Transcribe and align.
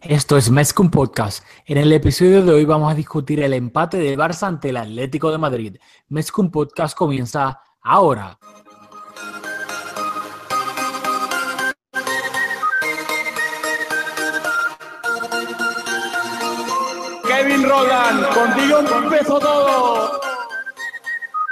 Esto 0.00 0.36
es 0.36 0.50
Mezcum 0.50 0.90
Podcast. 0.90 1.44
En 1.66 1.78
el 1.78 1.92
episodio 1.92 2.42
de 2.44 2.52
hoy 2.52 2.64
vamos 2.64 2.90
a 2.90 2.94
discutir 2.94 3.40
el 3.40 3.52
empate 3.52 3.98
del 3.98 4.18
Barça 4.18 4.46
ante 4.46 4.70
el 4.70 4.76
Atlético 4.76 5.30
de 5.30 5.38
Madrid. 5.38 5.76
Mezcum 6.08 6.50
Podcast 6.50 6.96
comienza 6.96 7.60
ahora. 7.82 8.38
Kevin 17.26 17.68
Roland, 17.68 18.26
contigo 18.34 18.78
empezó 19.02 19.38
todo. 19.38 20.20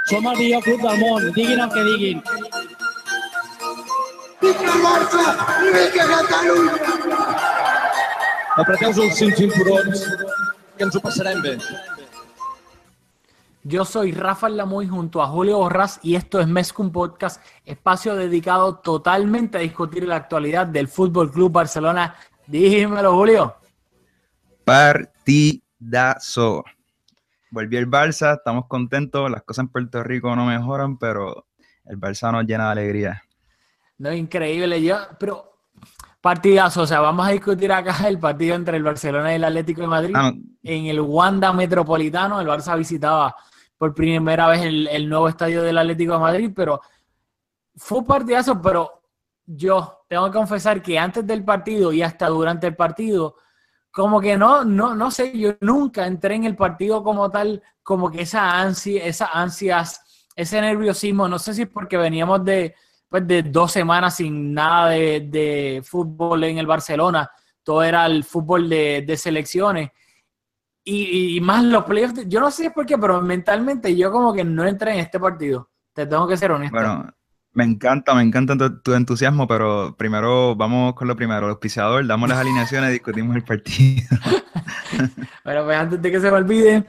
Som 0.07 0.27
el 0.27 0.61
club 0.61 0.81
del 0.81 0.99
món, 0.99 1.33
diguin 1.33 1.59
el 1.59 1.69
que 1.69 1.83
diguin. 1.83 2.23
Apreteu-vos 8.55 9.01
els 9.03 9.17
cinc 9.19 9.35
cinturons, 9.35 10.01
que 10.77 10.85
ens 10.85 10.95
ho 10.95 11.01
passarem 11.03 11.41
bé. 11.43 11.57
Yo 13.67 13.83
soy 13.83 14.13
Rafael 14.13 14.55
Lamoy 14.55 14.87
junto 14.87 15.21
a 15.21 15.27
Julio 15.27 15.57
Borras 15.57 15.99
y 16.01 16.15
esto 16.15 16.39
es 16.39 16.47
Mezcum 16.47 16.91
Podcast, 16.91 17.43
espacio 17.65 18.15
dedicado 18.15 18.77
totalmente 18.77 19.57
a 19.57 19.61
discutir 19.61 20.07
la 20.07 20.15
actualidad 20.15 20.67
del 20.67 20.87
Fútbol 20.87 21.31
Club 21.31 21.51
Barcelona. 21.51 22.15
Dímelo, 22.47 23.13
Julio. 23.13 23.55
Partidazo. 24.63 26.63
Volvió 27.51 27.79
el 27.79 27.89
Barça, 27.89 28.37
estamos 28.37 28.67
contentos, 28.67 29.29
las 29.29 29.43
cosas 29.43 29.63
en 29.63 29.69
Puerto 29.69 30.01
Rico 30.01 30.33
no 30.33 30.45
mejoran, 30.45 30.97
pero 30.97 31.45
el 31.85 31.99
Barça 31.99 32.31
nos 32.31 32.45
llena 32.45 32.67
de 32.67 32.71
alegría. 32.71 33.21
No, 33.97 34.13
increíble. 34.13 34.81
Yo, 34.81 34.97
pero 35.19 35.54
partidazo, 36.25 36.81
o 36.81 36.87
sea, 36.87 37.01
vamos 37.01 37.27
a 37.27 37.33
discutir 37.33 37.71
acá 37.71 37.95
el 38.07 38.17
partido 38.17 38.55
entre 38.55 38.77
el 38.77 38.83
Barcelona 38.83 39.31
y 39.31 39.35
el 39.35 39.43
Atlético 39.43 39.81
de 39.81 39.87
Madrid. 39.87 40.15
Ah, 40.17 40.33
En 40.63 40.87
el 40.87 40.99
Wanda 40.99 41.53
Metropolitano, 41.53 42.41
el 42.41 42.47
Barça 42.47 42.75
visitaba 42.75 43.35
por 43.77 43.93
primera 43.93 44.47
vez 44.47 44.63
el, 44.63 44.87
el 44.87 45.07
nuevo 45.07 45.29
estadio 45.29 45.61
del 45.61 45.77
Atlético 45.77 46.13
de 46.13 46.19
Madrid, 46.19 46.51
pero 46.55 46.81
fue 47.75 47.99
un 47.99 48.05
partidazo, 48.05 48.59
pero 48.59 49.03
yo 49.45 49.99
tengo 50.09 50.25
que 50.25 50.37
confesar 50.37 50.81
que 50.81 50.97
antes 50.97 51.27
del 51.27 51.43
partido 51.43 51.93
y 51.93 52.01
hasta 52.01 52.25
durante 52.27 52.65
el 52.65 52.75
partido, 52.75 53.35
como 53.91 54.19
que 54.19 54.35
no, 54.35 54.65
no, 54.65 54.95
no 54.95 55.11
sé, 55.11 55.37
yo 55.37 55.51
nunca 55.61 56.07
entré 56.07 56.33
en 56.33 56.45
el 56.45 56.55
partido 56.55 57.03
como 57.03 57.29
tal, 57.29 57.61
como 57.83 58.09
que 58.09 58.23
esa 58.23 58.59
ansia, 58.59 59.05
esas 59.05 59.29
ansias, 59.31 60.25
ese 60.35 60.59
nerviosismo, 60.59 61.27
no 61.27 61.37
sé 61.37 61.53
si 61.53 61.61
es 61.61 61.69
porque 61.69 61.97
veníamos 61.97 62.43
de, 62.43 62.73
pues 63.15 63.27
de 63.27 63.43
dos 63.43 63.71
semanas 63.71 64.17
sin 64.17 64.53
nada 64.53 64.89
de, 64.89 65.21
de 65.21 65.81
fútbol 65.85 66.43
en 66.43 66.57
el 66.57 66.67
Barcelona, 66.67 67.31
todo 67.63 67.81
era 67.81 68.05
el 68.07 68.25
fútbol 68.25 68.67
de, 68.67 69.05
de 69.07 69.15
selecciones. 69.15 69.89
Y, 70.83 71.37
y 71.37 71.39
más 71.39 71.63
los 71.63 71.85
playoffs, 71.85 72.27
yo 72.27 72.41
no 72.41 72.51
sé 72.51 72.71
por 72.71 72.85
qué, 72.85 72.97
pero 72.97 73.21
mentalmente 73.21 73.95
yo 73.95 74.11
como 74.11 74.33
que 74.33 74.43
no 74.43 74.65
entré 74.65 74.95
en 74.95 74.99
este 74.99 75.17
partido. 75.17 75.71
Te 75.93 76.05
tengo 76.05 76.27
que 76.27 76.35
ser 76.35 76.51
honesto. 76.51 76.75
Bueno, 76.75 77.09
me 77.53 77.63
encanta, 77.63 78.13
me 78.13 78.21
encanta 78.21 78.57
tu, 78.57 78.81
tu 78.81 78.93
entusiasmo, 78.93 79.47
pero 79.47 79.95
primero 79.97 80.53
vamos 80.57 80.93
con 80.93 81.07
lo 81.07 81.15
primero, 81.15 81.45
el 81.45 81.51
auspiciador, 81.51 82.05
damos 82.05 82.27
las 82.27 82.39
alineaciones 82.39 82.89
y 82.89 82.93
discutimos 82.93 83.33
el 83.37 83.45
partido. 83.45 84.09
Pero 85.45 85.63
pues, 85.63 85.77
antes 85.77 86.01
de 86.01 86.11
que 86.11 86.19
se 86.19 86.29
me 86.29 86.37
olvide, 86.37 86.85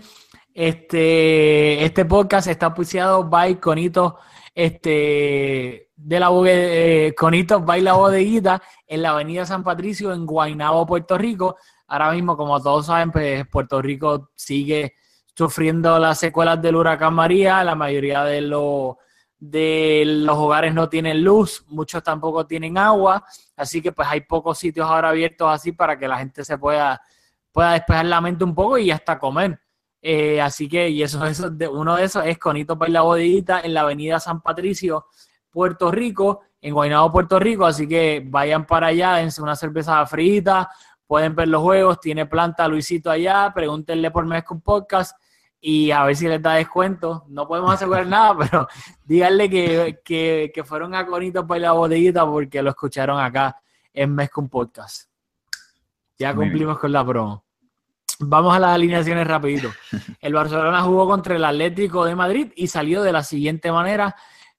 este, 0.53 1.85
este 1.85 2.05
podcast 2.05 2.49
está 2.49 2.67
auspiciado 2.67 3.23
by 3.29 3.61
Conito, 3.61 4.19
este, 4.57 5.91
de 5.95 6.19
la 6.19 6.31
eh, 6.47 7.15
Conito 7.15 7.61
by 7.61 7.83
la 7.83 7.93
bodeguita 7.93 8.63
en 8.87 9.03
la 9.03 9.11
avenida 9.11 9.45
San 9.45 9.63
Patricio 9.63 10.15
en 10.15 10.25
Guaynabo, 10.25 10.87
Puerto 10.87 11.19
Rico. 11.19 11.57
Ahora 11.87 12.11
mismo, 12.13 12.39
como 12.39 12.61
todos 12.63 12.87
saben, 12.87 13.13
pues 13.13 13.47
Puerto 13.49 13.83
Rico 13.83 14.31
sigue 14.35 14.95
sufriendo 15.35 15.99
las 15.99 16.19
secuelas 16.19 16.61
del 16.63 16.77
huracán 16.77 17.13
María. 17.13 17.63
La 17.65 17.75
mayoría 17.75 18.25
de 18.25 18.41
los 18.41 18.97
de 19.39 20.05
los 20.07 20.39
hogares 20.39 20.73
no 20.73 20.89
tienen 20.89 21.23
luz, 21.23 21.63
muchos 21.69 22.03
tampoco 22.03 22.47
tienen 22.47 22.79
agua, 22.79 23.23
así 23.55 23.83
que 23.83 23.93
pues 23.93 24.09
hay 24.09 24.23
pocos 24.23 24.59
sitios 24.59 24.89
ahora 24.89 25.11
abiertos 25.11 25.47
así 25.51 25.73
para 25.73 25.99
que 25.99 26.09
la 26.09 26.17
gente 26.17 26.43
se 26.43 26.57
pueda 26.57 27.03
pueda 27.53 27.73
despejar 27.73 28.07
la 28.07 28.23
mente 28.23 28.43
un 28.45 28.55
poco 28.55 28.79
y 28.79 28.91
hasta 28.91 29.19
comer. 29.19 29.61
Eh, 30.03 30.41
así 30.41 30.69
que, 30.69 30.89
y 30.89 31.03
eso, 31.03 31.25
eso 31.27 31.51
de- 31.51 31.69
uno 31.69 31.97
de 31.97 32.05
esos 32.05 32.25
es 32.25 32.39
Conito 32.39 32.79
para 32.79 32.91
la 32.93 33.01
bodeguita 33.03 33.61
en 33.61 33.75
la 33.75 33.81
avenida 33.81 34.21
San 34.21 34.41
Patricio, 34.41 35.07
Puerto 35.51 35.91
Rico, 35.91 36.43
en 36.61 36.75
Guaynabo, 36.75 37.11
Puerto 37.13 37.39
Rico. 37.39 37.67
Así 37.67 37.89
que 37.89 38.23
vayan 38.25 38.67
para 38.67 38.89
allá, 38.89 39.15
dense 39.15 39.43
una 39.43 39.57
cerveza 39.57 40.05
frita, 40.07 40.71
pueden 41.07 41.35
ver 41.35 41.49
los 41.49 41.63
juegos, 41.63 42.01
tiene 42.01 42.27
planta 42.27 42.69
Luisito 42.69 43.11
allá, 43.11 43.51
pregúntenle 43.55 44.11
por 44.11 44.27
Mezcum 44.27 44.61
Podcast 44.61 45.17
y 45.61 45.91
a 45.91 46.05
ver 46.05 46.15
si 46.15 46.29
les 46.29 46.43
da 46.43 46.53
descuento. 46.55 47.25
No 47.29 47.49
podemos 47.49 47.73
asegurar 47.73 48.07
nada, 48.09 48.37
pero 48.39 48.69
díganle 49.05 49.49
que, 49.51 50.01
que, 50.05 50.53
que 50.55 50.63
fueron 50.65 50.95
a 50.95 51.07
Conito 51.07 51.47
para 51.47 51.61
la 51.61 51.73
bodeguita 51.73 52.25
porque 52.27 52.63
lo 52.63 52.71
escucharon 52.71 53.19
acá 53.19 53.57
en 53.93 54.15
Mezcum 54.15 54.49
Podcast. 54.49 55.11
Ya 56.19 56.35
cumplimos 56.35 56.79
con 56.79 56.93
la 56.93 57.05
promo. 57.05 57.46
Vamos 58.19 58.57
a 58.57 58.59
las 58.59 58.75
alineaciones 58.75 59.27
rapidito. 59.27 59.71
El 60.21 60.33
Barcelona 60.33 60.83
jugó 60.83 61.07
contra 61.07 61.37
el 61.37 61.45
Atlético 61.45 62.05
de 62.05 62.15
Madrid 62.15 62.53
y 62.57 62.67
salió 62.69 63.03
de 63.03 63.13
la 63.13 63.23
siguiente 63.23 63.71
manera. 63.71 64.17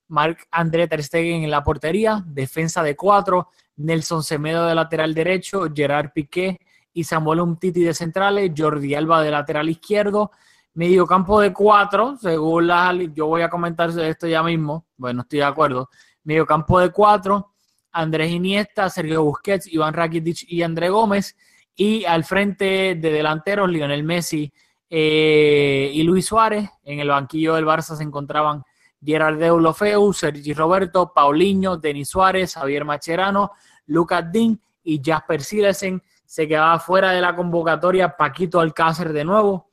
Marc 0.08 0.46
André 0.50 0.86
Ter 0.88 1.02
Stegen 1.02 1.44
en 1.44 1.50
la 1.50 1.62
portería, 1.62 2.22
defensa 2.24 2.82
de 2.82 2.96
cuatro, 2.96 3.48
Nelson 3.76 4.22
Semedo 4.22 4.66
de 4.66 4.74
lateral 4.74 5.12
derecho, 5.12 5.66
Gerard 5.74 6.12
Piqué 6.12 6.58
y 6.92 7.04
Samuel 7.04 7.40
Umtiti 7.40 7.82
de 7.82 7.92
centrales, 7.92 8.52
Jordi 8.56 8.94
Alba 8.94 9.22
de 9.22 9.30
lateral 9.30 9.68
izquierdo, 9.68 10.30
mediocampo 10.74 11.40
de 11.40 11.52
cuatro, 11.52 12.16
según 12.20 12.68
las 12.68 12.94
yo 13.14 13.26
voy 13.26 13.42
a 13.42 13.50
comentar 13.50 13.90
esto 13.90 14.26
ya 14.26 14.42
mismo, 14.42 14.86
bueno, 14.96 15.22
estoy 15.22 15.40
de 15.40 15.44
acuerdo, 15.44 15.90
mediocampo 16.24 16.80
de 16.80 16.90
cuatro, 16.90 17.52
Andrés 17.92 18.30
Iniesta, 18.30 18.88
Sergio 18.88 19.24
Busquets, 19.24 19.66
Iván 19.72 19.92
Rakitic 19.92 20.44
y 20.48 20.62
André 20.62 20.88
Gómez, 20.88 21.36
y 21.80 22.04
al 22.04 22.24
frente 22.24 22.96
de 22.96 23.12
delanteros, 23.12 23.70
Lionel 23.70 24.02
Messi 24.02 24.52
eh, 24.90 25.92
y 25.94 26.02
Luis 26.02 26.26
Suárez. 26.26 26.68
En 26.82 26.98
el 26.98 27.08
banquillo 27.08 27.54
del 27.54 27.64
Barça 27.64 27.94
se 27.96 28.02
encontraban 28.02 28.64
Gerard 29.00 29.38
Deulofeu, 29.38 30.12
Sergi 30.12 30.52
Roberto, 30.54 31.12
Paulinho, 31.14 31.76
Denis 31.76 32.08
Suárez, 32.08 32.54
Javier 32.54 32.84
Macherano, 32.84 33.52
Lucas 33.86 34.24
Dean 34.32 34.60
y 34.82 35.00
Jasper 35.00 35.40
Silesen. 35.40 36.02
Se 36.26 36.48
quedaba 36.48 36.80
fuera 36.80 37.12
de 37.12 37.20
la 37.20 37.36
convocatoria 37.36 38.16
Paquito 38.16 38.58
Alcácer 38.58 39.12
de 39.12 39.24
nuevo 39.24 39.70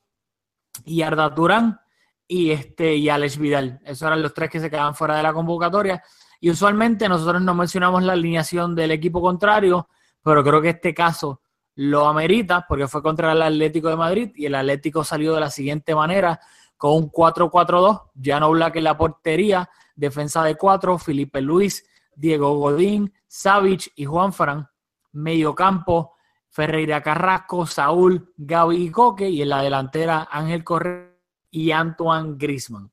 y 0.84 1.02
Arda 1.02 1.34
Turán 1.34 1.80
y, 2.28 2.52
este, 2.52 2.94
y 2.94 3.08
Alex 3.08 3.36
Vidal. 3.36 3.80
Esos 3.84 4.06
eran 4.06 4.22
los 4.22 4.32
tres 4.32 4.48
que 4.48 4.60
se 4.60 4.70
quedaban 4.70 4.94
fuera 4.94 5.16
de 5.16 5.24
la 5.24 5.32
convocatoria. 5.32 6.00
Y 6.38 6.50
usualmente 6.50 7.08
nosotros 7.08 7.42
no 7.42 7.52
mencionamos 7.52 8.04
la 8.04 8.12
alineación 8.12 8.76
del 8.76 8.92
equipo 8.92 9.20
contrario, 9.20 9.88
pero 10.22 10.44
creo 10.44 10.62
que 10.62 10.68
este 10.68 10.94
caso 10.94 11.40
lo 11.76 12.08
amerita 12.08 12.64
porque 12.66 12.88
fue 12.88 13.02
contra 13.02 13.32
el 13.32 13.42
Atlético 13.42 13.88
de 13.88 13.96
Madrid 13.96 14.32
y 14.34 14.46
el 14.46 14.54
Atlético 14.54 15.04
salió 15.04 15.34
de 15.34 15.40
la 15.40 15.50
siguiente 15.50 15.94
manera 15.94 16.40
con 16.76 16.94
un 16.94 17.10
4-4-2, 17.10 18.10
Jan 18.22 18.50
Black 18.50 18.76
en 18.76 18.84
la 18.84 18.96
portería, 18.96 19.68
defensa 19.94 20.42
de 20.42 20.56
cuatro, 20.56 20.98
Felipe 20.98 21.40
Luis, 21.40 21.86
Diego 22.14 22.56
Godín, 22.56 23.12
Savic 23.26 23.92
y 23.94 24.04
Juan 24.04 24.32
Fran, 24.32 24.66
medio 25.12 25.54
campo, 25.54 26.14
Ferreira 26.48 27.02
Carrasco, 27.02 27.66
Saúl, 27.66 28.32
Gaby 28.36 28.76
y 28.76 28.90
Coque 28.90 29.28
y 29.28 29.42
en 29.42 29.50
la 29.50 29.62
delantera 29.62 30.28
Ángel 30.30 30.64
Correa 30.64 31.10
y 31.50 31.70
Antoine 31.70 32.36
Grisman. 32.38 32.90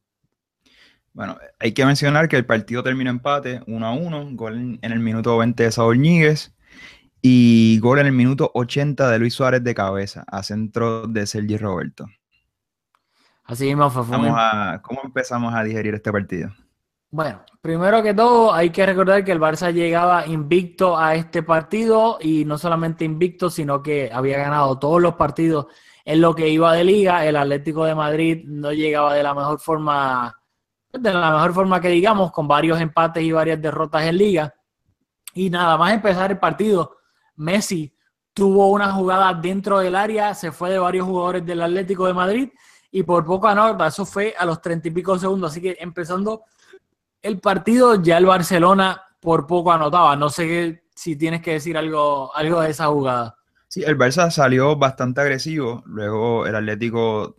Bueno, 1.13 1.37
hay 1.59 1.73
que 1.73 1.85
mencionar 1.85 2.27
que 2.27 2.35
el 2.35 2.45
partido 2.45 2.83
terminó 2.83 3.09
empate 3.09 3.61
1 3.67 3.85
a 3.85 3.93
1, 3.93 4.29
gol 4.31 4.55
en, 4.55 4.79
en 4.81 4.91
el 4.91 4.99
minuto 4.99 5.37
20 5.37 5.63
de 5.63 5.71
Saúl 5.71 5.99
Ñíguez 5.99 6.53
y 7.25 7.79
gol 7.79 7.99
en 7.99 8.07
el 8.07 8.11
minuto 8.11 8.51
80 8.53 9.09
de 9.09 9.17
Luis 9.17 9.33
Suárez 9.33 9.63
de 9.63 9.73
cabeza 9.73 10.25
a 10.27 10.43
centro 10.43 11.07
de 11.07 11.25
Sergi 11.25 11.55
Roberto. 11.55 12.05
Así 13.45 13.65
mismo 13.65 13.89
fue, 13.89 14.03
Vamos 14.05 14.35
a, 14.37 14.81
¿Cómo 14.83 15.01
empezamos 15.05 15.53
a 15.53 15.63
digerir 15.63 15.95
este 15.95 16.11
partido? 16.11 16.51
Bueno, 17.11 17.41
primero 17.61 18.03
que 18.03 18.13
todo 18.13 18.53
hay 18.53 18.71
que 18.71 18.85
recordar 18.85 19.23
que 19.23 19.31
el 19.31 19.39
Barça 19.39 19.71
llegaba 19.71 20.27
invicto 20.27 20.97
a 20.97 21.15
este 21.15 21.43
partido 21.43 22.17
y 22.19 22.43
no 22.43 22.57
solamente 22.57 23.05
invicto, 23.05 23.49
sino 23.49 23.81
que 23.81 24.11
había 24.11 24.39
ganado 24.39 24.77
todos 24.77 25.01
los 25.01 25.15
partidos 25.15 25.67
en 26.03 26.19
lo 26.19 26.35
que 26.35 26.49
iba 26.49 26.73
de 26.73 26.83
liga. 26.83 27.25
El 27.25 27.37
Atlético 27.37 27.85
de 27.85 27.95
Madrid 27.95 28.43
no 28.45 28.73
llegaba 28.73 29.13
de 29.13 29.23
la 29.23 29.33
mejor 29.33 29.61
forma, 29.61 30.35
de 30.91 31.13
la 31.13 31.31
mejor 31.31 31.53
forma 31.53 31.79
que 31.79 31.87
digamos, 31.87 32.33
con 32.33 32.49
varios 32.49 32.81
empates 32.81 33.23
y 33.23 33.31
varias 33.31 33.61
derrotas 33.61 34.03
en 34.03 34.17
liga. 34.17 34.53
Y 35.33 35.49
nada 35.49 35.77
más 35.77 35.93
empezar 35.93 36.31
el 36.31 36.39
partido, 36.39 36.97
Messi 37.35 37.93
tuvo 38.33 38.71
una 38.71 38.91
jugada 38.91 39.33
dentro 39.33 39.79
del 39.79 39.95
área, 39.95 40.33
se 40.33 40.51
fue 40.51 40.71
de 40.71 40.79
varios 40.79 41.05
jugadores 41.05 41.45
del 41.45 41.61
Atlético 41.61 42.07
de 42.07 42.13
Madrid 42.13 42.49
y 42.91 43.03
por 43.03 43.25
poco 43.25 43.47
anota, 43.47 43.87
eso 43.87 44.05
fue 44.05 44.33
a 44.37 44.45
los 44.45 44.61
treinta 44.61 44.87
y 44.87 44.91
pico 44.91 45.17
segundos, 45.17 45.51
así 45.51 45.61
que 45.61 45.77
empezando 45.79 46.43
el 47.21 47.39
partido 47.39 48.01
ya 48.01 48.17
el 48.17 48.25
Barcelona 48.25 49.01
por 49.19 49.47
poco 49.47 49.71
anotaba, 49.71 50.15
no 50.15 50.29
sé 50.29 50.83
si 50.93 51.15
tienes 51.15 51.41
que 51.41 51.53
decir 51.53 51.77
algo, 51.77 52.35
algo 52.35 52.61
de 52.61 52.71
esa 52.71 52.87
jugada. 52.87 53.37
Sí, 53.67 53.83
el 53.83 53.97
Barça 53.97 54.29
salió 54.29 54.75
bastante 54.75 55.21
agresivo, 55.21 55.81
luego 55.85 56.45
el 56.45 56.55
Atlético 56.55 57.35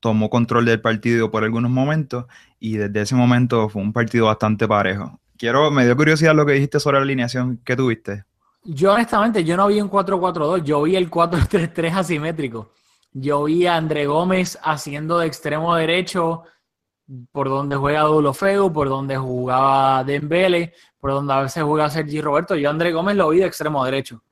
tomó 0.00 0.30
control 0.30 0.64
del 0.64 0.80
partido 0.80 1.30
por 1.30 1.44
algunos 1.44 1.70
momentos 1.70 2.24
y 2.58 2.76
desde 2.76 3.02
ese 3.02 3.14
momento 3.14 3.68
fue 3.68 3.82
un 3.82 3.92
partido 3.92 4.26
bastante 4.26 4.66
parejo. 4.66 5.20
Quiero, 5.36 5.70
me 5.70 5.84
dio 5.84 5.96
curiosidad 5.96 6.34
lo 6.34 6.44
que 6.44 6.54
dijiste 6.54 6.80
sobre 6.80 6.98
la 6.98 7.04
alineación 7.04 7.58
que 7.64 7.76
tuviste. 7.76 8.24
Yo 8.62 8.92
honestamente, 8.92 9.42
yo 9.42 9.56
no 9.56 9.68
vi 9.68 9.80
un 9.80 9.90
4-4-2, 9.90 10.64
yo 10.64 10.82
vi 10.82 10.96
el 10.96 11.10
4-3-3 11.10 11.94
asimétrico. 11.94 12.72
Yo 13.12 13.44
vi 13.44 13.66
a 13.66 13.76
André 13.76 14.06
Gómez 14.06 14.58
haciendo 14.62 15.18
de 15.18 15.26
extremo 15.26 15.74
derecho 15.74 16.44
por 17.32 17.48
donde 17.48 17.76
juega 17.76 18.04
Feo, 18.32 18.72
por 18.72 18.88
donde 18.88 19.16
jugaba 19.16 20.04
Dembele, 20.04 20.74
por 21.00 21.10
donde 21.10 21.32
a 21.32 21.40
veces 21.40 21.62
juega 21.64 21.90
Sergi 21.90 22.20
Roberto. 22.20 22.54
Yo 22.54 22.70
André 22.70 22.92
Gómez 22.92 23.16
lo 23.16 23.30
vi 23.30 23.38
de 23.38 23.46
extremo 23.46 23.84
derecho. 23.84 24.22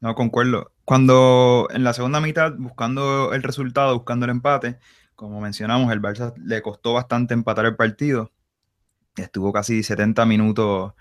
No, 0.00 0.14
concuerdo. 0.14 0.72
Cuando 0.84 1.68
en 1.70 1.84
la 1.84 1.92
segunda 1.92 2.20
mitad, 2.20 2.52
buscando 2.58 3.32
el 3.32 3.42
resultado, 3.42 3.94
buscando 3.94 4.24
el 4.24 4.32
empate, 4.32 4.78
como 5.14 5.40
mencionamos, 5.40 5.92
el 5.92 6.02
Barça 6.02 6.34
le 6.36 6.60
costó 6.60 6.92
bastante 6.92 7.34
empatar 7.34 7.66
el 7.66 7.76
partido. 7.76 8.32
Estuvo 9.16 9.52
casi 9.52 9.82
70 9.82 10.26
minutos, 10.26 10.92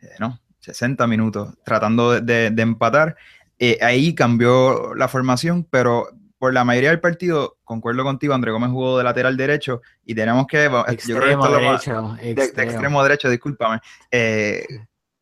eh, 0.00 0.10
no, 0.20 0.38
60 0.62 1.06
minutos 1.06 1.54
tratando 1.64 2.20
de, 2.20 2.46
empatar. 2.56 3.16
Eh, 3.58 3.78
ahí 3.82 4.14
cambió 4.14 4.94
la 4.94 5.08
formación, 5.08 5.64
pero 5.68 6.08
por 6.38 6.52
la 6.52 6.64
mayoría 6.64 6.90
del 6.90 7.00
partido, 7.00 7.58
concuerdo 7.64 8.02
contigo, 8.04 8.34
André 8.34 8.50
Gómez 8.50 8.70
jugó 8.70 8.98
de 8.98 9.04
lateral 9.04 9.36
derecho 9.36 9.82
y 10.04 10.14
tenemos 10.14 10.46
que. 10.46 10.66
Extremo 10.88 11.48
derecho. 11.48 12.16
de, 12.20 12.32
extremo 12.32 13.02
derecho, 13.02 13.28
discúlpame. 13.28 13.80
Eh, 14.10 14.66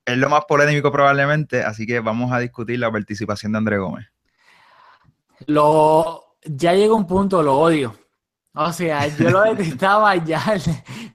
es 0.04 0.16
lo 0.16 0.28
más 0.28 0.44
polémico 0.46 0.90
probablemente, 0.90 1.62
así 1.62 1.86
que 1.86 2.00
vamos 2.00 2.32
a 2.32 2.38
discutir 2.38 2.78
la 2.78 2.90
participación 2.90 3.52
de 3.52 3.58
André 3.58 3.78
Gómez. 3.78 4.06
Lo, 5.46 6.36
ya 6.44 6.75
llega 6.75 6.94
un 6.94 7.06
punto, 7.06 7.43
lo 7.43 7.58
odio. 7.58 7.94
O 8.62 8.74
sea, 8.74 9.06
yo 9.06 9.30
lo 9.30 9.40
detestaba, 9.42 10.14
ya, 10.24 10.42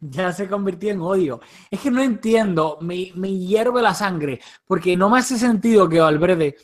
ya 0.01 0.33
se 0.33 0.47
convirtió 0.47 0.89
en 0.89 0.99
odio. 0.99 1.41
Es 1.69 1.79
que 1.79 1.91
no 1.91 2.01
entiendo, 2.01 2.79
me, 2.81 3.11
me 3.13 3.31
hierve 3.37 3.83
la 3.83 3.93
sangre, 3.93 4.39
porque 4.65 4.97
no 4.97 5.11
me 5.11 5.19
hace 5.19 5.37
sentido 5.37 5.87
que 5.87 5.99
Valverde, 5.99 6.55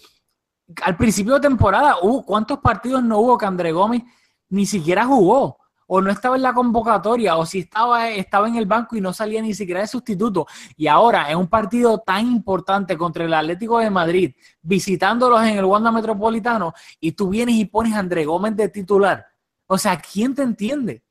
al 0.82 0.98
principio 0.98 1.36
de 1.36 1.42
temporada, 1.42 1.98
uh, 2.02 2.24
¿cuántos 2.24 2.58
partidos 2.60 3.04
no 3.04 3.20
hubo 3.20 3.38
que 3.38 3.46
André 3.46 3.72
Gómez 3.72 4.02
ni 4.50 4.66
siquiera 4.66 5.06
jugó? 5.06 5.60
O 5.86 6.02
no 6.02 6.10
estaba 6.10 6.36
en 6.36 6.42
la 6.42 6.54
convocatoria, 6.54 7.38
o 7.38 7.46
si 7.46 7.60
estaba, 7.60 8.10
estaba 8.10 8.48
en 8.48 8.56
el 8.56 8.66
banco 8.66 8.96
y 8.96 9.02
no 9.02 9.14
salía 9.14 9.40
ni 9.40 9.54
siquiera 9.54 9.82
de 9.82 9.88
sustituto. 9.88 10.48
Y 10.76 10.88
ahora, 10.88 11.30
en 11.30 11.38
un 11.38 11.48
partido 11.48 12.00
tan 12.00 12.26
importante 12.26 12.98
contra 12.98 13.26
el 13.26 13.34
Atlético 13.36 13.78
de 13.78 13.92
Madrid, 13.92 14.34
visitándolos 14.64 15.44
en 15.44 15.60
el 15.60 15.66
Wanda 15.66 15.92
Metropolitano, 15.92 16.74
y 17.00 17.12
tú 17.12 17.30
vienes 17.30 17.54
y 17.54 17.66
pones 17.66 17.94
a 17.94 18.00
André 18.00 18.26
Gómez 18.26 18.56
de 18.56 18.70
titular 18.70 19.31
o 19.74 19.78
sea, 19.78 19.98
¿quién 20.02 20.36
te 20.36 20.42
entiende? 20.42 21.02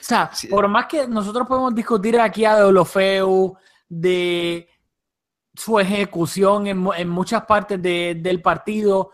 O 0.00 0.02
sea, 0.02 0.30
por 0.48 0.66
más 0.66 0.86
que 0.86 1.06
nosotros 1.06 1.46
podemos 1.46 1.74
discutir 1.74 2.18
aquí 2.18 2.42
a 2.46 2.56
Deulofeu, 2.56 3.54
de 3.86 4.66
su 5.52 5.78
ejecución 5.78 6.66
en, 6.68 7.08
muchas 7.08 7.44
partes 7.44 7.80
del 7.82 8.40
partido, 8.40 9.10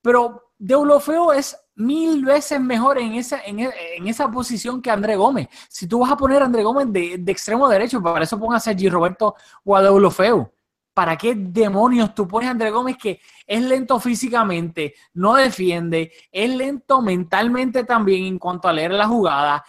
pero 0.00 0.52
Deulofeu 0.56 1.30
es 1.32 1.58
mil 1.74 2.24
veces 2.24 2.58
mejor 2.58 2.96
en 2.96 3.12
esa, 3.12 3.38
en, 3.44 3.68
esa 4.06 4.30
posición 4.30 4.80
que 4.80 4.90
André 4.90 5.16
Gómez. 5.16 5.48
Si 5.68 5.86
tú 5.86 5.98
vas 5.98 6.10
a 6.10 6.16
poner 6.16 6.40
a 6.40 6.46
André 6.46 6.62
Gómez 6.62 6.86
de, 6.90 7.22
extremo 7.26 7.68
derecho, 7.68 8.02
para 8.02 8.24
eso 8.24 8.40
pongas 8.40 8.62
a 8.62 8.70
Sergi 8.70 8.88
Roberto 8.88 9.34
o 9.62 9.76
a 9.76 9.82
Deulofeu. 9.82 10.50
¿Para 10.96 11.14
qué 11.18 11.34
demonios 11.36 12.14
tú 12.14 12.26
pones 12.26 12.48
a 12.48 12.52
André 12.52 12.70
Gómez 12.70 12.96
que 12.96 13.20
es 13.46 13.60
lento 13.60 14.00
físicamente, 14.00 14.94
no 15.12 15.34
defiende, 15.34 16.10
es 16.32 16.48
lento 16.48 17.02
mentalmente 17.02 17.84
también 17.84 18.24
en 18.24 18.38
cuanto 18.38 18.66
a 18.66 18.72
leer 18.72 18.92
la 18.92 19.06
jugada? 19.06 19.62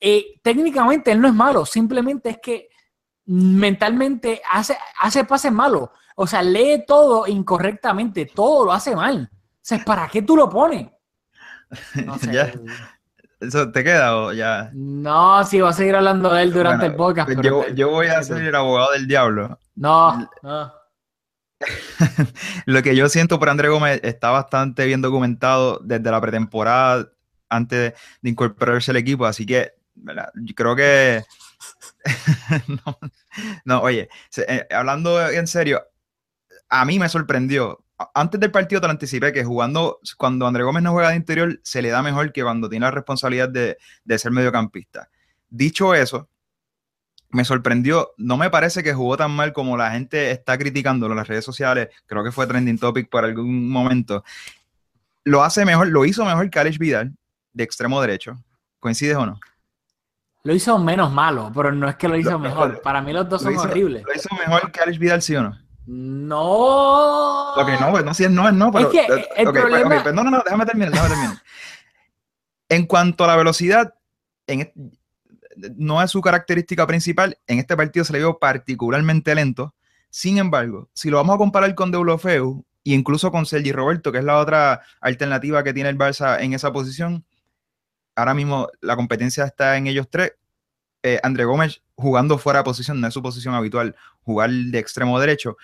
Eh, 0.00 0.40
técnicamente 0.40 1.12
él 1.12 1.20
no 1.20 1.28
es 1.28 1.34
malo, 1.34 1.66
simplemente 1.66 2.30
es 2.30 2.38
que 2.42 2.70
mentalmente 3.26 4.40
hace, 4.50 4.74
hace 5.02 5.24
pases 5.24 5.52
malos. 5.52 5.90
O 6.16 6.26
sea, 6.26 6.40
lee 6.42 6.82
todo 6.86 7.26
incorrectamente, 7.26 8.24
todo 8.24 8.64
lo 8.64 8.72
hace 8.72 8.96
mal. 8.96 9.28
O 9.30 9.58
sea, 9.60 9.84
¿para 9.84 10.08
qué 10.08 10.22
tú 10.22 10.34
lo 10.34 10.48
pones? 10.48 10.88
¿Eso 13.40 13.72
te 13.72 13.82
queda 13.82 14.16
o 14.16 14.32
ya? 14.32 14.70
No, 14.74 15.42
sí, 15.44 15.60
voy 15.60 15.70
a 15.70 15.72
seguir 15.72 15.96
hablando 15.96 16.32
de 16.32 16.42
él 16.42 16.52
durante 16.52 16.86
el 16.86 16.94
podcast. 16.94 17.30
Pues 17.30 17.74
yo, 17.74 17.90
voy 17.90 18.06
a 18.08 18.22
ser 18.22 18.42
el 18.42 18.54
abogado 18.54 18.92
del 18.92 19.06
diablo. 19.06 19.58
No, 19.80 20.28
no. 20.42 20.72
Lo 22.66 22.82
que 22.82 22.94
yo 22.94 23.08
siento 23.08 23.38
por 23.38 23.48
André 23.48 23.68
Gómez 23.68 24.00
está 24.02 24.30
bastante 24.30 24.84
bien 24.84 25.00
documentado 25.00 25.80
desde 25.82 26.10
la 26.10 26.20
pretemporada 26.20 27.08
antes 27.48 27.94
de 28.20 28.30
incorporarse 28.30 28.90
al 28.90 28.98
equipo, 28.98 29.24
así 29.24 29.46
que 29.46 29.72
yo 29.94 30.54
creo 30.54 30.76
que... 30.76 31.24
no, 33.64 33.80
oye, 33.80 34.08
eh, 34.36 34.66
hablando 34.70 35.28
en 35.30 35.46
serio, 35.46 35.82
a 36.68 36.84
mí 36.84 36.98
me 36.98 37.08
sorprendió 37.08 37.84
antes 38.14 38.40
del 38.40 38.50
partido 38.50 38.80
te 38.80 38.86
lo 38.86 38.92
anticipé 38.92 39.32
que 39.32 39.44
jugando, 39.44 39.98
cuando 40.16 40.46
André 40.46 40.62
Gómez 40.62 40.82
no 40.82 40.92
juega 40.92 41.10
de 41.10 41.16
interior, 41.16 41.60
se 41.62 41.82
le 41.82 41.90
da 41.90 42.02
mejor 42.02 42.32
que 42.32 42.42
cuando 42.42 42.68
tiene 42.68 42.86
la 42.86 42.90
responsabilidad 42.90 43.48
de, 43.48 43.76
ser 44.18 44.32
mediocampista. 44.32 45.10
Dicho 45.48 45.94
eso, 45.94 46.29
me 47.30 47.44
sorprendió, 47.44 48.12
no 48.16 48.36
me 48.36 48.50
parece 48.50 48.82
que 48.82 48.92
jugó 48.92 49.16
tan 49.16 49.30
mal 49.30 49.52
como 49.52 49.76
la 49.76 49.92
gente 49.92 50.30
está 50.30 50.58
criticándolo 50.58 51.12
en 51.12 51.18
las 51.18 51.28
redes 51.28 51.44
sociales, 51.44 51.88
creo 52.06 52.24
que 52.24 52.32
fue 52.32 52.46
trending 52.46 52.78
topic 52.78 53.08
por 53.08 53.24
algún 53.24 53.70
momento. 53.70 54.24
Lo 55.24 55.42
hace 55.42 55.64
mejor, 55.64 55.88
lo 55.88 56.04
hizo 56.04 56.24
mejor 56.24 56.50
Alex 56.52 56.78
Vidal, 56.78 57.12
de 57.52 57.64
extremo 57.64 58.00
derecho. 58.00 58.36
¿Coincides 58.80 59.16
o 59.16 59.26
no? 59.26 59.40
Lo 60.42 60.54
hizo 60.54 60.78
menos 60.78 61.12
malo, 61.12 61.52
pero 61.54 61.70
no 61.70 61.88
es 61.88 61.96
que 61.96 62.08
lo 62.08 62.16
hizo 62.16 62.38
mejor. 62.38 62.80
Para 62.82 63.02
mí 63.02 63.12
los 63.12 63.28
dos 63.28 63.42
son 63.42 63.56
horribles. 63.56 64.02
¿Lo 64.04 64.14
hizo 64.14 64.28
mejor 64.34 64.72
Alex 64.82 64.98
Vidal, 64.98 65.22
sí 65.22 65.36
o 65.36 65.42
no? 65.42 65.58
No. 65.86 67.54
Ok, 67.54 67.68
no, 67.80 67.90
pues 67.90 68.04
no, 68.04 68.14
si 68.14 68.24
es 68.24 68.30
no, 68.30 68.48
es 68.48 68.54
no, 68.54 68.72
pero. 68.72 68.90
Es 68.90 69.06
que 69.06 69.26
el 69.36 69.50
problema... 69.50 70.02
Pues, 70.02 70.14
no, 70.14 70.24
no, 70.24 70.30
no, 70.30 70.42
déjame 70.44 70.64
terminar, 70.64 70.92
déjame 70.92 71.10
terminar. 71.10 71.42
en 72.70 72.86
cuanto 72.86 73.24
a 73.24 73.26
la 73.26 73.36
velocidad, 73.36 73.94
en 74.46 74.72
no 75.76 76.02
es 76.02 76.10
su 76.10 76.20
característica 76.20 76.86
principal. 76.86 77.38
En 77.46 77.58
este 77.58 77.76
partido 77.76 78.04
se 78.04 78.12
le 78.12 78.18
vio 78.20 78.38
particularmente 78.38 79.34
lento. 79.34 79.74
Sin 80.10 80.38
embargo, 80.38 80.88
si 80.94 81.10
lo 81.10 81.18
vamos 81.18 81.34
a 81.34 81.38
comparar 81.38 81.74
con 81.74 81.90
Deulofeu 81.90 82.64
e 82.84 82.92
incluso 82.92 83.30
con 83.30 83.46
Sergi 83.46 83.72
Roberto, 83.72 84.12
que 84.12 84.18
es 84.18 84.24
la 84.24 84.38
otra 84.38 84.82
alternativa 85.00 85.62
que 85.62 85.72
tiene 85.72 85.88
el 85.88 85.98
Barça 85.98 86.40
en 86.40 86.52
esa 86.54 86.72
posición, 86.72 87.24
ahora 88.16 88.34
mismo 88.34 88.68
la 88.80 88.96
competencia 88.96 89.44
está 89.44 89.76
en 89.76 89.86
ellos 89.86 90.08
tres. 90.10 90.32
Eh, 91.02 91.18
André 91.22 91.44
Gómez 91.44 91.82
jugando 91.94 92.38
fuera 92.38 92.60
de 92.60 92.64
posición, 92.64 93.00
no 93.00 93.06
es 93.06 93.14
su 93.14 93.22
posición 93.22 93.54
habitual, 93.54 93.96
jugar 94.22 94.50
de 94.50 94.78
extremo 94.78 95.18
derecho 95.20 95.56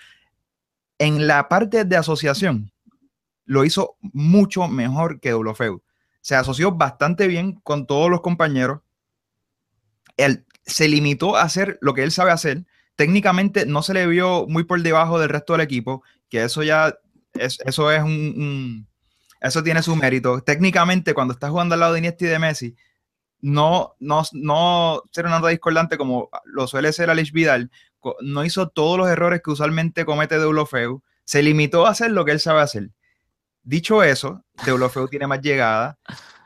en 0.99 1.27
la 1.27 1.47
parte 1.47 1.85
de 1.85 1.97
asociación 1.97 2.71
lo 3.45 3.63
hizo 3.63 3.97
mucho 4.01 4.67
mejor 4.67 5.19
que 5.19 5.29
Deulofeu. 5.29 5.81
Se 6.21 6.35
asoció 6.35 6.73
bastante 6.73 7.27
bien 7.27 7.53
con 7.63 7.87
todos 7.87 8.09
los 8.09 8.21
compañeros. 8.21 8.81
Él 10.17 10.45
se 10.65 10.87
limitó 10.87 11.37
a 11.37 11.43
hacer 11.43 11.77
lo 11.81 11.93
que 11.93 12.03
él 12.03 12.11
sabe 12.11 12.31
hacer. 12.31 12.65
Técnicamente 12.95 13.65
no 13.65 13.83
se 13.83 13.93
le 13.93 14.07
vio 14.07 14.47
muy 14.47 14.63
por 14.63 14.81
debajo 14.81 15.19
del 15.19 15.29
resto 15.29 15.53
del 15.53 15.61
equipo, 15.61 16.03
que 16.29 16.43
eso 16.43 16.63
ya 16.63 16.95
es, 17.33 17.59
eso 17.65 17.91
es 17.91 18.03
un, 18.03 18.87
eso 19.39 19.63
tiene 19.63 19.83
su 19.83 19.95
mérito. 19.95 20.41
Técnicamente, 20.41 21.13
cuando 21.13 21.33
estás 21.33 21.51
jugando 21.51 21.73
al 21.73 21.79
lado 21.79 21.93
de 21.93 21.99
Iniesta 21.99 22.25
y 22.25 22.27
de 22.27 22.39
Messi, 22.39 22.75
no, 23.39 23.95
no, 23.99 24.23
no 24.33 25.03
ser 25.11 25.25
una 25.25 25.39
nota 25.39 25.49
discordante 25.49 25.97
como 25.97 26.29
lo 26.45 26.67
suele 26.67 26.91
ser 26.91 27.09
Alex 27.09 27.31
Vidal, 27.31 27.71
no 28.21 28.45
hizo 28.45 28.69
todos 28.69 28.97
los 28.97 29.09
errores 29.09 29.41
que 29.43 29.51
usualmente 29.51 30.05
comete 30.05 30.39
Deulofeu, 30.39 31.03
se 31.23 31.43
limitó 31.43 31.85
a 31.85 31.91
hacer 31.91 32.11
lo 32.11 32.25
que 32.25 32.31
él 32.31 32.39
sabe 32.39 32.61
hacer. 32.61 32.91
Dicho 33.63 34.01
eso, 34.01 34.43
Deulofeu 34.65 35.07
tiene 35.07 35.27
más 35.27 35.41
llegada, 35.41 35.99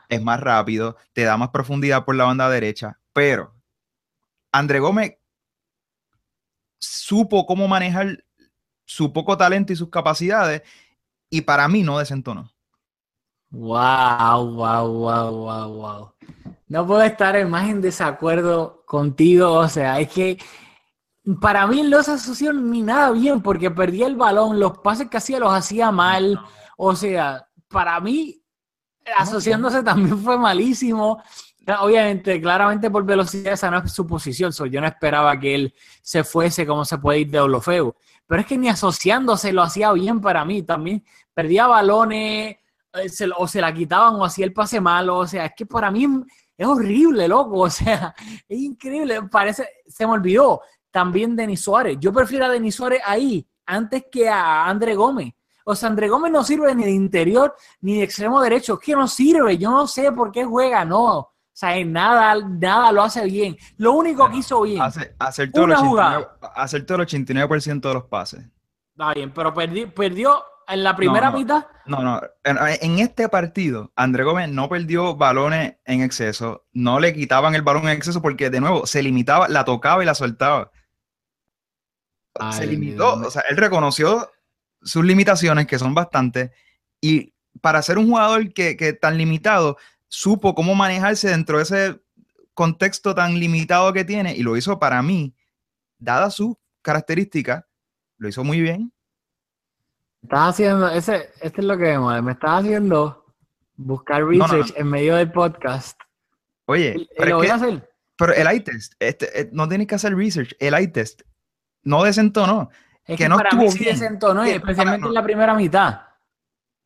es 0.08 0.22
más 0.22 0.40
rápido, 0.40 0.96
te 1.12 1.22
da 1.22 1.36
más 1.36 1.50
profundidad 1.50 2.04
por 2.04 2.16
la 2.16 2.24
banda 2.24 2.50
derecha, 2.50 2.98
pero 3.12 3.54
André 4.52 4.78
Gómez 4.78 5.16
supo 6.78 7.46
cómo 7.46 7.66
manejar 7.68 8.24
su 8.84 9.12
poco 9.12 9.36
talento 9.36 9.72
y 9.72 9.76
sus 9.76 9.88
capacidades 9.88 10.62
y 11.30 11.40
para 11.40 11.66
mí 11.68 11.82
no 11.82 11.98
desentonó. 11.98 12.52
Wow, 13.50 14.54
wow, 14.54 14.88
wow, 14.88 15.30
wow, 15.30 15.68
wow. 15.72 16.14
No 16.68 16.86
puedo 16.86 17.02
estar 17.02 17.46
más 17.46 17.68
en 17.68 17.80
desacuerdo 17.80 18.82
contigo. 18.86 19.52
O 19.52 19.68
sea, 19.68 20.00
es 20.00 20.08
que 20.08 20.38
para 21.40 21.66
mí 21.66 21.82
no 21.82 22.02
se 22.02 22.12
asoció 22.12 22.52
ni 22.52 22.82
nada 22.82 23.10
bien 23.10 23.42
porque 23.42 23.70
perdía 23.70 24.06
el 24.06 24.16
balón, 24.16 24.58
los 24.58 24.78
pases 24.78 25.08
que 25.08 25.18
hacía 25.18 25.38
los 25.38 25.52
hacía 25.52 25.90
mal. 25.90 26.40
O 26.76 26.96
sea, 26.96 27.46
para 27.68 28.00
mí, 28.00 28.42
asociándose 29.18 29.82
también 29.82 30.18
fue 30.18 30.38
malísimo. 30.38 31.22
Obviamente, 31.80 32.40
claramente 32.40 32.90
por 32.90 33.04
velocidad 33.04 33.52
esa 33.52 33.70
no 33.70 33.78
es 33.78 33.92
su 33.92 34.06
posición. 34.06 34.52
yo 34.70 34.80
no 34.80 34.86
esperaba 34.86 35.38
que 35.38 35.54
él 35.54 35.74
se 36.00 36.24
fuese 36.24 36.66
como 36.66 36.84
se 36.84 36.98
puede 36.98 37.20
ir 37.20 37.30
de 37.30 37.40
Olofeo. 37.40 37.96
Pero 38.26 38.40
es 38.40 38.46
que 38.46 38.58
ni 38.58 38.68
asociándose 38.68 39.52
lo 39.52 39.62
hacía 39.62 39.92
bien 39.92 40.20
para 40.20 40.44
mí. 40.44 40.62
También 40.62 41.04
perdía 41.32 41.66
balones, 41.66 42.56
eh, 42.94 43.30
o 43.36 43.46
se 43.46 43.60
la 43.60 43.72
quitaban 43.72 44.14
o 44.16 44.24
hacía 44.24 44.44
el 44.44 44.52
pase 44.52 44.80
malo. 44.80 45.18
O 45.18 45.26
sea, 45.26 45.46
es 45.46 45.52
que 45.56 45.66
para 45.66 45.90
mí 45.90 46.06
es 46.56 46.66
horrible, 46.66 47.28
loco. 47.28 47.60
O 47.60 47.70
sea, 47.70 48.14
es 48.48 48.58
increíble. 48.58 49.22
Parece, 49.30 49.68
se 49.86 50.06
me 50.06 50.12
olvidó 50.12 50.62
también 50.90 51.36
Denis 51.36 51.60
Suárez. 51.60 51.96
Yo 52.00 52.12
prefiero 52.12 52.46
a 52.46 52.48
Denis 52.48 52.74
Suárez 52.74 53.00
ahí 53.04 53.46
antes 53.66 54.06
que 54.10 54.28
a 54.28 54.66
André 54.66 54.94
Gómez. 54.94 55.32
O 55.64 55.76
sea, 55.76 55.88
André 55.88 56.08
Gómez 56.08 56.32
no 56.32 56.42
sirve 56.42 56.74
ni 56.74 56.84
de 56.84 56.90
interior 56.90 57.54
ni 57.80 57.98
de 57.98 58.04
extremo 58.04 58.40
derecho. 58.40 58.74
Es 58.74 58.80
que 58.80 58.96
no 58.96 59.06
sirve. 59.06 59.56
Yo 59.58 59.70
no 59.70 59.86
sé 59.86 60.10
por 60.10 60.32
qué 60.32 60.44
juega, 60.44 60.84
no. 60.84 61.31
O 61.52 61.54
sea, 61.54 61.84
nada, 61.84 62.34
nada 62.48 62.92
lo 62.92 63.02
hace 63.02 63.26
bien. 63.26 63.58
Lo 63.76 63.92
único 63.92 64.30
que 64.30 64.38
hizo 64.38 64.62
bien. 64.62 64.80
Hace, 64.80 65.14
acertó, 65.18 65.64
el 65.64 65.72
89, 65.72 66.26
acertó 66.54 66.94
el 66.94 67.00
89% 67.02 67.80
de 67.80 67.94
los 67.94 68.04
pases. 68.04 68.46
Está 68.92 69.12
bien, 69.12 69.30
pero 69.34 69.52
perdió 69.52 70.42
en 70.66 70.82
la 70.82 70.96
primera 70.96 71.30
mitad. 71.30 71.66
No, 71.84 72.02
no. 72.02 72.22
En, 72.44 72.98
este 72.98 73.28
partido, 73.28 73.92
André 73.96 74.24
Gómez 74.24 74.48
no 74.48 74.70
perdió 74.70 75.14
balones 75.14 75.76
en 75.84 76.00
exceso. 76.00 76.64
No 76.72 77.00
le 77.00 77.12
quitaban 77.12 77.54
el 77.54 77.62
balón 77.62 77.84
en 77.84 77.96
exceso 77.96 78.22
porque, 78.22 78.48
de 78.48 78.60
nuevo, 78.60 78.86
se 78.86 79.02
limitaba, 79.02 79.48
la 79.48 79.66
tocaba 79.66 80.02
y 80.02 80.06
la 80.06 80.14
soltaba. 80.14 80.70
se 82.52 82.66
limitó. 82.66 83.14
O 83.14 83.30
sea, 83.30 83.42
él 83.50 83.58
reconoció 83.58 84.30
sus 84.80 85.04
limitaciones, 85.04 85.66
que 85.66 85.78
son 85.78 85.94
bastantes. 85.94 86.50
Y 86.98 87.34
para 87.60 87.82
ser 87.82 87.98
un 87.98 88.08
jugador 88.08 88.54
que, 88.54 88.78
que 88.78 88.94
tan 88.94 89.18
limitado, 89.18 89.76
supo 90.12 90.54
cómo 90.54 90.74
manejarse 90.74 91.30
dentro 91.30 91.56
de 91.56 91.62
ese 91.62 92.02
contexto 92.52 93.14
tan 93.14 93.40
limitado 93.40 93.94
que 93.94 94.04
tiene 94.04 94.36
y 94.36 94.42
lo 94.42 94.58
hizo 94.58 94.78
para 94.78 95.00
mí, 95.02 95.34
dada 95.98 96.28
su 96.28 96.60
característica, 96.82 97.66
lo 98.18 98.28
hizo 98.28 98.44
muy 98.44 98.60
bien 98.60 98.92
Estás 100.22 100.50
haciendo, 100.50 100.88
ese, 100.88 101.30
este 101.40 101.62
es 101.62 101.66
lo 101.66 101.76
que 101.76 101.84
vemos, 101.84 102.22
me 102.22 102.32
estás 102.32 102.60
haciendo 102.60 103.24
buscar 103.74 104.24
research 104.24 104.72
en 104.76 104.86
medio 104.86 105.16
del 105.16 105.32
podcast. 105.32 105.98
Oye, 106.66 107.08
pero, 107.16 107.38
voy 107.38 107.48
a 107.48 107.54
hacer. 107.54 107.90
pero 108.16 108.32
el 108.34 108.54
iTest, 108.54 108.92
este, 109.00 109.40
eh, 109.40 109.50
no 109.50 109.66
tienes 109.66 109.88
que 109.88 109.96
hacer 109.96 110.14
research, 110.14 110.54
el 110.60 110.80
iTest 110.80 111.22
no 111.82 112.04
desentonó. 112.04 112.68
Es 113.04 113.18
que, 113.18 113.28
no 113.28 113.36
para 113.36 113.48
estuvo 113.48 113.64
mí 113.64 113.70
sí 113.72 113.84
desentonó, 113.84 114.44
especialmente 114.44 115.08
en 115.08 115.14
la 115.14 115.22
primera 115.24 115.54
mitad. 115.54 116.02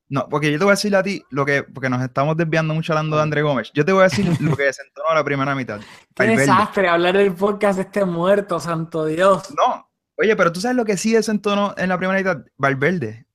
No, 0.09 0.29
porque 0.29 0.53
yo 0.53 0.59
te 0.59 0.65
voy 0.65 0.73
a 0.73 0.75
decir 0.77 0.95
a 0.95 1.03
ti 1.03 1.25
lo 1.31 1.45
que, 1.45 1.63
porque 1.65 1.89
nos 1.89 2.03
estamos 2.03 2.37
desviando 2.37 2.75
mucho 2.75 2.93
hablando 2.93 3.17
de 3.17 3.23
André 3.23 3.43
Gómez. 3.43 3.71
Yo 3.75 3.85
te 3.85 3.93
voy 3.93 4.03
a 4.03 4.05
decir 4.05 4.27
lo 4.41 4.57
que 4.57 4.63
desentonó 4.65 5.15
la 5.15 5.25
primera 5.25 5.55
mitad. 5.55 5.81
Qué 6.15 6.27
desastre 6.29 6.89
hablar 6.89 7.17
del 7.17 7.35
podcast 7.35 7.79
este 7.79 8.05
muerto, 8.05 8.61
santo 8.61 9.07
Dios. 9.07 9.53
No, 9.57 9.91
oye, 10.17 10.37
pero 10.37 10.53
tú 10.53 10.61
sabes 10.61 10.77
lo 10.77 10.85
que 10.85 10.97
sí 10.97 11.13
desentonó 11.13 11.75
en 11.77 11.89
la 11.89 11.99
primera 11.99 12.19
mitad, 12.19 12.45
Valverde 12.57 13.27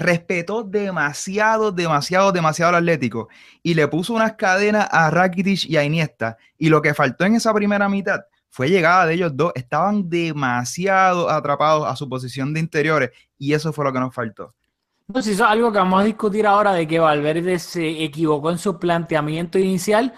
respetó 0.00 0.62
demasiado, 0.62 1.72
demasiado, 1.72 2.30
demasiado 2.30 2.70
al 2.70 2.82
Atlético 2.82 3.28
y 3.62 3.74
le 3.74 3.88
puso 3.88 4.12
unas 4.12 4.34
cadenas 4.34 4.86
a 4.90 5.10
Rakitic 5.10 5.64
y 5.64 5.76
a 5.76 5.84
Iniesta. 5.84 6.36
Y 6.58 6.68
lo 6.68 6.82
que 6.82 6.94
faltó 6.94 7.24
en 7.24 7.36
esa 7.36 7.52
primera 7.54 7.88
mitad 7.88 8.20
fue 8.50 8.68
llegada 8.68 9.06
de 9.06 9.14
ellos 9.14 9.32
dos. 9.34 9.52
Estaban 9.54 10.08
demasiado 10.08 11.30
atrapados 11.30 11.86
a 11.86 11.96
su 11.96 12.08
posición 12.08 12.52
de 12.52 12.60
interiores 12.60 13.10
y 13.38 13.54
eso 13.54 13.72
fue 13.72 13.84
lo 13.84 13.92
que 13.92 14.00
nos 14.00 14.14
faltó. 14.14 14.54
Si 15.14 15.30
eso 15.30 15.44
es 15.44 15.50
algo 15.50 15.70
que 15.70 15.78
vamos 15.78 16.00
a 16.00 16.04
discutir 16.04 16.46
ahora 16.46 16.72
de 16.72 16.86
que 16.86 16.98
Valverde 16.98 17.58
se 17.60 18.02
equivocó 18.02 18.50
en 18.50 18.58
su 18.58 18.78
planteamiento 18.78 19.58
inicial 19.58 20.12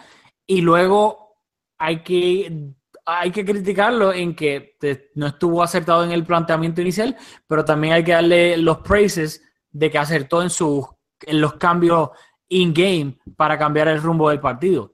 y 0.46 0.62
luego 0.62 1.36
hay 1.76 2.02
que 2.02 2.74
hay 3.04 3.30
que 3.30 3.44
criticarlo 3.44 4.12
en 4.12 4.34
que 4.34 4.76
no 5.14 5.28
estuvo 5.28 5.62
acertado 5.62 6.04
en 6.04 6.12
el 6.12 6.24
planteamiento 6.24 6.82
inicial, 6.82 7.16
pero 7.46 7.64
también 7.64 7.94
hay 7.94 8.04
que 8.04 8.12
darle 8.12 8.58
los 8.58 8.78
praises 8.78 9.42
de 9.70 9.90
que 9.90 9.96
acertó 9.96 10.42
en, 10.42 10.50
sus, 10.50 10.84
en 11.22 11.40
los 11.40 11.54
cambios 11.54 12.10
in-game 12.48 13.18
para 13.34 13.58
cambiar 13.58 13.88
el 13.88 14.02
rumbo 14.02 14.28
del 14.28 14.40
partido. 14.40 14.92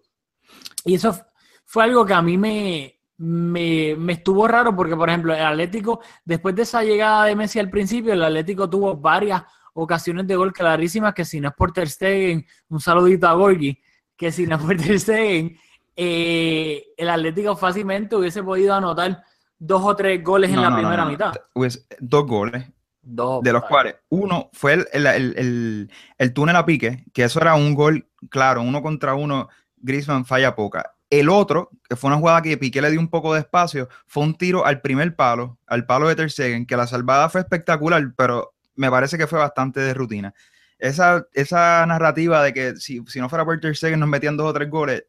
Y 0.85 0.95
eso 0.95 1.17
fue 1.65 1.83
algo 1.83 2.07
que 2.07 2.15
a 2.15 2.23
mí 2.23 2.39
me, 2.39 3.01
me, 3.17 4.13
estuvo 4.13 4.47
raro 4.47 4.77
porque, 4.77 4.95
por 4.95 5.09
ejemplo, 5.09 5.35
el 5.35 5.45
Atlético, 5.45 6.01
después 6.25 6.55
de 6.55 6.63
esa 6.63 6.85
llegada 6.85 7.25
de 7.25 7.35
Messi 7.35 7.59
al 7.59 7.71
principio, 7.71 8.13
el 8.13 8.23
Atlético 8.23 8.71
tuvo 8.71 8.97
varias 8.97 9.43
ocasiones 9.75 10.26
de 10.26 10.37
gol 10.37 10.52
clarísimas 10.52 11.14
que 11.14 11.25
si 11.25 11.40
no 11.40 11.49
es 11.49 11.54
por 11.54 11.73
Ter 11.73 11.88
Stegen, 11.88 12.47
un 12.69 12.81
saludito 12.81 13.28
a 13.28 13.35
Gorgi, 13.35 13.78
que 14.16 14.33
si 14.33 14.47
no 14.47 14.57
es 14.57 14.62
por 14.62 14.76
Ter 14.76 14.99
Stegen, 14.99 15.59
eh, 15.97 16.87
el 16.97 17.11
Atlético 17.11 17.57
fácilmente 17.57 18.16
hubiese 18.16 18.43
podido 18.43 18.75
anotar 18.75 19.23
dos 19.59 19.83
o 19.85 19.95
tres 19.95 20.23
goles 20.23 20.50
en 20.50 20.62
la 20.62 20.75
primera 20.75 21.04
mitad. 21.04 21.35
Pues, 21.52 21.87
dos 22.00 22.26
goles 22.26 22.64
de 23.04 23.52
los 23.52 23.64
cuales 23.64 23.97
uno 24.09 24.49
fue 24.52 24.87
el, 24.93 26.33
túnel 26.33 26.57
a 26.57 26.64
pique, 26.64 27.04
que 27.12 27.25
eso 27.25 27.40
era 27.40 27.54
un 27.54 27.75
gol 27.75 28.09
claro, 28.31 28.62
uno 28.62 28.83
contra 28.83 29.14
uno, 29.14 29.49
Griezmann 29.76 30.25
falla 30.25 30.54
poca. 30.54 30.93
El 31.11 31.28
otro, 31.28 31.71
que 31.88 31.97
fue 31.97 32.09
una 32.09 32.19
jugada 32.19 32.43
que 32.43 32.57
Piqué 32.57 32.81
le 32.81 32.90
dio 32.90 32.99
un 32.99 33.09
poco 33.09 33.35
de 33.35 33.40
espacio, 33.40 33.88
fue 34.07 34.23
un 34.23 34.35
tiro 34.35 34.64
al 34.64 34.81
primer 34.81 35.14
palo, 35.14 35.59
al 35.66 35.87
palo 35.87 36.09
de 36.09 36.16
Ter 36.16 36.31
Stegen, 36.31 36.66
que 36.66 36.76
la 36.76 36.87
salvada 36.87 37.28
fue 37.28 37.43
espectacular, 37.43 38.02
pero 38.16 38.54
me 38.76 38.90
parece 38.90 39.19
que 39.19 39.26
fue 39.26 39.38
bastante 39.38 39.81
de 39.81 39.95
rutina. 39.95 40.35
Esa, 40.78 41.26
esa 41.33 41.87
narrativa 41.87 42.43
de 42.43 42.52
que 42.52 42.76
si, 42.76 43.00
no 43.16 43.28
fuera 43.28 43.45
por 43.45 43.59
Ter 43.61 43.76
Stegen 43.76 44.00
nos 44.00 44.09
metían 44.09 44.37
dos 44.37 44.50
o 44.50 44.52
tres 44.52 44.69
goles, 44.69 45.04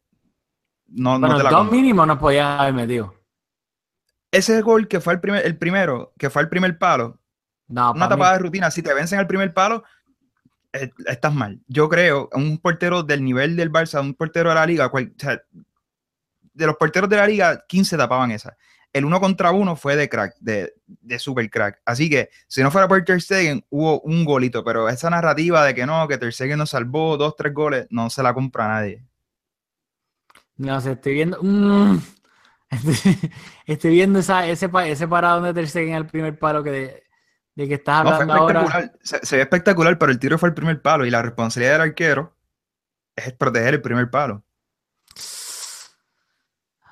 no, 0.88 1.18
no 1.18 1.36
te 1.36 1.42
la 1.42 1.50
dos 1.50 1.70
mínimos 1.70 2.06
nos 2.06 2.18
podían 2.18 2.60
haber 2.60 2.74
metido. 2.74 3.14
Ese 4.30 4.60
gol 4.62 4.86
que 4.88 5.00
fue 5.00 5.14
el, 5.14 5.20
primer, 5.20 5.44
el 5.44 5.56
primero, 5.56 6.12
que 6.18 6.30
fue 6.30 6.42
el 6.42 6.48
primer 6.48 6.78
palo, 6.78 7.18
una 7.68 8.08
tapada 8.08 8.34
de 8.34 8.38
rutina, 8.38 8.70
si 8.70 8.82
te 8.82 8.94
vencen 8.94 9.18
el 9.18 9.26
primer 9.26 9.52
palo, 9.52 9.82
eh, 10.72 10.90
estás 11.06 11.34
mal. 11.34 11.60
Yo 11.66 11.88
creo, 11.88 12.28
un 12.32 12.58
portero 12.58 13.02
del 13.02 13.24
nivel 13.24 13.56
del 13.56 13.72
Barça, 13.72 14.00
un 14.00 14.14
portero 14.14 14.50
de 14.50 14.54
la 14.54 14.66
liga, 14.66 14.90
de 16.54 16.66
los 16.66 16.76
porteros 16.76 17.08
de 17.08 17.16
la 17.16 17.26
liga, 17.26 17.64
15 17.66 17.96
tapaban 17.96 18.30
esa. 18.30 18.56
El 18.96 19.04
uno 19.04 19.20
contra 19.20 19.50
uno 19.50 19.76
fue 19.76 19.94
de 19.94 20.08
crack, 20.08 20.36
de, 20.40 20.74
de 20.86 21.18
super 21.18 21.50
crack. 21.50 21.82
Así 21.84 22.08
que, 22.08 22.30
si 22.48 22.62
no 22.62 22.70
fuera 22.70 22.88
por 22.88 23.04
Ter 23.04 23.20
Stegen, 23.20 23.64
hubo 23.68 24.00
un 24.00 24.24
golito, 24.24 24.64
pero 24.64 24.88
esa 24.88 25.10
narrativa 25.10 25.64
de 25.64 25.74
que 25.74 25.84
no, 25.84 26.08
que 26.08 26.16
Ter 26.16 26.32
Stegen 26.32 26.58
nos 26.58 26.70
salvó 26.70 27.16
dos, 27.16 27.36
tres 27.36 27.52
goles, 27.52 27.86
no 27.90 28.08
se 28.08 28.22
la 28.22 28.32
compra 28.32 28.68
nadie. 28.68 29.04
No 30.56 30.80
sé, 30.80 30.92
estoy 30.92 31.12
viendo... 31.12 31.38
Mm, 31.42 31.98
estoy, 33.66 33.90
viendo 33.90 34.18
esa, 34.20 34.46
ese, 34.46 34.70
ese 34.86 35.08
parado 35.08 35.42
de 35.42 35.52
Ter 35.52 35.68
Stegen 35.68 35.94
el 35.94 36.06
primer 36.06 36.38
palo 36.38 36.62
que 36.62 37.04
de 37.54 37.66
que 37.66 37.74
estás 37.74 38.06
hablando 38.06 38.34
ahora. 38.34 38.92
Se, 39.02 39.36
ve 39.36 39.42
espectacular, 39.42 39.98
pero 39.98 40.12
el 40.12 40.18
tiro 40.18 40.38
fue 40.38 40.50
el 40.50 40.54
primer 40.54 40.80
palo 40.80 41.04
y 41.04 41.10
la 41.10 41.22
responsabilidad 41.22 41.72
del 41.72 41.88
arquero 41.88 42.36
es 43.16 43.32
proteger 43.32 43.74
el 43.74 43.82
primer 43.82 44.10
palo. 44.10 44.44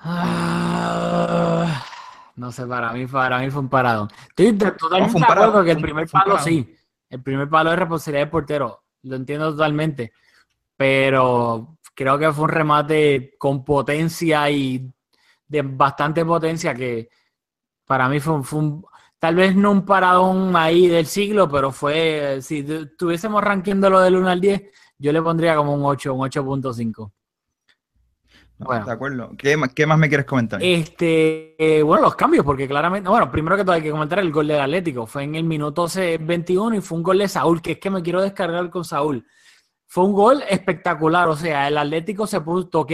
Ah, 0.07 0.44
no 2.37 2.51
sé, 2.51 2.67
para 2.67 2.93
mí, 2.93 3.07
para 3.07 3.39
mí 3.39 3.51
fue 3.51 3.63
un 3.63 3.69
paradón. 3.69 4.09
Estoy 4.29 4.57
totalmente 4.57 5.19
de 5.19 5.25
acuerdo 5.25 5.65
que 5.65 5.71
el 5.71 5.81
primer 5.81 6.09
palo 6.09 6.39
sí. 6.39 6.75
El 7.09 7.23
primer 7.23 7.49
palo 7.49 7.73
es 7.73 7.79
responsabilidad 7.79 8.23
del 8.23 8.31
portero. 8.31 8.83
Lo 9.03 9.17
entiendo 9.17 9.53
totalmente. 9.53 10.13
Pero 10.77 11.79
creo 11.95 12.19
que 12.19 12.33
fue 12.33 12.45
un 12.45 12.51
remate 12.51 13.35
con 13.39 13.65
potencia 13.65 14.51
y 14.51 14.93
de 15.47 15.63
bastante 15.63 16.25
potencia 16.25 16.75
que 16.75 17.09
para 17.85 18.09
mí 18.09 18.19
fue, 18.19 18.43
fue 18.43 18.59
un, 18.59 18.85
tal 19.19 19.37
vez 19.37 19.55
no 19.55 19.71
un 19.71 19.85
paradón 19.85 20.57
ahí 20.57 20.89
del 20.89 21.07
siglo, 21.07 21.49
pero 21.49 21.71
fue, 21.71 22.41
si 22.43 22.59
estuviésemos 22.59 23.45
rankeándolo 23.45 24.01
del 24.01 24.17
1 24.17 24.29
al 24.29 24.41
10, 24.41 24.63
yo 24.99 25.13
le 25.13 25.23
pondría 25.23 25.55
como 25.55 25.75
un 25.75 25.85
8, 25.85 26.13
un 26.13 26.29
8.5. 26.29 27.13
bueno, 28.59 28.87
de 28.87 28.93
acuerdo. 28.93 29.31
¿Qué, 29.37 29.57
más 29.57 29.99
me 29.99 30.09
quieres 30.09 30.27
comentar? 30.27 30.63
Este, 30.63 31.57
eh, 31.59 31.83
bueno, 31.83 32.05
los 32.05 32.15
cambios, 32.15 32.45
porque 32.45 32.69
claramente, 32.69 33.09
bueno, 33.09 33.31
primero 33.31 33.57
que 33.57 33.65
todo 33.65 33.75
hay 33.75 33.83
que 33.83 33.91
comentar 33.91 34.21
el 34.21 34.33
gol 34.33 34.47
del 34.47 34.61
Atlético. 34.61 35.07
Fue 35.07 35.25
en 35.25 35.35
el 35.35 35.45
minuto 35.45 35.87
21 36.21 36.77
y 36.77 36.81
fue 36.81 36.99
un 36.99 37.05
gol 37.05 37.19
de 37.19 37.29
Saúl, 37.29 37.61
que 37.61 37.73
es 37.73 37.79
que 37.79 37.91
me 37.91 38.03
quiero 38.03 38.23
descargar 38.23 38.71
con 38.71 38.85
Saúl. 38.85 39.27
Fue 39.87 40.05
un 40.05 40.13
gol 40.13 40.43
espectacular, 40.49 41.29
o 41.29 41.37
sea, 41.37 41.69
el 41.69 41.79
Atlético 41.79 42.27
se 42.27 42.41
puso 42.41 42.87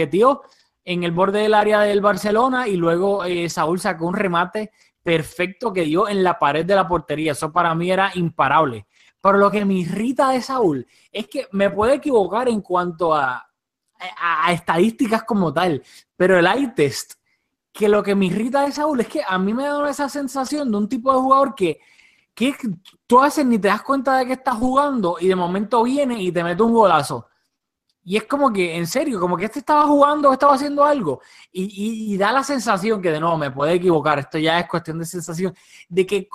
en 0.83 1.03
el 1.03 1.11
borde 1.11 1.39
del 1.39 1.53
área 1.53 1.81
del 1.81 2.01
Barcelona 2.01 2.67
y 2.67 2.75
luego 2.75 3.23
eh, 3.23 3.49
Saúl 3.49 3.79
sacó 3.79 4.07
un 4.07 4.15
remate 4.15 4.71
perfecto 5.03 5.73
que 5.73 5.83
dio 5.83 6.07
en 6.07 6.23
la 6.23 6.37
pared 6.39 6.65
de 6.65 6.75
la 6.75 6.87
portería. 6.87 7.33
Eso 7.33 7.51
para 7.51 7.73
mí 7.75 7.91
era 7.91 8.11
imparable. 8.15 8.87
Pero 9.21 9.37
lo 9.37 9.51
que 9.51 9.63
me 9.65 9.75
irrita 9.75 10.31
de 10.31 10.41
Saúl 10.41 10.87
es 11.11 11.27
que 11.27 11.47
me 11.51 11.69
puede 11.69 11.95
equivocar 11.95 12.49
en 12.49 12.61
cuanto 12.61 13.13
a, 13.13 13.50
a, 14.17 14.51
estadísticas 14.51 15.23
como 15.23 15.53
tal, 15.53 15.83
pero 16.15 16.37
el 16.37 16.47
eye 16.47 16.69
test, 16.75 17.13
que 17.71 17.87
lo 17.87 18.03
que 18.03 18.15
me 18.15 18.25
irrita 18.25 18.61
de 18.61 18.71
Saúl 18.71 18.99
es 18.99 19.07
que 19.07 19.21
a 19.25 19.37
mí 19.37 19.53
me 19.53 19.63
da 19.63 19.89
esa 19.89 20.09
sensación 20.09 20.71
de 20.71 20.77
un 20.77 20.89
tipo 20.89 21.13
de 21.13 21.19
jugador 21.19 21.55
que, 21.55 21.79
que 22.33 22.55
tú 23.07 23.19
a 23.19 23.25
veces 23.25 23.45
ni 23.45 23.59
te 23.59 23.69
das 23.69 23.81
cuenta 23.81 24.17
de 24.17 24.25
que 24.25 24.33
estás 24.33 24.55
jugando 24.55 25.17
y 25.19 25.27
de 25.27 25.35
momento 25.35 25.83
viene 25.83 26.21
y 26.21 26.31
te 26.31 26.43
mete 26.43 26.63
un 26.63 26.73
golazo. 26.73 27.27
Y 28.03 28.17
es 28.17 28.23
como 28.23 28.51
que, 28.51 28.75
en 28.75 28.87
serio, 28.87 29.19
como 29.19 29.37
que 29.37 29.45
este 29.45 29.59
estaba 29.59 29.85
jugando, 29.85 30.33
estaba 30.33 30.55
haciendo 30.55 30.83
algo. 30.83 31.21
Y, 31.51 32.13
y, 32.13 32.17
da 32.17 32.31
la 32.31 32.43
sensación 32.43 32.99
que 32.99 33.11
de 33.11 33.19
nuevo 33.19 33.37
me 33.37 33.51
puede 33.51 33.73
equivocar, 33.73 34.17
esto 34.17 34.39
ya 34.39 34.59
es 34.59 34.67
cuestión 34.67 34.97
de 34.97 35.05
sensación, 35.05 35.53
de 35.87 36.05
que 36.05 36.27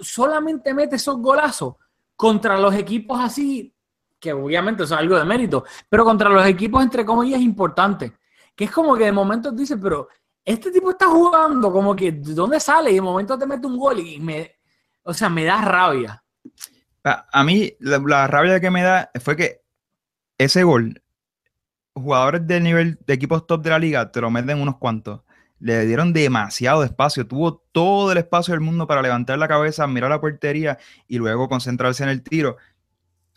solamente 0.00 0.72
mete 0.72 0.96
esos 0.96 1.16
golazos 1.16 1.74
contra 2.14 2.56
los 2.58 2.74
equipos 2.74 3.20
así, 3.20 3.74
que 4.18 4.32
obviamente 4.32 4.84
es 4.84 4.92
algo 4.92 5.16
de 5.16 5.24
mérito, 5.24 5.64
pero 5.88 6.04
contra 6.04 6.28
los 6.28 6.46
equipos, 6.46 6.82
entre 6.82 7.04
comillas, 7.04 7.40
importantes. 7.40 8.12
Que 8.54 8.64
es 8.64 8.70
como 8.70 8.96
que 8.96 9.04
de 9.04 9.12
momento 9.12 9.52
dices, 9.52 9.78
pero 9.80 10.08
este 10.44 10.70
tipo 10.70 10.90
está 10.90 11.06
jugando, 11.06 11.72
como 11.72 11.94
que, 11.94 12.12
¿de 12.12 12.34
dónde 12.34 12.58
sale? 12.58 12.90
Y 12.90 12.94
de 12.94 13.00
momento 13.00 13.38
te 13.38 13.46
mete 13.46 13.66
un 13.66 13.78
gol 13.78 14.00
y 14.00 14.18
me, 14.18 14.56
o 15.02 15.14
sea, 15.14 15.28
me 15.28 15.44
da 15.44 15.60
rabia. 15.62 16.22
A, 17.04 17.44
mí, 17.44 17.72
la, 17.80 18.26
rabia 18.26 18.60
que 18.60 18.70
me 18.70 18.82
da 18.82 19.10
fue 19.20 19.36
que 19.36 19.62
ese 20.36 20.64
gol, 20.64 21.02
jugadores 21.94 22.46
del 22.46 22.64
nivel 22.64 22.98
de 23.06 23.14
equipos 23.14 23.46
top 23.46 23.62
de 23.62 23.70
la 23.70 23.78
liga, 23.78 24.10
te 24.10 24.20
lo 24.20 24.30
meten 24.30 24.60
unos 24.60 24.76
cuantos 24.78 25.20
le 25.60 25.86
dieron 25.86 26.12
demasiado 26.12 26.84
espacio, 26.84 27.26
tuvo 27.26 27.56
todo 27.72 28.12
el 28.12 28.18
espacio 28.18 28.52
del 28.52 28.60
mundo 28.60 28.86
para 28.86 29.02
levantar 29.02 29.38
la 29.38 29.48
cabeza, 29.48 29.86
mirar 29.86 30.10
la 30.10 30.20
portería 30.20 30.78
y 31.06 31.18
luego 31.18 31.48
concentrarse 31.48 32.02
en 32.02 32.10
el 32.10 32.22
tiro. 32.22 32.56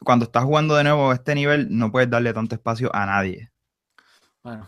Cuando 0.03 0.25
estás 0.25 0.43
jugando 0.43 0.75
de 0.75 0.83
nuevo 0.83 1.11
a 1.11 1.15
este 1.15 1.35
nivel, 1.35 1.67
no 1.69 1.91
puedes 1.91 2.09
darle 2.09 2.33
tanto 2.33 2.55
espacio 2.55 2.89
a 2.93 3.05
nadie. 3.05 3.51
Bueno, 4.43 4.67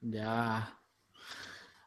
ya. 0.00 0.78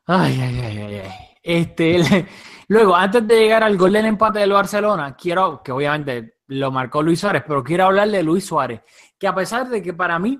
Ay, 0.05 0.39
ay, 0.41 0.59
ay, 0.59 0.77
ay. 0.77 1.11
Este, 1.41 2.27
luego, 2.67 2.95
antes 2.95 3.25
de 3.27 3.39
llegar 3.39 3.63
al 3.63 3.77
gol 3.77 3.93
del 3.93 4.05
empate 4.05 4.39
del 4.39 4.51
Barcelona, 4.51 5.15
quiero, 5.15 5.61
que 5.63 5.71
obviamente 5.71 6.39
lo 6.47 6.71
marcó 6.71 7.01
Luis 7.01 7.19
Suárez, 7.19 7.43
pero 7.47 7.63
quiero 7.63 7.85
hablar 7.85 8.09
de 8.09 8.23
Luis 8.23 8.45
Suárez, 8.45 8.81
que 9.17 9.27
a 9.27 9.35
pesar 9.35 9.69
de 9.69 9.81
que 9.81 9.93
para 9.93 10.19
mí, 10.19 10.39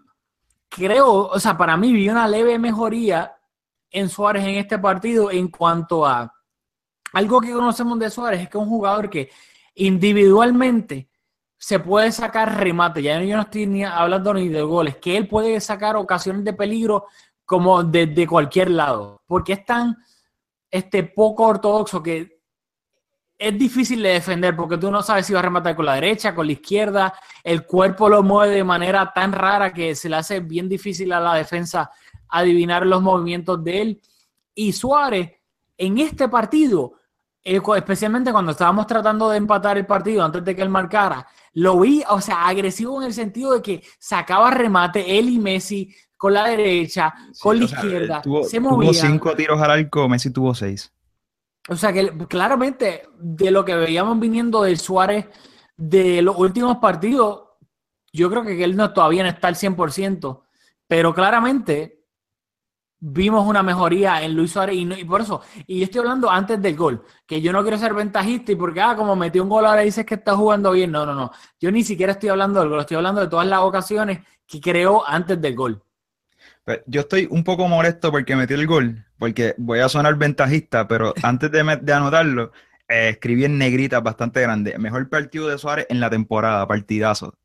creo, 0.69 1.27
o 1.27 1.39
sea, 1.39 1.57
para 1.57 1.77
mí 1.77 1.93
vi 1.93 2.09
una 2.09 2.27
leve 2.27 2.59
mejoría 2.59 3.35
en 3.89 4.09
Suárez 4.09 4.43
en 4.43 4.55
este 4.55 4.79
partido 4.79 5.31
en 5.31 5.47
cuanto 5.47 6.05
a 6.05 6.33
algo 7.13 7.39
que 7.39 7.53
conocemos 7.53 7.99
de 7.99 8.09
Suárez 8.09 8.41
es 8.41 8.49
que 8.49 8.57
es 8.57 8.63
un 8.63 8.69
jugador 8.69 9.09
que 9.09 9.29
individualmente 9.75 11.09
se 11.63 11.79
puede 11.79 12.11
sacar 12.11 12.59
remate. 12.59 13.01
Ya 13.01 13.21
yo 13.23 13.37
no 13.37 13.43
estoy 13.43 13.67
ni 13.67 13.85
hablando 13.85 14.33
ni 14.33 14.49
de 14.49 14.61
goles, 14.63 14.97
que 14.97 15.15
él 15.15 15.29
puede 15.29 15.61
sacar 15.61 15.95
ocasiones 15.95 16.43
de 16.43 16.51
peligro 16.51 17.05
como 17.45 17.81
desde 17.85 18.27
cualquier 18.27 18.69
lado, 18.69 19.21
porque 19.25 19.53
es 19.53 19.63
tan 19.63 19.95
este, 20.69 21.03
poco 21.03 21.45
ortodoxo 21.45 22.03
que 22.03 22.41
es 23.37 23.57
difícil 23.57 24.03
de 24.03 24.09
defender 24.09 24.57
porque 24.57 24.77
tú 24.77 24.91
no 24.91 25.01
sabes 25.01 25.25
si 25.25 25.31
va 25.31 25.39
a 25.39 25.43
rematar 25.43 25.73
con 25.73 25.85
la 25.85 25.95
derecha, 25.95 26.35
con 26.35 26.47
la 26.47 26.51
izquierda, 26.51 27.13
el 27.41 27.65
cuerpo 27.65 28.09
lo 28.09 28.21
mueve 28.23 28.55
de 28.55 28.63
manera 28.65 29.13
tan 29.15 29.31
rara 29.31 29.71
que 29.71 29.95
se 29.95 30.09
le 30.09 30.17
hace 30.17 30.41
bien 30.41 30.67
difícil 30.67 31.13
a 31.13 31.21
la 31.21 31.35
defensa 31.35 31.89
adivinar 32.27 32.85
los 32.85 33.01
movimientos 33.01 33.63
de 33.63 33.81
él. 33.81 34.01
Y 34.53 34.73
Suárez, 34.73 35.31
en 35.77 35.97
este 35.97 36.27
partido, 36.27 36.95
especialmente 37.41 38.33
cuando 38.33 38.51
estábamos 38.51 38.85
tratando 38.85 39.29
de 39.29 39.37
empatar 39.37 39.77
el 39.77 39.85
partido 39.85 40.25
antes 40.25 40.43
de 40.43 40.53
que 40.53 40.61
él 40.61 40.69
marcara, 40.69 41.25
lo 41.53 41.79
vi, 41.79 42.03
o 42.09 42.19
sea, 42.21 42.47
agresivo 42.47 43.01
en 43.01 43.07
el 43.07 43.13
sentido 43.13 43.53
de 43.53 43.61
que 43.61 43.83
sacaba 43.99 44.51
remate 44.51 45.17
él 45.17 45.29
y 45.29 45.39
Messi 45.39 45.93
con 46.17 46.33
la 46.33 46.47
derecha, 46.47 47.13
con 47.41 47.59
la 47.59 47.65
izquierda, 47.65 48.21
tuvo, 48.21 48.43
se 48.43 48.59
movía. 48.59 48.91
Tuvo 48.91 48.99
cinco 48.99 49.35
tiros 49.35 49.61
al 49.61 49.71
arco, 49.71 50.07
Messi 50.07 50.31
tuvo 50.31 50.55
seis. 50.55 50.91
O 51.69 51.75
sea 51.75 51.93
que 51.93 52.11
claramente 52.27 53.03
de 53.19 53.51
lo 53.51 53.63
que 53.63 53.75
veíamos 53.75 54.19
viniendo 54.19 54.63
del 54.63 54.79
Suárez 54.79 55.27
de 55.77 56.21
los 56.21 56.37
últimos 56.37 56.77
partidos, 56.77 57.43
yo 58.11 58.29
creo 58.29 58.43
que 58.43 58.63
él 58.63 58.75
no 58.75 58.93
todavía 58.93 59.23
no 59.23 59.29
está 59.29 59.47
al 59.47 59.55
100%, 59.55 60.43
pero 60.87 61.13
claramente 61.13 62.02
vimos 63.05 63.45
una 63.45 63.61
mejoría 63.61 64.23
en 64.23 64.33
Luis 64.33 64.51
Suárez 64.51 64.77
y, 64.77 65.03
por 65.03 65.19
eso, 65.19 65.41
y 65.67 65.79
yo 65.79 65.83
estoy 65.83 65.99
hablando 65.99 66.29
antes 66.29 66.61
del 66.61 66.75
gol, 66.75 67.03
que 67.27 67.41
yo 67.41 67.51
no 67.51 67.61
quiero 67.61 67.77
ser 67.77 67.93
ventajista 67.93 68.53
y 68.53 68.55
porque, 68.55 68.79
ah, 68.79 68.95
como 68.95 69.13
metió 69.13 69.43
un 69.43 69.49
gol 69.49 69.65
ahora 69.65 69.81
dices 69.81 70.05
que 70.05 70.15
está 70.15 70.37
jugando 70.37 70.71
bien, 70.71 70.89
no, 70.89 71.05
no, 71.05 71.13
no, 71.13 71.31
yo 71.59 71.69
ni 71.69 71.83
siquiera 71.83 72.13
estoy 72.13 72.29
hablando 72.29 72.61
del 72.61 72.69
gol, 72.69 72.79
estoy 72.79 72.95
hablando 72.95 73.19
de 73.19 73.27
todas 73.27 73.45
las 73.45 73.59
ocasiones 73.59 74.19
que 74.47 74.61
creó 74.61 75.05
antes 75.05 75.41
del 75.41 75.53
gol. 75.53 75.83
Pues, 76.63 76.79
yo 76.85 77.01
estoy 77.01 77.27
un 77.29 77.43
poco 77.43 77.67
molesto 77.67 78.09
porque 78.09 78.37
metió 78.37 78.55
el 78.55 78.67
gol, 78.67 79.05
porque 79.19 79.53
voy 79.57 79.79
a 79.79 79.89
sonar 79.89 80.15
ventajista, 80.15 80.87
pero 80.87 81.13
antes 81.23 81.51
de, 81.51 81.59
anotarlo, 81.93 82.53
eh, 82.87 83.09
escribí 83.09 83.43
en 83.43 83.57
negrita 83.57 83.99
bastante 83.99 84.39
grande, 84.41 84.77
mejor 84.77 85.09
partido 85.09 85.49
de 85.49 85.57
Suárez 85.57 85.87
en 85.89 85.99
la 85.99 86.09
temporada, 86.09 86.65
partidazo 86.69 87.37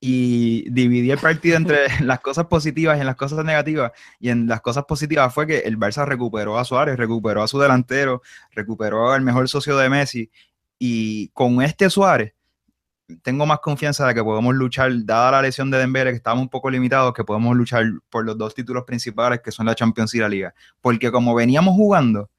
y 0.00 0.68
dividí 0.70 1.10
el 1.10 1.18
partido 1.18 1.56
entre 1.56 1.86
las 2.04 2.20
cosas 2.20 2.46
positivas 2.46 3.00
y 3.00 3.04
las 3.04 3.16
cosas 3.16 3.44
negativas. 3.44 3.92
Y 4.20 4.30
en 4.30 4.46
las 4.46 4.60
cosas 4.60 4.84
positivas 4.84 5.32
fue 5.32 5.46
que 5.46 5.58
el 5.60 5.78
Barça 5.78 6.04
recuperó 6.04 6.58
a 6.58 6.64
Suárez, 6.64 6.96
recuperó 6.96 7.42
a 7.42 7.48
su 7.48 7.58
delantero, 7.58 8.22
recuperó 8.52 9.12
al 9.12 9.22
mejor 9.22 9.48
socio 9.48 9.76
de 9.76 9.88
Messi. 9.88 10.30
Y 10.78 11.28
con 11.30 11.62
este 11.62 11.88
Suárez, 11.90 12.34
tengo 13.22 13.46
más 13.46 13.60
confianza 13.60 14.06
de 14.06 14.14
que 14.14 14.22
podemos 14.22 14.54
luchar, 14.54 14.92
dada 15.04 15.30
la 15.30 15.42
lesión 15.42 15.70
de 15.70 15.78
Dembélé, 15.78 16.10
que 16.10 16.16
estábamos 16.16 16.44
un 16.44 16.48
poco 16.50 16.70
limitados, 16.70 17.14
que 17.14 17.24
podemos 17.24 17.56
luchar 17.56 17.84
por 18.10 18.24
los 18.24 18.36
dos 18.36 18.54
títulos 18.54 18.84
principales, 18.84 19.40
que 19.42 19.52
son 19.52 19.66
la 19.66 19.74
Champions 19.74 20.14
y 20.14 20.18
la 20.18 20.28
Liga. 20.28 20.54
Porque 20.80 21.10
como 21.12 21.34
veníamos 21.34 21.74
jugando, 21.74 22.30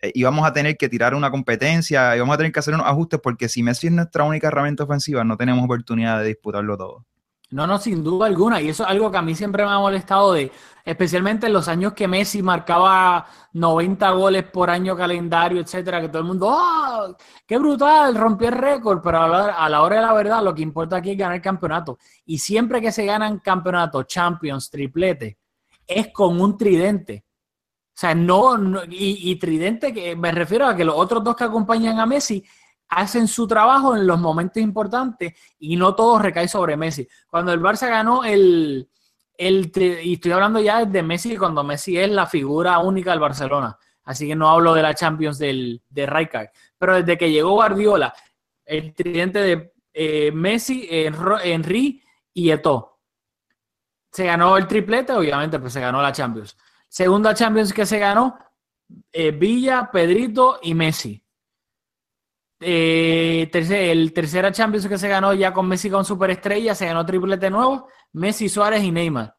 eh, 0.00 0.12
íbamos 0.14 0.46
a 0.46 0.52
tener 0.52 0.76
que 0.76 0.88
tirar 0.88 1.14
una 1.14 1.30
competencia, 1.30 2.16
íbamos 2.16 2.34
a 2.34 2.38
tener 2.38 2.52
que 2.52 2.58
hacer 2.60 2.74
unos 2.74 2.86
ajustes 2.86 3.20
porque 3.22 3.48
si 3.48 3.62
Messi 3.62 3.86
es 3.86 3.92
nuestra 3.92 4.24
única 4.24 4.48
herramienta 4.48 4.84
ofensiva, 4.84 5.24
no 5.24 5.36
tenemos 5.36 5.64
oportunidad 5.64 6.20
de 6.20 6.28
disputarlo 6.28 6.76
todo. 6.76 7.06
No, 7.50 7.64
no, 7.66 7.78
sin 7.78 8.02
duda 8.02 8.26
alguna. 8.26 8.60
Y 8.60 8.68
eso 8.68 8.82
es 8.82 8.90
algo 8.90 9.10
que 9.10 9.18
a 9.18 9.22
mí 9.22 9.34
siempre 9.36 9.64
me 9.64 9.70
ha 9.70 9.78
molestado 9.78 10.32
de, 10.32 10.50
especialmente 10.84 11.46
en 11.46 11.52
los 11.52 11.68
años 11.68 11.92
que 11.92 12.08
Messi 12.08 12.42
marcaba 12.42 13.26
90 13.52 14.10
goles 14.10 14.44
por 14.44 14.68
año 14.68 14.96
calendario, 14.96 15.60
etcétera, 15.60 16.00
que 16.00 16.08
todo 16.08 16.18
el 16.18 16.24
mundo, 16.24 16.48
¡oh! 16.50 17.16
¡Qué 17.46 17.56
brutal! 17.58 18.16
Rompió 18.16 18.48
el 18.48 18.54
récord. 18.56 19.00
Pero 19.02 19.22
a 19.22 19.28
la, 19.28 19.44
a 19.54 19.68
la, 19.68 19.82
hora 19.82 19.96
de 19.96 20.02
la 20.02 20.12
verdad, 20.12 20.42
lo 20.42 20.54
que 20.54 20.62
importa 20.62 20.96
aquí 20.96 21.12
es 21.12 21.18
ganar 21.18 21.40
campeonato. 21.40 21.98
Y 22.24 22.38
siempre 22.38 22.80
que 22.80 22.90
se 22.90 23.06
ganan 23.06 23.38
campeonatos, 23.38 24.06
Champions, 24.08 24.68
triplete, 24.68 25.38
es 25.86 26.08
con 26.12 26.40
un 26.40 26.58
tridente. 26.58 27.25
O 27.96 27.98
sea, 27.98 28.14
no, 28.14 28.58
y, 28.90 29.36
Tridente, 29.36 29.90
que 29.90 30.14
me 30.14 30.30
refiero 30.30 30.66
a 30.66 30.76
que 30.76 30.84
los 30.84 30.94
otros 30.94 31.24
dos 31.24 31.34
que 31.34 31.44
acompañan 31.44 31.98
a 31.98 32.04
Messi 32.04 32.44
hacen 32.90 33.26
su 33.26 33.48
trabajo 33.48 33.96
en 33.96 34.06
los 34.06 34.20
momentos 34.20 34.62
importantes 34.62 35.32
y 35.58 35.76
no 35.76 35.94
todo 35.94 36.18
recae 36.18 36.46
sobre 36.46 36.76
Messi. 36.76 37.08
Cuando 37.26 37.54
el 37.54 37.60
Barça 37.62 37.88
ganó 37.88 38.22
el, 38.22 38.86
el 39.38 39.72
y 40.04 40.12
estoy 40.12 40.32
hablando 40.32 40.60
ya 40.60 40.84
de 40.84 41.02
Messi 41.02 41.38
cuando 41.38 41.64
Messi 41.64 41.96
es 41.96 42.10
la 42.10 42.26
figura 42.26 42.78
única 42.80 43.12
del 43.12 43.20
Barcelona, 43.20 43.78
así 44.04 44.28
que 44.28 44.36
no 44.36 44.50
hablo 44.50 44.74
de 44.74 44.82
la 44.82 44.92
Champions 44.92 45.38
del, 45.38 45.82
de 45.88 46.04
Rijkaard, 46.04 46.50
pero 46.76 46.96
desde 46.96 47.16
que 47.16 47.30
llegó 47.30 47.52
Guardiola, 47.52 48.12
el 48.66 48.94
tridente 48.94 49.38
de 49.38 49.72
eh, 49.94 50.30
Messi, 50.32 50.86
Henry 50.90 52.02
y 52.34 52.50
Eto. 52.50 52.98
Se 54.12 54.26
ganó 54.26 54.58
el 54.58 54.66
triplete, 54.66 55.14
obviamente, 55.14 55.58
pues 55.58 55.72
se 55.72 55.80
ganó 55.80 56.02
la 56.02 56.12
Champions. 56.12 56.58
Segunda 56.96 57.34
Champions 57.34 57.74
que 57.74 57.84
se 57.84 57.98
ganó, 57.98 58.38
eh, 59.12 59.30
Villa, 59.30 59.90
Pedrito 59.92 60.60
y 60.62 60.72
Messi. 60.72 61.22
Eh, 62.58 63.50
el 63.52 64.14
tercera 64.14 64.50
Champions 64.50 64.88
que 64.88 64.96
se 64.96 65.06
ganó 65.06 65.34
ya 65.34 65.52
con 65.52 65.68
Messi 65.68 65.90
con 65.90 66.06
superestrella, 66.06 66.74
se 66.74 66.86
ganó 66.86 67.04
triplete 67.04 67.50
nuevo, 67.50 67.88
Messi, 68.14 68.48
Suárez 68.48 68.82
y 68.82 68.92
Neymar. 68.92 69.36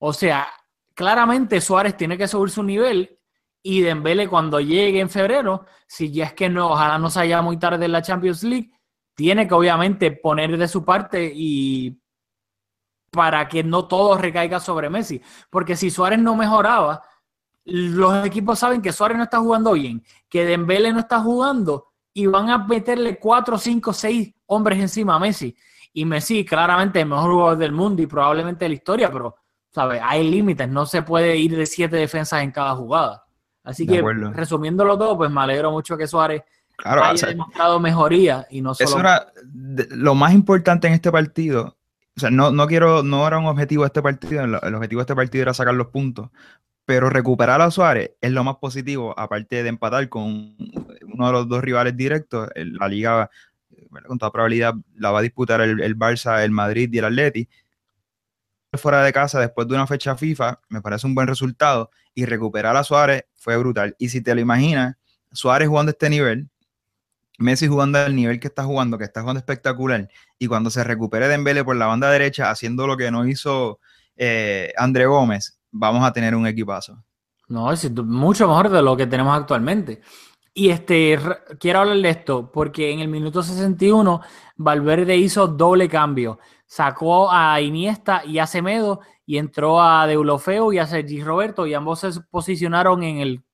O 0.00 0.12
sea, 0.12 0.48
claramente 0.92 1.60
Suárez 1.60 1.96
tiene 1.96 2.18
que 2.18 2.26
subir 2.26 2.50
su 2.50 2.64
nivel 2.64 3.16
y 3.62 3.80
Dembele 3.80 4.26
cuando 4.26 4.58
llegue 4.58 4.98
en 4.98 5.08
febrero, 5.08 5.66
si 5.86 6.10
ya 6.10 6.24
es 6.24 6.32
que 6.32 6.48
no, 6.48 6.72
ojalá 6.72 6.98
no 6.98 7.10
se 7.10 7.20
haya 7.20 7.40
muy 7.42 7.60
tarde 7.60 7.84
en 7.84 7.92
la 7.92 8.02
Champions 8.02 8.42
League, 8.42 8.72
tiene 9.14 9.46
que 9.46 9.54
obviamente 9.54 10.10
poner 10.10 10.58
de 10.58 10.66
su 10.66 10.84
parte 10.84 11.30
y 11.32 11.96
para 13.10 13.48
que 13.48 13.64
no 13.64 13.86
todo 13.86 14.16
recaiga 14.18 14.60
sobre 14.60 14.90
Messi. 14.90 15.20
Porque 15.50 15.76
si 15.76 15.90
Suárez 15.90 16.18
no 16.18 16.36
mejoraba, 16.36 17.02
los 17.64 18.26
equipos 18.26 18.58
saben 18.58 18.82
que 18.82 18.92
Suárez 18.92 19.16
no 19.16 19.24
está 19.24 19.38
jugando 19.38 19.72
bien, 19.72 20.02
que 20.28 20.44
Dembele 20.44 20.92
no 20.92 21.00
está 21.00 21.20
jugando 21.20 21.86
y 22.12 22.26
van 22.26 22.50
a 22.50 22.58
meterle 22.58 23.18
cuatro, 23.18 23.58
cinco, 23.58 23.92
seis 23.92 24.34
hombres 24.46 24.78
encima 24.78 25.16
a 25.16 25.18
Messi. 25.18 25.56
Y 25.92 26.04
Messi, 26.04 26.44
claramente, 26.44 27.00
el 27.00 27.06
mejor 27.08 27.32
jugador 27.32 27.58
del 27.58 27.72
mundo 27.72 28.02
y 28.02 28.06
probablemente 28.06 28.64
de 28.64 28.68
la 28.70 28.74
historia, 28.74 29.10
pero, 29.10 29.36
¿sabes? 29.70 30.00
Hay 30.04 30.28
límites, 30.28 30.68
no 30.68 30.86
se 30.86 31.02
puede 31.02 31.36
ir 31.36 31.56
de 31.56 31.66
siete 31.66 31.96
defensas 31.96 32.42
en 32.42 32.50
cada 32.50 32.74
jugada. 32.74 33.24
Así 33.64 33.84
De 33.84 33.94
que, 33.94 33.98
acuerdo. 33.98 34.32
resumiéndolo 34.32 34.96
todo, 34.98 35.16
pues 35.16 35.30
me 35.30 35.40
alegro 35.40 35.70
mucho 35.70 35.96
que 35.96 36.06
Suárez 36.06 36.42
Claro, 36.78 37.02
haya 37.02 37.12
o 37.12 37.16
sea, 37.16 37.28
demostrado 37.30 37.80
mejoría 37.80 38.46
y 38.50 38.60
no 38.60 38.72
solo... 38.72 38.88
Eso 38.88 39.00
era 39.00 39.32
lo 39.90 40.14
más 40.14 40.32
importante 40.32 40.86
en 40.86 40.94
este 40.94 41.10
partido. 41.10 41.76
O 42.18 42.20
sea, 42.20 42.32
no, 42.32 42.50
no 42.50 42.66
quiero, 42.66 43.04
no 43.04 43.24
era 43.28 43.38
un 43.38 43.46
objetivo 43.46 43.86
este 43.86 44.02
partido. 44.02 44.42
El, 44.42 44.74
objetivo 44.74 44.98
de 44.98 45.02
este 45.02 45.14
partido 45.14 45.42
era 45.42 45.54
sacar 45.54 45.72
los 45.74 45.86
puntos. 45.86 46.30
Pero 46.84 47.10
recuperar 47.10 47.60
a 47.60 47.70
Suárez 47.70 48.10
es 48.20 48.32
lo 48.32 48.42
más 48.42 48.56
positivo, 48.56 49.16
aparte 49.16 49.62
de 49.62 49.68
empatar 49.68 50.08
con 50.08 50.56
uno 51.14 51.26
de 51.26 51.32
los 51.32 51.48
dos 51.48 51.62
rivales 51.62 51.96
directos. 51.96 52.48
La 52.56 52.88
liga, 52.88 53.30
con 54.04 54.18
toda 54.18 54.32
probabilidad, 54.32 54.74
la 54.96 55.12
va 55.12 55.20
a 55.20 55.22
disputar 55.22 55.60
el, 55.60 55.80
el 55.80 55.96
Barça, 55.96 56.42
el 56.42 56.50
Madrid 56.50 56.90
y 56.92 56.98
el 56.98 57.04
Atleti. 57.04 57.48
Fuera 58.72 59.04
de 59.04 59.12
casa, 59.12 59.38
después 59.38 59.68
de 59.68 59.76
una 59.76 59.86
fecha 59.86 60.16
FIFA, 60.16 60.60
me 60.70 60.82
parece 60.82 61.06
un 61.06 61.14
buen 61.14 61.28
resultado. 61.28 61.90
Y 62.16 62.24
recuperar 62.24 62.76
a 62.76 62.82
Suárez 62.82 63.26
fue 63.36 63.56
brutal. 63.58 63.94
Y 63.96 64.08
si 64.08 64.22
te 64.22 64.34
lo 64.34 64.40
imaginas, 64.40 64.96
Suárez 65.30 65.68
jugando 65.68 65.90
este 65.90 66.10
nivel, 66.10 66.48
Messi 67.38 67.68
jugando 67.68 67.98
al 67.98 68.14
nivel 68.14 68.40
que 68.40 68.48
está 68.48 68.64
jugando, 68.64 68.98
que 68.98 69.04
está 69.04 69.20
jugando 69.20 69.38
espectacular, 69.38 70.08
y 70.38 70.46
cuando 70.48 70.70
se 70.70 70.84
recupere 70.84 71.28
Dembélé 71.28 71.64
por 71.64 71.76
la 71.76 71.86
banda 71.86 72.10
derecha 72.10 72.50
haciendo 72.50 72.86
lo 72.86 72.96
que 72.96 73.10
no 73.10 73.26
hizo 73.26 73.78
eh, 74.16 74.72
André 74.76 75.06
Gómez, 75.06 75.58
vamos 75.70 76.04
a 76.04 76.12
tener 76.12 76.34
un 76.34 76.46
equipazo. 76.46 77.02
No, 77.48 77.72
es 77.72 77.90
mucho 77.90 78.46
mejor 78.46 78.68
de 78.68 78.82
lo 78.82 78.96
que 78.96 79.06
tenemos 79.06 79.36
actualmente. 79.36 80.02
Y 80.52 80.70
este, 80.70 81.18
quiero 81.60 81.80
hablar 81.80 81.98
de 81.98 82.10
esto, 82.10 82.50
porque 82.50 82.90
en 82.90 83.00
el 83.00 83.08
minuto 83.08 83.42
61 83.42 84.20
Valverde 84.56 85.16
hizo 85.16 85.46
doble 85.46 85.88
cambio. 85.88 86.40
Sacó 86.66 87.30
a 87.30 87.60
Iniesta 87.60 88.24
y 88.24 88.40
a 88.40 88.46
Semedo 88.46 89.00
y 89.24 89.38
entró 89.38 89.80
a 89.80 90.06
Deulofeu 90.06 90.72
y 90.72 90.78
a 90.78 90.86
Sergi 90.86 91.22
Roberto 91.22 91.66
y 91.66 91.74
ambos 91.74 92.00
se 92.00 92.10
posicionaron 92.30 93.02
en, 93.04 93.18
el, 93.18 93.44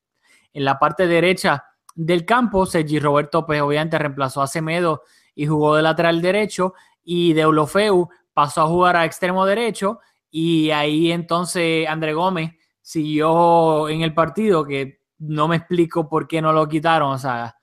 en 0.52 0.64
la 0.64 0.78
parte 0.78 1.06
derecha 1.06 1.64
del 1.94 2.24
campo. 2.24 2.66
Sergi 2.66 2.98
Roberto 2.98 3.44
pues 3.46 3.60
obviamente 3.60 3.98
reemplazó 3.98 4.42
a 4.42 4.46
Semedo 4.46 5.02
y 5.34 5.46
jugó 5.46 5.76
de 5.76 5.82
lateral 5.82 6.20
derecho 6.22 6.74
y 7.02 7.32
Deulofeu 7.32 8.08
pasó 8.32 8.62
a 8.62 8.66
jugar 8.66 8.96
a 8.96 9.04
extremo 9.04 9.44
derecho 9.46 10.00
y 10.30 10.70
ahí 10.70 11.12
entonces 11.12 11.86
André 11.88 12.12
Gómez 12.14 12.52
siguió 12.82 13.88
en 13.88 14.02
el 14.02 14.12
partido, 14.14 14.64
que 14.64 15.00
no 15.18 15.48
me 15.48 15.56
explico 15.56 16.08
por 16.08 16.26
qué 16.28 16.42
no 16.42 16.52
lo 16.52 16.68
quitaron. 16.68 17.12
O 17.12 17.18
sea, 17.18 17.56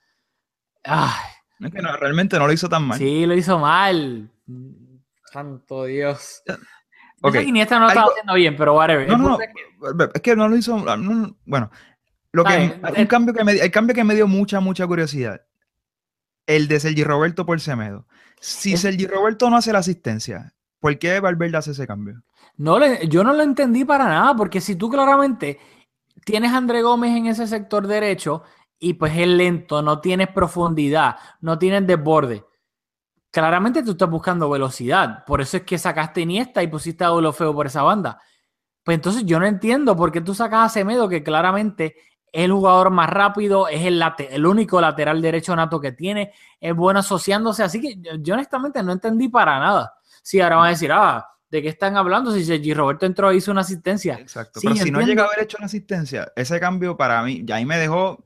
ay, 0.83 1.09
Es 1.59 1.71
que 1.71 1.81
no, 1.81 1.95
realmente 1.97 2.39
no 2.39 2.47
lo 2.47 2.53
hizo 2.53 2.69
tan 2.69 2.83
mal. 2.87 2.97
sí, 2.97 3.25
lo 3.25 3.33
hizo 3.35 3.59
mal. 3.59 4.29
Santo 5.25 5.85
Dios. 5.85 6.41
Yo 6.47 6.55
Ok, 7.23 7.33
sé 7.35 7.43
que 7.43 7.49
Iniesta 7.49 7.75
no 7.77 7.81
lo 7.85 7.89
estaba 7.89 8.07
haciendo 8.09 8.33
bien, 8.33 8.55
pero 8.57 8.73
whatever. 8.75 9.07
No, 9.07 9.13
El 9.15 9.21
no, 9.21 9.29
no, 9.29 9.37
punto 9.37 9.43
es 10.15 10.21
que- 10.21 10.35
no 10.35 10.47
lo 10.47 10.55
hizo. 10.57 10.77
no, 10.77 10.97
no, 10.97 11.35
bueno, 11.45 11.69
lo 12.33 12.43
que, 12.43 12.57
bien. 12.57 12.81
un 12.97 13.05
cambio 13.07 13.33
que 13.33 13.43
me, 13.43 13.51
el 13.53 13.71
cambio 13.71 13.93
que 13.95 14.03
me 14.03 14.15
dio 14.15 14.27
mucha, 14.27 14.59
mucha 14.59 14.87
curiosidad. 14.87 15.41
El 16.47 16.67
de 16.67 16.79
Sergi 16.79 17.03
Roberto 17.03 17.45
por 17.45 17.59
Semedo. 17.59 18.07
Si 18.39 18.73
Es- 18.73 18.81
Sergi 18.81 19.05
Roberto 19.07 19.49
no 19.49 19.57
hace 19.57 19.71
la 19.73 19.79
asistencia, 19.79 20.53
¿por 20.79 20.97
qué 20.97 21.19
Valverde 21.19 21.57
hace 21.57 21.71
ese 21.71 21.85
cambio? 21.87 22.23
No 22.57 22.79
le- 22.79 23.07
yo 23.07 23.23
no 23.23 23.33
lo 23.33 23.43
entendí 23.43 23.85
para 23.85 24.05
nada, 24.05 24.35
porque 24.35 24.61
si 24.61 24.75
tú 24.75 24.89
claramente 24.89 25.59
tienes 26.25 26.51
a 26.51 26.57
André 26.57 26.81
Gómez 26.81 27.15
en 27.15 27.27
ese 27.27 27.47
sector 27.47 27.87
derecho 27.87 28.43
y 28.79 28.93
pues 28.95 29.15
es 29.15 29.27
lento, 29.27 29.81
no 29.81 29.99
tienes 30.01 30.29
profundidad, 30.29 31.15
no 31.41 31.57
tienes 31.59 31.85
desborde, 31.85 32.43
claramente 33.31 33.83
tú 33.83 33.91
estás 33.91 34.09
buscando 34.09 34.49
velocidad. 34.49 35.23
Por 35.25 35.41
eso 35.41 35.57
es 35.57 35.63
que 35.63 35.77
sacaste 35.77 36.21
Iniesta 36.21 36.61
y 36.63 36.67
pusiste 36.67 37.03
a 37.03 37.31
feo 37.31 37.53
por 37.53 37.67
esa 37.67 37.83
banda. 37.83 38.19
Pues 38.83 38.95
entonces 38.95 39.23
yo 39.25 39.39
no 39.39 39.45
entiendo 39.45 39.95
por 39.95 40.11
qué 40.11 40.21
tú 40.21 40.33
sacas 40.33 40.65
a 40.65 40.69
Semedo, 40.69 41.07
que 41.07 41.23
claramente 41.23 41.95
es 42.31 42.45
el 42.45 42.51
jugador 42.51 42.89
más 42.91 43.09
rápido, 43.09 43.67
es 43.67 43.85
el, 43.85 43.99
late- 43.99 44.29
el 44.33 44.45
único 44.45 44.79
lateral 44.79 45.21
derecho 45.21 45.55
nato 45.55 45.79
que 45.81 45.91
tiene, 45.91 46.31
es 46.59 46.75
bueno 46.75 46.99
asociándose. 47.01 47.63
Así 47.63 47.81
que 47.81 47.97
yo, 48.21 48.33
honestamente 48.35 48.81
no 48.83 48.91
entendí 48.93 49.27
para 49.27 49.59
nada. 49.59 49.93
Si 50.23 50.39
ahora 50.39 50.55
van 50.57 50.67
a 50.67 50.69
decir, 50.69 50.91
ah, 50.93 51.27
¿de 51.49 51.61
qué 51.61 51.67
están 51.69 51.97
hablando? 51.97 52.31
Si 52.31 52.45
Sergi 52.45 52.73
Roberto 52.73 53.05
entró 53.05 53.31
e 53.31 53.35
hizo 53.35 53.51
una 53.51 53.61
asistencia. 53.61 54.15
Exacto. 54.19 54.59
Sí, 54.61 54.67
Pero 54.67 54.79
si 54.83 54.91
no 54.91 55.01
llega 55.01 55.23
a 55.23 55.25
haber 55.27 55.41
hecho 55.43 55.57
la 55.59 55.65
asistencia, 55.65 56.31
ese 56.35 56.59
cambio 56.59 56.95
para 56.95 57.21
mí, 57.23 57.41
ya 57.43 57.55
ahí 57.55 57.65
me 57.65 57.77
dejó 57.77 58.23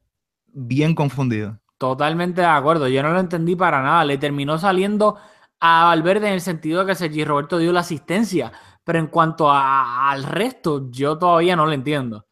bien 0.47 0.93
confundido. 0.93 1.59
Totalmente 1.77 2.41
de 2.41 2.47
acuerdo. 2.47 2.87
Yo 2.87 3.01
no 3.03 3.11
lo 3.11 3.19
entendí 3.19 3.55
para 3.55 3.81
nada. 3.81 4.05
Le 4.05 4.17
terminó 4.17 4.57
saliendo 4.57 5.17
a 5.59 5.85
Valverde 5.85 6.27
en 6.27 6.33
el 6.33 6.41
sentido 6.41 6.81
de 6.81 6.85
que 6.87 6.95
Sergi 6.95 7.25
Roberto 7.25 7.57
dio 7.57 7.71
la 7.73 7.79
asistencia. 7.81 8.51
Pero 8.83 8.99
en 8.99 9.07
cuanto 9.07 9.49
a- 9.51 10.11
al 10.11 10.23
resto, 10.23 10.89
yo 10.91 11.17
todavía 11.17 11.55
no 11.55 11.65
lo 11.65 11.71
entiendo. 11.73 12.27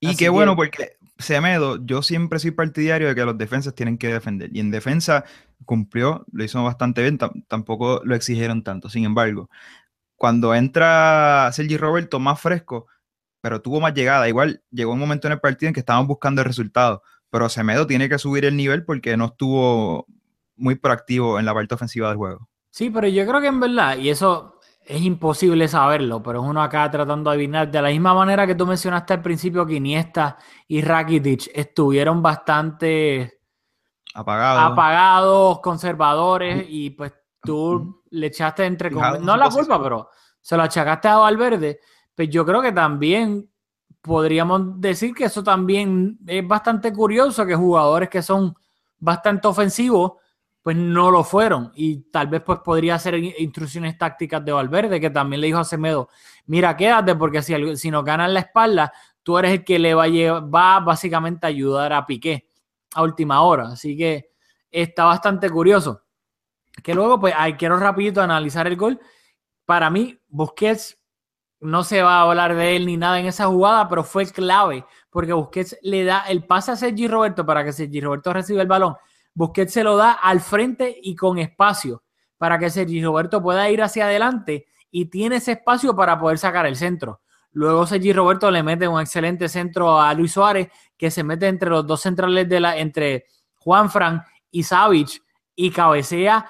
Y 0.00 0.08
Así 0.08 0.16
qué 0.16 0.24
que- 0.24 0.28
bueno, 0.30 0.56
porque 0.56 0.96
Semedo, 1.20 1.84
yo 1.84 2.02
siempre 2.02 2.38
soy 2.38 2.50
partidario 2.50 3.08
de 3.08 3.14
que 3.14 3.24
los 3.24 3.38
defensas 3.38 3.74
tienen 3.74 3.98
que 3.98 4.08
defender. 4.08 4.50
Y 4.52 4.60
en 4.60 4.70
defensa 4.70 5.24
cumplió, 5.64 6.24
lo 6.32 6.44
hizo 6.44 6.62
bastante 6.64 7.02
bien, 7.02 7.18
tam- 7.18 7.44
tampoco 7.48 8.00
lo 8.04 8.14
exigieron 8.14 8.62
tanto. 8.64 8.88
Sin 8.88 9.04
embargo, 9.04 9.48
cuando 10.16 10.54
entra 10.54 11.50
Sergi 11.52 11.76
Roberto 11.76 12.18
más 12.18 12.40
fresco, 12.40 12.86
pero 13.40 13.62
tuvo 13.62 13.80
más 13.80 13.94
llegada, 13.94 14.28
igual 14.28 14.62
llegó 14.70 14.92
un 14.92 14.98
momento 14.98 15.28
en 15.28 15.32
el 15.32 15.40
partido 15.40 15.68
en 15.68 15.74
que 15.74 15.80
estábamos 15.80 16.08
buscando 16.08 16.42
el 16.42 16.46
resultado. 16.46 17.02
Pero 17.30 17.48
Semedo 17.48 17.86
tiene 17.86 18.08
que 18.08 18.18
subir 18.18 18.44
el 18.44 18.56
nivel 18.56 18.84
porque 18.84 19.16
no 19.16 19.26
estuvo 19.26 20.06
muy 20.56 20.74
proactivo 20.74 21.38
en 21.38 21.46
la 21.46 21.54
parte 21.54 21.74
ofensiva 21.74 22.08
del 22.08 22.18
juego. 22.18 22.48
Sí, 22.70 22.90
pero 22.90 23.08
yo 23.08 23.26
creo 23.26 23.40
que 23.40 23.46
en 23.46 23.60
verdad, 23.60 23.96
y 23.96 24.10
eso 24.10 24.59
es 24.90 25.02
imposible 25.02 25.68
saberlo, 25.68 26.20
pero 26.22 26.42
es 26.42 26.48
uno 26.48 26.60
acá 26.60 26.90
tratando 26.90 27.30
de 27.30 27.36
adivinar. 27.36 27.70
De 27.70 27.80
la 27.80 27.90
misma 27.90 28.12
manera 28.12 28.46
que 28.46 28.56
tú 28.56 28.66
mencionaste 28.66 29.14
al 29.14 29.22
principio 29.22 29.64
que 29.64 29.74
Iniesta 29.74 30.36
y 30.66 30.82
Rakitic 30.82 31.50
estuvieron 31.54 32.20
bastante 32.20 33.40
Apagado. 34.14 34.60
apagados, 34.60 35.60
conservadores, 35.60 36.66
y 36.68 36.90
pues 36.90 37.12
tú 37.42 38.02
le 38.10 38.26
echaste 38.26 38.64
entre 38.64 38.90
comillas, 38.90 39.20
no 39.20 39.36
la 39.36 39.44
posición. 39.44 39.66
culpa, 39.66 39.82
pero 39.82 40.10
se 40.40 40.56
lo 40.56 40.64
achacaste 40.64 41.06
a 41.06 41.18
Valverde. 41.18 41.78
Pues 42.14 42.28
yo 42.28 42.44
creo 42.44 42.60
que 42.60 42.72
también 42.72 43.48
podríamos 44.02 44.80
decir 44.80 45.14
que 45.14 45.24
eso 45.24 45.44
también 45.44 46.18
es 46.26 46.46
bastante 46.46 46.92
curioso 46.92 47.46
que 47.46 47.54
jugadores 47.54 48.08
que 48.08 48.22
son 48.22 48.54
bastante 48.98 49.46
ofensivos 49.46 50.14
pues 50.62 50.76
no 50.76 51.10
lo 51.10 51.24
fueron. 51.24 51.72
Y 51.74 52.02
tal 52.10 52.26
vez 52.28 52.42
pues 52.44 52.58
podría 52.60 52.98
ser 52.98 53.14
in- 53.14 53.34
instrucciones 53.38 53.96
tácticas 53.96 54.44
de 54.44 54.52
Valverde 54.52 55.00
que 55.00 55.10
también 55.10 55.40
le 55.40 55.46
dijo 55.46 55.58
a 55.58 55.64
Semedo 55.64 56.08
mira 56.46 56.76
quédate 56.76 57.14
porque 57.14 57.40
si, 57.42 57.76
si 57.76 57.90
nos 57.90 58.04
ganan 58.04 58.34
la 58.34 58.40
espalda 58.40 58.92
tú 59.22 59.38
eres 59.38 59.52
el 59.52 59.64
que 59.64 59.78
le 59.78 59.94
va 59.94 60.04
a, 60.04 60.08
lle- 60.08 60.54
va 60.54 60.80
básicamente 60.80 61.46
a 61.46 61.48
ayudar 61.48 61.92
a 61.92 62.04
Piqué 62.06 62.46
a 62.94 63.02
última 63.02 63.40
hora 63.42 63.68
así 63.68 63.96
que 63.96 64.30
está 64.70 65.04
bastante 65.04 65.48
curioso. 65.50 66.02
Que 66.82 66.94
luego 66.94 67.18
pues 67.20 67.34
ahí 67.36 67.54
quiero 67.54 67.76
rapidito 67.78 68.22
analizar 68.22 68.66
el 68.66 68.76
gol. 68.76 69.00
Para 69.64 69.90
mí 69.90 70.18
Busquets 70.28 70.98
no 71.60 71.84
se 71.84 72.00
va 72.02 72.18
a 72.18 72.22
hablar 72.22 72.54
de 72.54 72.76
él 72.76 72.86
ni 72.86 72.96
nada 72.96 73.20
en 73.20 73.26
esa 73.26 73.46
jugada, 73.46 73.88
pero 73.88 74.02
fue 74.04 74.24
clave 74.26 74.84
porque 75.10 75.32
Busquets 75.32 75.76
le 75.82 76.04
da 76.04 76.20
el 76.28 76.44
pase 76.44 76.70
a 76.72 76.76
Sergi 76.76 77.06
Roberto 77.08 77.44
para 77.44 77.64
que 77.64 77.72
Sergi 77.72 78.00
Roberto 78.00 78.32
reciba 78.32 78.62
el 78.62 78.68
balón. 78.68 78.94
Busquets 79.40 79.72
se 79.72 79.82
lo 79.82 79.96
da 79.96 80.12
al 80.12 80.40
frente 80.40 80.94
y 81.02 81.16
con 81.16 81.38
espacio 81.38 82.02
para 82.36 82.58
que 82.58 82.68
Sergi 82.68 83.02
Roberto 83.02 83.42
pueda 83.42 83.70
ir 83.70 83.82
hacia 83.82 84.04
adelante 84.04 84.66
y 84.90 85.06
tiene 85.06 85.36
ese 85.36 85.52
espacio 85.52 85.96
para 85.96 86.20
poder 86.20 86.36
sacar 86.36 86.66
el 86.66 86.76
centro. 86.76 87.22
Luego 87.52 87.86
Sergi 87.86 88.12
Roberto 88.12 88.50
le 88.50 88.62
mete 88.62 88.86
un 88.86 89.00
excelente 89.00 89.48
centro 89.48 89.98
a 89.98 90.12
Luis 90.12 90.32
Suárez 90.32 90.68
que 90.94 91.10
se 91.10 91.24
mete 91.24 91.48
entre 91.48 91.70
los 91.70 91.86
dos 91.86 92.02
centrales 92.02 92.50
de 92.50 92.60
la 92.60 92.76
entre 92.76 93.24
Juanfran 93.54 94.22
y 94.50 94.62
Savic 94.62 95.22
y 95.56 95.70
cabecea 95.70 96.44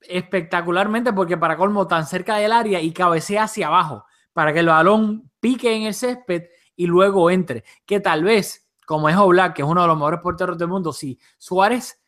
espectacularmente 0.00 1.12
porque 1.12 1.36
para 1.36 1.56
colmo 1.56 1.86
tan 1.86 2.04
cerca 2.04 2.36
del 2.36 2.50
área 2.50 2.80
y 2.80 2.92
cabecea 2.92 3.44
hacia 3.44 3.68
abajo 3.68 4.04
para 4.32 4.52
que 4.52 4.58
el 4.58 4.66
balón 4.66 5.30
pique 5.38 5.72
en 5.72 5.84
el 5.84 5.94
césped 5.94 6.46
y 6.74 6.86
luego 6.86 7.30
entre. 7.30 7.62
Que 7.86 8.00
tal 8.00 8.24
vez, 8.24 8.61
como 8.86 9.08
es 9.08 9.16
Oblak, 9.16 9.54
que 9.54 9.62
es 9.62 9.68
uno 9.68 9.82
de 9.82 9.88
los 9.88 9.96
mejores 9.96 10.20
porteros 10.20 10.58
del 10.58 10.68
mundo, 10.68 10.92
si 10.92 11.18
Suárez 11.38 12.00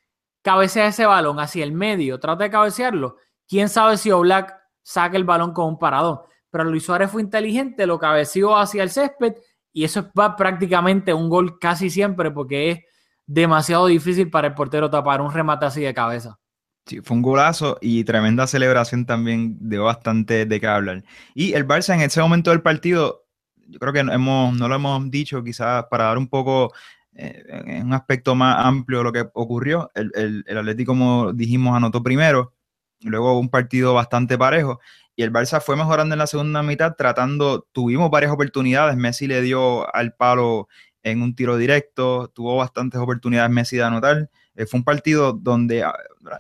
cabecea 0.43 0.87
ese 0.87 1.07
balón 1.07 1.41
hacia 1.41 1.65
el 1.65 1.73
medio, 1.73 2.21
trata 2.21 2.45
de 2.45 2.51
cabecearlo, 2.51 3.17
quién 3.49 3.69
sabe 3.69 3.97
si 3.97 4.11
Oblak 4.11 4.55
saca 4.83 5.17
el 5.17 5.25
balón 5.25 5.53
con 5.53 5.67
un 5.67 5.79
paradón. 5.79 6.21
Pero 6.51 6.65
Luis 6.65 6.85
Suárez 6.85 7.11
fue 7.11 7.23
inteligente, 7.23 7.87
lo 7.87 7.99
cabeceó 7.99 8.57
hacia 8.57 8.83
el 8.83 8.91
césped 8.91 9.35
y 9.73 9.85
eso 9.85 10.11
va 10.19 10.37
prácticamente 10.37 11.13
un 11.13 11.29
gol 11.29 11.59
casi 11.59 11.91
siempre 11.91 12.31
porque 12.31 12.71
es 12.71 12.79
demasiado 13.27 13.87
difícil 13.87 14.31
para 14.31 14.49
el 14.49 14.55
portero 14.55 14.91
tapar 14.91 15.21
un 15.21 15.33
remate 15.33 15.67
así 15.67 15.81
de 15.81 15.95
cabeza. 15.95 16.39
Sí, 16.87 17.01
fue 17.01 17.17
un 17.17 17.23
golazo 17.23 17.79
y 17.81 18.05
tremenda 18.05 18.47
celebración 18.47 19.07
también 19.07 19.57
dio 19.59 19.85
bastante 19.85 20.45
de 20.45 20.61
qué 20.61 20.67
hablar. 20.67 21.03
Y 21.35 21.55
el 21.55 21.67
Barça 21.67 21.95
en 21.95 22.03
ese 22.03 22.21
momento 22.21 22.51
del 22.51 22.61
partido, 22.61 23.24
yo 23.69 23.79
creo 23.79 23.93
que 23.93 24.01
hemos, 24.01 24.55
no 24.57 24.69
lo 24.69 24.75
hemos 24.75 25.11
dicho 25.11 25.43
quizás 25.43 25.85
para 25.91 26.05
dar 26.05 26.19
un 26.19 26.29
poco 26.29 26.73
eh, 27.15 27.43
en 27.67 27.87
un 27.87 27.93
aspecto 27.95 28.35
más 28.35 28.65
amplio 28.65 29.03
lo 29.03 29.13
que 29.13 29.27
ocurrió. 29.35 29.91
El, 29.95 30.11
el, 30.15 30.45
el 30.47 30.59
Atlético, 30.59 30.93
como 30.93 31.33
dijimos, 31.33 31.77
anotó 31.77 32.03
primero, 32.03 32.55
luego 33.01 33.39
un 33.39 33.49
partido 33.49 33.95
bastante 33.95 34.39
parejo 34.39 34.81
y 35.17 35.23
el 35.23 35.33
Barça 35.33 35.61
fue 35.61 35.77
mejorando 35.77 36.15
en 36.15 36.19
la 36.19 36.27
segunda 36.27 36.63
mitad 36.63 36.97
tratando, 36.97 37.69
tuvimos 37.73 38.11
varias 38.11 38.33
oportunidades, 38.33 38.97
Messi 38.97 39.27
le 39.27 39.43
dio 39.43 39.95
al 39.95 40.15
palo 40.15 40.69
en 41.03 41.23
un 41.23 41.35
tiro 41.35 41.57
directo, 41.57 42.29
tuvo 42.35 42.57
bastantes 42.57 43.01
oportunidades 43.01 43.51
Messi 43.51 43.77
de 43.77 43.85
anotar. 43.85 44.31
Eh, 44.57 44.67
fue 44.67 44.79
un 44.79 44.85
partido 44.85 45.33
donde 45.33 45.85
ah, 45.85 45.95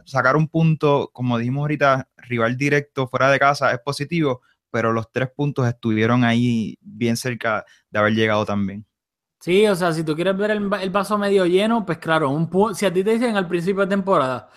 sacar 0.06 0.36
un 0.36 0.48
punto, 0.48 1.10
como 1.12 1.38
dijimos 1.38 1.62
ahorita, 1.62 2.08
rival 2.16 2.56
directo 2.56 3.06
fuera 3.06 3.30
de 3.30 3.38
casa 3.38 3.72
es 3.72 3.78
positivo, 3.80 4.42
pero 4.74 4.92
los 4.92 5.10
tres 5.12 5.30
puntos 5.30 5.68
estuvieron 5.68 6.24
ahí 6.24 6.76
bien 6.80 7.16
cerca 7.16 7.64
de 7.90 7.98
haber 8.00 8.14
llegado 8.14 8.44
también. 8.44 8.84
Sí, 9.40 9.66
o 9.66 9.74
sea, 9.74 9.92
si 9.92 10.02
tú 10.04 10.14
quieres 10.14 10.36
ver 10.36 10.50
el, 10.52 10.70
el 10.80 10.90
vaso 10.90 11.18
medio 11.18 11.44
lleno, 11.44 11.84
pues 11.84 11.98
claro, 11.98 12.30
un 12.30 12.48
pu- 12.48 12.72
si 12.74 12.86
a 12.86 12.92
ti 12.92 13.04
te 13.04 13.10
dicen 13.12 13.36
al 13.36 13.46
principio 13.46 13.82
de 13.82 13.88
temporada, 13.88 14.48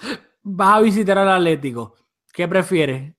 vas 0.44 0.78
a 0.78 0.82
visitar 0.82 1.18
al 1.18 1.30
Atlético, 1.30 1.96
¿qué 2.32 2.48
prefieres? 2.48 3.14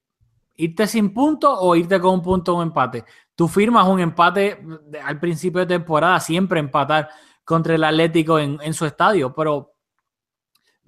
¿Irte 0.56 0.87
sin 0.87 1.14
punto 1.14 1.52
o 1.61 1.76
irte 1.76 2.00
con 2.00 2.14
un 2.14 2.22
punto 2.22 2.54
o 2.54 2.56
un 2.58 2.64
empate? 2.64 3.04
Tú 3.34 3.48
firmas 3.48 3.87
un 3.88 4.00
empate 4.00 4.61
al 5.04 5.20
principio 5.20 5.61
de 5.61 5.66
temporada, 5.66 6.20
siempre 6.20 6.61
empatar 6.61 7.11
contra 7.44 7.74
el 7.76 7.84
Atlético 7.84 8.38
en, 8.38 8.58
en 8.62 8.74
su 8.74 8.87
estadio, 8.87 9.34
pero 9.34 9.74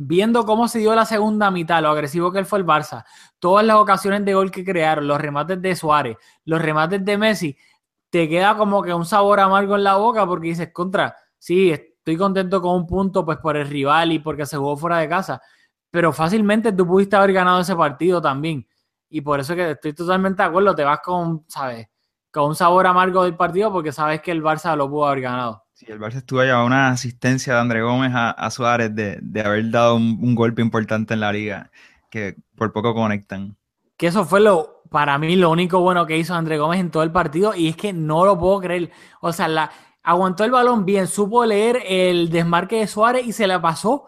viendo 0.03 0.47
cómo 0.47 0.67
se 0.67 0.79
dio 0.79 0.95
la 0.95 1.05
segunda 1.05 1.51
mitad, 1.51 1.83
lo 1.83 1.91
agresivo 1.91 2.33
que 2.33 2.43
fue 2.47 2.59
el 2.59 2.65
Barça, 2.65 3.05
todas 3.39 3.67
las 3.67 3.77
ocasiones 3.77 4.25
de 4.25 4.33
gol 4.33 4.51
que 4.51 4.65
crearon, 4.65 5.07
los 5.07 5.21
remates 5.21 5.61
de 5.61 5.77
Suárez, 5.77 6.17
los 6.47 6.63
remates 6.63 7.05
de 7.05 7.19
Messi, 7.19 7.57
te 8.09 8.27
queda 8.27 8.57
como 8.57 8.83
que 8.83 8.95
un 8.95 9.05
sabor 9.05 9.41
amargo 9.41 9.77
en 9.77 9.85
la 9.85 9.97
boca 9.97 10.27
porque 10.27 10.49
dices, 10.49 10.71
contra, 10.73 11.15
sí, 11.37 11.71
estoy 11.71 12.17
contento 12.17 12.63
con 12.63 12.77
un 12.77 12.87
punto 12.87 13.27
pues 13.27 13.37
por 13.39 13.59
el 13.59 13.69
rival 13.69 14.13
y 14.13 14.21
porque 14.21 14.47
se 14.47 14.57
jugó 14.57 14.75
fuera 14.75 14.97
de 14.97 15.09
casa, 15.09 15.43
pero 15.91 16.15
fácilmente 16.15 16.73
tú 16.73 16.87
pudiste 16.87 17.17
haber 17.17 17.35
ganado 17.35 17.61
ese 17.61 17.77
partido 17.77 18.23
también. 18.23 18.67
Y 19.11 19.21
por 19.21 19.39
eso 19.39 19.55
que 19.55 19.73
estoy 19.73 19.93
totalmente 19.93 20.43
de 20.43 20.49
acuerdo, 20.49 20.75
te 20.75 20.83
vas 20.83 21.01
con, 21.05 21.45
¿sabes? 21.47 21.89
Con 22.33 22.45
un 22.45 22.55
sabor 22.55 22.87
amargo 22.87 23.25
del 23.25 23.37
partido 23.37 23.71
porque 23.71 23.93
sabes 23.93 24.23
que 24.23 24.31
el 24.31 24.43
Barça 24.43 24.75
lo 24.75 24.89
pudo 24.89 25.09
haber 25.09 25.21
ganado. 25.21 25.65
Sí, 25.81 25.87
el 25.89 25.99
Barça 25.99 26.17
estuvo 26.19 26.41
allá 26.41 26.63
una 26.63 26.91
asistencia 26.91 27.55
de 27.55 27.61
André 27.61 27.81
Gómez 27.81 28.13
a, 28.15 28.33
a 28.33 28.51
Suárez 28.51 28.95
de, 28.95 29.19
de 29.23 29.41
haber 29.41 29.71
dado 29.71 29.97
un, 29.97 30.19
un 30.21 30.35
golpe 30.35 30.61
importante 30.61 31.15
en 31.15 31.21
la 31.21 31.33
liga, 31.33 31.71
que 32.11 32.37
por 32.55 32.71
poco 32.75 32.93
conectan. 32.93 33.57
Que 33.97 34.09
eso 34.09 34.27
fue 34.27 34.41
lo, 34.41 34.83
para 34.91 35.17
mí, 35.17 35.37
lo 35.37 35.51
único 35.51 35.81
bueno 35.81 36.05
que 36.05 36.19
hizo 36.19 36.35
André 36.35 36.59
Gómez 36.59 36.81
en 36.81 36.91
todo 36.91 37.03
el 37.03 37.11
partido 37.11 37.55
y 37.55 37.69
es 37.69 37.77
que 37.79 37.95
no 37.95 38.27
lo 38.27 38.39
puedo 38.39 38.61
creer. 38.61 38.91
O 39.23 39.33
sea, 39.33 39.49
la, 39.49 39.71
aguantó 40.03 40.45
el 40.45 40.51
balón 40.51 40.85
bien, 40.85 41.07
supo 41.07 41.47
leer 41.47 41.83
el 41.87 42.29
desmarque 42.29 42.77
de 42.81 42.87
Suárez 42.87 43.27
y 43.27 43.33
se 43.33 43.47
la 43.47 43.63
pasó 43.63 44.05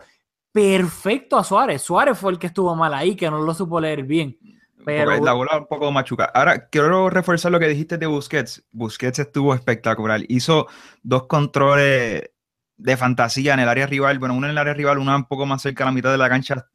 perfecto 0.53 1.39
a 1.39 1.45
Suárez. 1.45 1.81
Suárez 1.81 2.19
fue 2.19 2.33
el 2.33 2.39
que 2.39 2.49
estuvo 2.49 2.77
mal 2.77 2.93
ahí, 2.93 3.17
que 3.17 3.31
no 3.31 3.41
lo 3.41 3.55
supo 3.55 3.81
leer 3.81 4.03
bien. 4.03 4.37
Pero, 4.85 5.25
la 5.25 5.33
bola 5.33 5.59
un 5.59 5.67
poco 5.67 5.91
machuca. 5.93 6.25
Ahora, 6.25 6.69
quiero 6.69 7.11
reforzar 7.11 7.53
lo 7.53 7.61
que 7.61 7.69
dijiste 7.69 7.99
de 7.99 8.07
Busquets. 8.07 8.65
Busquets 8.73 9.19
estuvo 9.19 9.55
espectacular. 9.55 10.21
Hizo 10.29 10.67
dos 11.03 11.27
controles 11.27 12.31
de 12.77 12.97
fantasía 12.97 13.55
en 13.55 13.61
el 13.61 13.69
área 13.69 13.87
rival. 13.87 14.19
Bueno, 14.19 14.35
uno 14.35 14.47
en 14.47 14.53
el 14.53 14.59
área 14.59 14.75
rival, 14.75 14.99
uno 14.99 15.15
un 15.15 15.25
poco 15.25 15.47
más 15.47 15.63
cerca 15.63 15.85
a 15.85 15.87
la 15.87 15.93
mitad 15.93 16.11
de 16.11 16.19
la 16.19 16.29
cancha. 16.29 16.67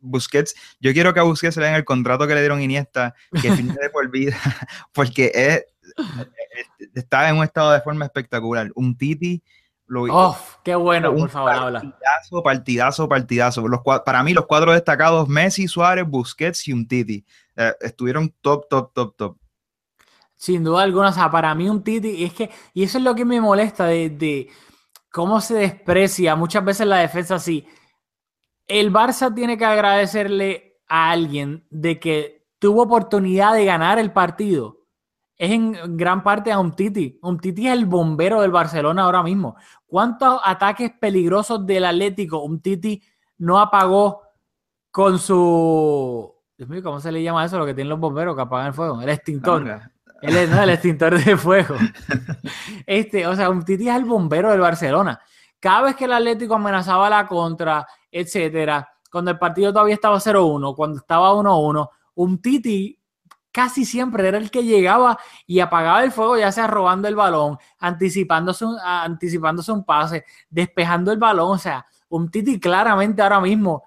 Busquets, 0.00 0.54
yo 0.80 0.92
quiero 0.92 1.12
que 1.12 1.20
a 1.20 1.24
Busquets 1.24 1.54
se 1.54 1.60
le 1.60 1.66
den 1.66 1.74
el 1.74 1.84
contrato 1.84 2.26
que 2.26 2.34
le 2.34 2.40
dieron 2.40 2.62
Iniesta, 2.62 3.14
que 3.42 3.52
firme 3.52 3.74
de 3.80 3.90
por 3.90 4.10
vida, 4.10 4.36
porque 4.92 5.30
es, 5.34 5.64
está 6.94 7.28
en 7.28 7.36
un 7.36 7.44
estado 7.44 7.72
de 7.72 7.80
forma 7.82 8.06
espectacular. 8.06 8.70
Un 8.74 8.96
Titi 8.96 9.42
lo 9.90 10.04
¡Oh, 10.04 10.38
qué 10.62 10.76
bueno! 10.76 11.12
Por 11.12 11.28
favor, 11.28 11.50
habla. 11.50 11.80
partidazo, 11.80 12.42
partidazo, 12.44 13.08
partidazo. 13.08 13.68
Los, 13.68 13.80
para 14.04 14.22
mí, 14.22 14.32
los 14.32 14.46
cuatro 14.46 14.72
destacados, 14.72 15.28
Messi, 15.28 15.66
Suárez, 15.66 16.06
Busquets 16.06 16.68
y 16.68 16.72
un 16.72 16.86
Titi, 16.86 17.26
eh, 17.60 17.74
estuvieron 17.82 18.34
top, 18.40 18.68
top, 18.70 18.94
top, 18.94 19.16
top. 19.16 19.36
Sin 20.34 20.64
duda 20.64 20.82
alguna, 20.82 21.10
o 21.10 21.12
sea, 21.12 21.30
para 21.30 21.54
mí 21.54 21.68
un 21.68 21.84
Titi, 21.84 22.24
es 22.24 22.32
que, 22.32 22.50
y 22.72 22.84
eso 22.84 22.96
es 22.96 23.04
lo 23.04 23.14
que 23.14 23.26
me 23.26 23.38
molesta 23.38 23.84
de, 23.84 24.08
de 24.08 24.48
cómo 25.12 25.42
se 25.42 25.56
desprecia 25.56 26.34
muchas 26.36 26.64
veces 26.64 26.86
la 26.86 26.96
defensa 26.96 27.34
así. 27.34 27.66
El 28.66 28.90
Barça 28.90 29.34
tiene 29.34 29.58
que 29.58 29.66
agradecerle 29.66 30.80
a 30.88 31.10
alguien 31.10 31.66
de 31.68 32.00
que 32.00 32.46
tuvo 32.58 32.84
oportunidad 32.84 33.52
de 33.52 33.66
ganar 33.66 33.98
el 33.98 34.10
partido. 34.10 34.78
Es 35.36 35.50
en 35.50 35.96
gran 35.98 36.22
parte 36.22 36.52
a 36.52 36.58
un 36.58 36.74
Titi. 36.74 37.18
Un 37.20 37.38
Titi 37.38 37.66
es 37.66 37.74
el 37.74 37.84
bombero 37.84 38.40
del 38.40 38.52
Barcelona 38.52 39.02
ahora 39.02 39.22
mismo. 39.22 39.56
¿Cuántos 39.86 40.40
ataques 40.44 40.92
peligrosos 40.98 41.66
del 41.66 41.84
Atlético 41.84 42.42
un 42.42 42.62
Titi 42.62 43.02
no 43.36 43.58
apagó 43.58 44.22
con 44.90 45.18
su... 45.18 46.29
Dios 46.60 46.68
mío, 46.68 46.82
¿cómo 46.82 47.00
se 47.00 47.10
le 47.10 47.22
llama 47.22 47.42
eso? 47.42 47.58
Lo 47.58 47.64
que 47.64 47.72
tienen 47.72 47.88
los 47.88 47.98
bomberos 47.98 48.36
que 48.36 48.42
apagan 48.42 48.66
el 48.66 48.74
fuego. 48.74 49.00
El 49.00 49.08
extintor. 49.08 49.62
No, 49.62 50.62
el 50.62 50.68
extintor 50.68 51.18
de 51.18 51.34
fuego. 51.34 51.74
Este, 52.86 53.26
o 53.26 53.34
sea, 53.34 53.48
un 53.48 53.64
Titi 53.64 53.88
es 53.88 53.96
el 53.96 54.04
bombero 54.04 54.50
del 54.50 54.60
Barcelona. 54.60 55.18
Cada 55.58 55.80
vez 55.80 55.96
que 55.96 56.04
el 56.04 56.12
Atlético 56.12 56.56
amenazaba 56.56 57.08
la 57.08 57.26
contra, 57.26 57.86
etcétera, 58.12 58.86
cuando 59.10 59.30
el 59.30 59.38
partido 59.38 59.72
todavía 59.72 59.94
estaba 59.94 60.18
0-1, 60.18 60.76
cuando 60.76 60.98
estaba 60.98 61.32
1-1, 61.32 61.88
un 62.16 62.42
Titi 62.42 63.00
casi 63.50 63.86
siempre 63.86 64.28
era 64.28 64.36
el 64.36 64.50
que 64.50 64.62
llegaba 64.62 65.18
y 65.46 65.60
apagaba 65.60 66.04
el 66.04 66.12
fuego, 66.12 66.36
ya 66.36 66.52
sea 66.52 66.66
robando 66.66 67.08
el 67.08 67.16
balón, 67.16 67.56
anticipándose 67.78 68.66
un, 68.66 68.76
anticipándose 68.78 69.72
un 69.72 69.82
pase, 69.82 70.26
despejando 70.50 71.10
el 71.10 71.18
balón. 71.18 71.52
O 71.52 71.58
sea, 71.58 71.86
un 72.10 72.30
Titi 72.30 72.60
claramente 72.60 73.22
ahora 73.22 73.40
mismo 73.40 73.84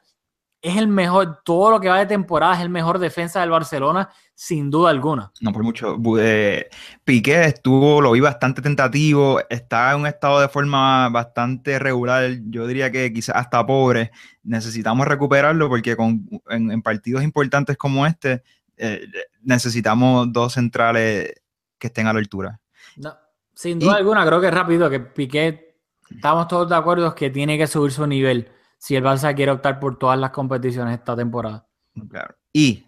es 0.64 0.78
el 0.78 0.88
mejor, 0.88 1.42
todo 1.44 1.72
lo 1.72 1.80
que 1.82 1.90
va 1.90 2.00
de 2.00 2.06
temporada 2.06 2.56
es 2.56 2.62
el 2.62 2.70
mejor 2.70 2.98
defensa 2.98 3.42
del 3.42 3.50
Barcelona, 3.50 4.10
sin 4.34 4.72
duda 4.72 4.90
alguna. 4.92 5.30
No 5.42 5.52
por 5.52 5.62
mucho. 5.62 5.98
Eh, 6.20 6.70
Piqué 7.04 7.44
estuvo, 7.44 8.00
lo 8.02 8.14
vi 8.14 8.22
bastante 8.22 8.62
tentativo, 8.62 9.42
está 9.50 9.92
en 9.92 10.00
un 10.00 10.08
estado 10.08 10.40
de 10.40 10.48
forma 10.48 11.10
bastante 11.10 11.78
regular, 11.80 12.32
yo 12.46 12.66
diría 12.66 12.90
que 12.92 13.12
quizás 13.12 13.36
hasta 13.36 13.66
pobre. 13.66 14.12
Necesitamos 14.44 15.06
recuperarlo 15.06 15.68
porque 15.68 15.98
con, 15.98 16.26
en, 16.50 16.72
en 16.72 16.82
partidos 16.82 17.24
importantes 17.24 17.76
como 17.78 18.08
este 18.08 18.42
eh, 18.78 19.06
necesitamos 19.42 20.32
dos 20.32 20.54
centrales 20.54 21.34
que 21.78 21.88
estén 21.88 22.08
a 22.08 22.14
la 22.14 22.20
altura. 22.20 22.60
No, 22.96 23.14
sin 23.54 23.80
duda 23.80 23.94
Y- 23.94 23.98
alguna, 23.98 24.26
creo 24.26 24.40
que 24.40 24.48
es 24.48 24.54
rápido 24.54 24.90
que 24.90 25.02
Piqué, 25.02 25.76
estamos 26.10 26.48
todos 26.48 26.70
de 26.70 26.76
acuerdo 26.76 27.14
que 27.14 27.30
tiene 27.30 27.58
que 27.58 27.68
subir 27.68 27.92
su 27.92 28.08
nivel 28.08 28.50
si 28.84 28.98
el 28.98 29.04
Barça 29.04 29.34
quiere 29.34 29.50
optar 29.50 29.80
por 29.80 29.98
todas 29.98 30.20
las 30.20 30.32
competiciones 30.32 31.00
esta 31.00 31.16
temporada. 31.16 31.66
Claro. 32.10 32.36
Y 32.52 32.86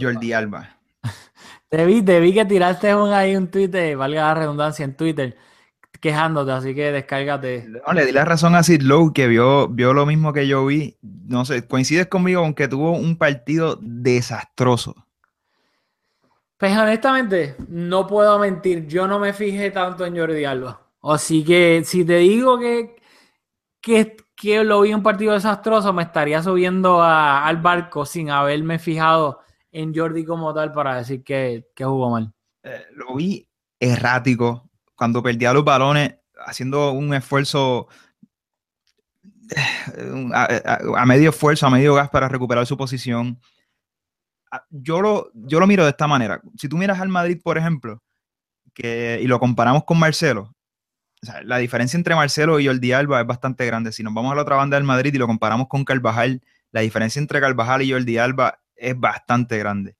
Jordi 0.00 0.32
Alba. 0.32 0.78
Te 1.68 1.84
vi, 1.86 2.02
te 2.02 2.20
vi 2.20 2.32
que 2.32 2.44
tiraste 2.44 2.94
un, 2.94 3.12
ahí 3.12 3.34
un 3.34 3.50
de, 3.50 3.96
valga 3.96 4.28
la 4.28 4.34
redundancia, 4.34 4.84
en 4.84 4.96
Twitter, 4.96 5.36
quejándote, 6.00 6.52
así 6.52 6.72
que 6.72 6.92
descárgate. 6.92 7.66
No, 7.66 7.92
le 7.92 8.06
di 8.06 8.12
la 8.12 8.24
razón 8.24 8.54
a 8.54 8.62
Sid 8.62 8.82
Lowe 8.82 9.12
que 9.12 9.26
vio, 9.26 9.66
vio 9.66 9.92
lo 9.92 10.06
mismo 10.06 10.32
que 10.32 10.46
yo 10.46 10.64
vi. 10.66 10.96
No 11.02 11.44
sé, 11.44 11.66
coincides 11.66 12.06
conmigo 12.06 12.42
aunque 12.42 12.68
tuvo 12.68 12.92
un 12.92 13.18
partido 13.18 13.76
desastroso. 13.82 14.94
Pues 16.56 16.78
honestamente, 16.78 17.56
no 17.66 18.06
puedo 18.06 18.38
mentir, 18.38 18.86
yo 18.86 19.08
no 19.08 19.18
me 19.18 19.32
fijé 19.32 19.72
tanto 19.72 20.06
en 20.06 20.16
Jordi 20.16 20.44
Alba. 20.44 20.80
Así 21.02 21.42
que 21.42 21.82
si 21.84 22.04
te 22.04 22.18
digo 22.18 22.56
que, 22.56 22.94
que, 23.80 24.16
que 24.44 24.62
lo 24.62 24.82
vi 24.82 24.92
un 24.92 25.02
partido 25.02 25.32
desastroso, 25.32 25.92
me 25.94 26.02
estaría 26.02 26.42
subiendo 26.42 27.02
a- 27.02 27.46
al 27.46 27.56
barco 27.62 28.04
sin 28.04 28.28
haberme 28.28 28.78
fijado 28.78 29.40
en 29.72 29.94
Jordi 29.94 30.24
como 30.24 30.52
tal 30.52 30.70
para 30.72 30.96
decir 30.96 31.24
que, 31.24 31.70
que 31.74 31.84
jugó 31.84 32.10
mal. 32.10 32.30
Eh, 32.62 32.84
lo 32.92 33.14
vi 33.14 33.48
errático 33.80 34.68
cuando 34.94 35.22
perdía 35.22 35.52
los 35.54 35.64
balones, 35.64 36.16
haciendo 36.46 36.92
un 36.92 37.14
esfuerzo 37.14 37.88
eh, 39.96 40.28
a- 40.34 40.78
a 40.98 41.06
medio 41.06 41.30
esfuerzo, 41.30 41.66
a 41.66 41.70
medio 41.70 41.94
gas 41.94 42.10
para 42.10 42.28
recuperar 42.28 42.66
su 42.66 42.76
posición. 42.76 43.40
Ah, 44.50 44.64
Yo 44.70 45.00
lo, 45.00 45.30
yo 45.34 45.58
lo 45.58 45.66
miro 45.66 45.84
de 45.84 45.90
esta 45.90 46.06
manera. 46.06 46.40
Si 46.58 46.68
tú 46.68 46.76
miras 46.76 47.00
al 47.00 47.08
Madrid, 47.08 47.40
por 47.42 47.56
ejemplo, 47.58 48.02
que, 48.74 49.18
y 49.22 49.26
lo 49.26 49.38
comparamos 49.40 49.84
con 49.84 49.98
Marcelo, 49.98 50.53
la 51.44 51.58
diferencia 51.58 51.96
entre 51.96 52.14
Marcelo 52.14 52.58
y 52.60 52.66
Jordi 52.66 52.92
Alba 52.92 53.20
es 53.20 53.26
bastante 53.26 53.66
grande. 53.66 53.92
Si 53.92 54.02
nos 54.02 54.14
vamos 54.14 54.32
a 54.32 54.34
la 54.36 54.42
otra 54.42 54.56
banda 54.56 54.76
del 54.76 54.84
Madrid 54.84 55.12
y 55.14 55.18
lo 55.18 55.26
comparamos 55.26 55.68
con 55.68 55.84
Carvajal, 55.84 56.42
la 56.72 56.80
diferencia 56.80 57.20
entre 57.20 57.40
Carvajal 57.40 57.82
y 57.82 57.92
Jordi 57.92 58.18
Alba 58.18 58.60
es 58.76 58.98
bastante 58.98 59.58
grande. 59.58 59.96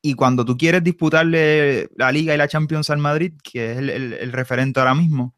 Y 0.00 0.14
cuando 0.14 0.44
tú 0.44 0.56
quieres 0.56 0.82
disputarle 0.84 1.88
la 1.96 2.12
Liga 2.12 2.34
y 2.34 2.38
la 2.38 2.48
Champions 2.48 2.88
al 2.90 2.98
Madrid, 2.98 3.32
que 3.42 3.72
es 3.72 3.78
el, 3.78 3.90
el- 3.90 4.32
referente 4.32 4.78
ahora 4.80 4.94
mismo, 4.94 5.34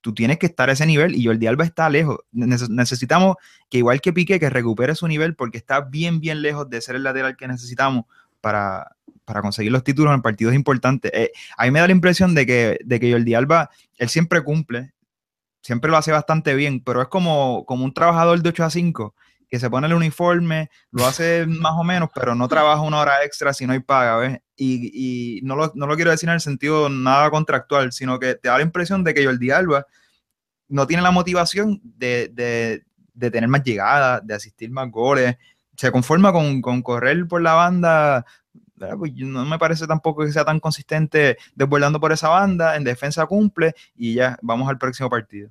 tú 0.00 0.14
tienes 0.14 0.38
que 0.38 0.46
estar 0.46 0.68
a 0.70 0.72
ese 0.72 0.86
nivel 0.86 1.14
y 1.16 1.26
Jordi 1.26 1.46
Alba 1.46 1.64
está 1.64 1.90
lejos. 1.90 2.18
Neces- 2.32 2.68
necesitamos 2.68 3.36
que 3.68 3.78
igual 3.78 4.00
que 4.00 4.12
Piqué, 4.12 4.38
que 4.40 4.50
recupere 4.50 4.94
su 4.94 5.08
nivel 5.08 5.34
porque 5.34 5.58
está 5.58 5.80
bien, 5.80 6.20
bien 6.20 6.42
lejos 6.42 6.70
de 6.70 6.80
ser 6.80 6.96
el 6.96 7.02
lateral 7.02 7.36
que 7.36 7.48
necesitamos 7.48 8.04
para, 8.42 8.96
para 9.24 9.40
conseguir 9.40 9.72
los 9.72 9.82
títulos 9.82 10.14
en 10.14 10.20
partidos 10.20 10.54
importantes. 10.54 11.10
Eh, 11.14 11.32
a 11.56 11.64
mí 11.64 11.70
me 11.70 11.80
da 11.80 11.86
la 11.86 11.92
impresión 11.92 12.34
de 12.34 12.44
que, 12.44 12.78
de 12.84 13.00
que 13.00 13.10
Jordi 13.10 13.32
Alba, 13.32 13.70
él 13.96 14.10
siempre 14.10 14.42
cumple, 14.42 14.92
siempre 15.62 15.90
lo 15.90 15.96
hace 15.96 16.12
bastante 16.12 16.54
bien, 16.54 16.82
pero 16.84 17.00
es 17.00 17.08
como, 17.08 17.64
como 17.64 17.84
un 17.84 17.94
trabajador 17.94 18.42
de 18.42 18.50
8 18.50 18.64
a 18.64 18.70
5 18.70 19.14
que 19.48 19.58
se 19.58 19.68
pone 19.68 19.86
el 19.86 19.92
uniforme, 19.92 20.70
lo 20.90 21.06
hace 21.06 21.44
más 21.46 21.72
o 21.76 21.84
menos, 21.84 22.08
pero 22.14 22.34
no 22.34 22.48
trabaja 22.48 22.80
una 22.80 23.00
hora 23.00 23.22
extra 23.22 23.52
si 23.52 23.66
no 23.66 23.74
hay 23.74 23.80
paga, 23.80 24.16
¿ves? 24.16 24.38
Y, 24.56 25.38
y 25.38 25.42
no, 25.42 25.56
lo, 25.56 25.72
no 25.74 25.86
lo 25.86 25.94
quiero 25.94 26.10
decir 26.10 26.28
en 26.30 26.36
el 26.36 26.40
sentido 26.40 26.88
nada 26.88 27.30
contractual, 27.30 27.92
sino 27.92 28.18
que 28.18 28.34
te 28.34 28.48
da 28.48 28.56
la 28.56 28.62
impresión 28.62 29.04
de 29.04 29.12
que 29.12 29.26
Jordi 29.26 29.50
Alba 29.50 29.86
no 30.68 30.86
tiene 30.86 31.02
la 31.02 31.10
motivación 31.10 31.82
de, 31.82 32.30
de, 32.32 32.86
de 33.12 33.30
tener 33.30 33.48
más 33.48 33.62
llegadas, 33.62 34.26
de 34.26 34.34
asistir 34.34 34.70
más 34.70 34.90
goles. 34.90 35.36
Se 35.82 35.90
conforma 35.90 36.32
con, 36.32 36.62
con 36.62 36.80
correr 36.80 37.26
por 37.26 37.42
la 37.42 37.54
banda. 37.54 38.24
Pues 38.98 39.12
no 39.16 39.44
me 39.44 39.58
parece 39.58 39.84
tampoco 39.88 40.24
que 40.24 40.30
sea 40.30 40.44
tan 40.44 40.60
consistente 40.60 41.36
desbordando 41.56 41.98
por 41.98 42.12
esa 42.12 42.28
banda. 42.28 42.76
En 42.76 42.84
defensa 42.84 43.26
cumple 43.26 43.74
y 43.96 44.14
ya 44.14 44.38
vamos 44.42 44.68
al 44.68 44.78
próximo 44.78 45.10
partido. 45.10 45.50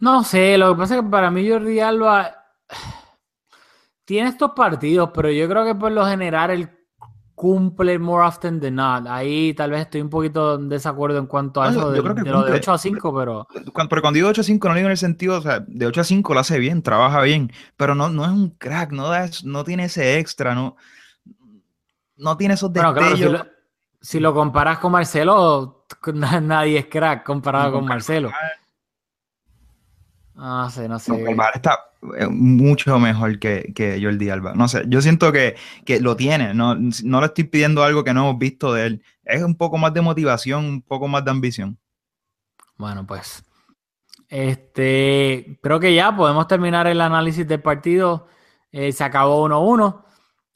No 0.00 0.22
sé, 0.22 0.58
lo 0.58 0.74
que 0.74 0.80
pasa 0.80 0.96
es 0.96 1.00
que 1.00 1.08
para 1.08 1.30
mí 1.30 1.48
Jordi 1.48 1.80
Alba 1.80 2.44
tiene 4.04 4.28
estos 4.28 4.50
partidos, 4.50 5.08
pero 5.14 5.30
yo 5.30 5.48
creo 5.48 5.64
que 5.64 5.74
por 5.74 5.90
lo 5.90 6.04
general 6.04 6.50
él 6.50 6.83
cumple 7.34 7.98
more 7.98 8.24
often 8.24 8.60
than 8.60 8.76
not. 8.76 9.06
Ahí 9.06 9.54
tal 9.54 9.70
vez 9.70 9.82
estoy 9.82 10.00
un 10.00 10.10
poquito 10.10 10.54
en 10.54 10.68
desacuerdo 10.68 11.18
en 11.18 11.26
cuanto 11.26 11.62
a 11.62 11.70
eso 11.70 11.90
de, 11.90 12.00
lo 12.02 12.44
de 12.44 12.52
8 12.52 12.72
a 12.72 12.78
5, 12.78 13.14
pero... 13.16 13.48
Cuando, 13.72 13.88
pero 13.88 14.02
cuando 14.02 14.16
digo 14.16 14.28
8 14.28 14.40
a 14.40 14.44
5 14.44 14.68
no 14.68 14.74
digo 14.74 14.86
en 14.86 14.92
el 14.92 14.98
sentido, 14.98 15.38
o 15.38 15.40
sea, 15.40 15.60
de 15.66 15.86
8 15.86 16.00
a 16.00 16.04
5 16.04 16.34
lo 16.34 16.40
hace 16.40 16.58
bien, 16.58 16.82
trabaja 16.82 17.20
bien, 17.22 17.52
pero 17.76 17.94
no, 17.94 18.08
no 18.08 18.24
es 18.24 18.30
un 18.30 18.50
crack, 18.50 18.92
no, 18.92 19.08
da, 19.08 19.28
no 19.44 19.64
tiene 19.64 19.84
ese 19.84 20.18
extra, 20.18 20.54
no, 20.54 20.76
no 22.16 22.36
tiene 22.36 22.54
esos 22.54 22.72
detalles. 22.72 23.42
si, 24.00 24.20
lo, 24.20 24.32
comparas 24.32 24.78
con 24.78 24.92
Marcelo, 24.92 25.86
nadie 26.14 26.78
es 26.78 26.86
crack 26.86 27.24
comparado 27.24 27.72
con, 27.72 27.84
Marcelo. 27.84 28.30
Ah, 30.36 30.68
sé, 30.70 30.88
no 30.88 30.98
sé. 30.98 31.12
está 31.54 31.74
eh, 31.74 31.93
mucho 32.30 32.98
mejor 32.98 33.38
que, 33.38 33.72
que 33.74 34.00
Jordi 34.02 34.30
Alba. 34.30 34.54
No 34.54 34.68
sé, 34.68 34.84
yo 34.88 35.00
siento 35.00 35.32
que, 35.32 35.56
lo 36.00 36.16
tiene, 36.16 36.54
no, 36.54 36.74
no 36.74 37.20
le 37.20 37.26
estoy 37.26 37.44
pidiendo 37.44 37.82
algo 37.82 38.04
que 38.04 38.14
no 38.14 38.28
hemos 38.28 38.38
visto 38.38 38.72
de 38.72 38.86
él. 38.86 39.02
Es 39.24 39.42
un 39.42 39.56
poco 39.56 39.78
más 39.78 39.92
de 39.94 40.00
motivación, 40.00 40.64
un 40.64 40.82
poco 40.82 41.08
más 41.08 41.24
de 41.24 41.30
ambición. 41.30 41.78
Bueno, 42.76 43.06
pues. 43.06 43.44
Este, 44.28 45.58
creo 45.62 45.78
que 45.78 45.94
ya 45.94 46.14
podemos 46.16 46.46
terminar 46.48 46.86
el 46.86 47.00
análisis 47.00 47.46
del 47.46 47.62
partido. 47.62 48.28
Eh, 48.72 48.92
se 48.92 49.04
acabó 49.04 49.48
1-1. 49.48 50.04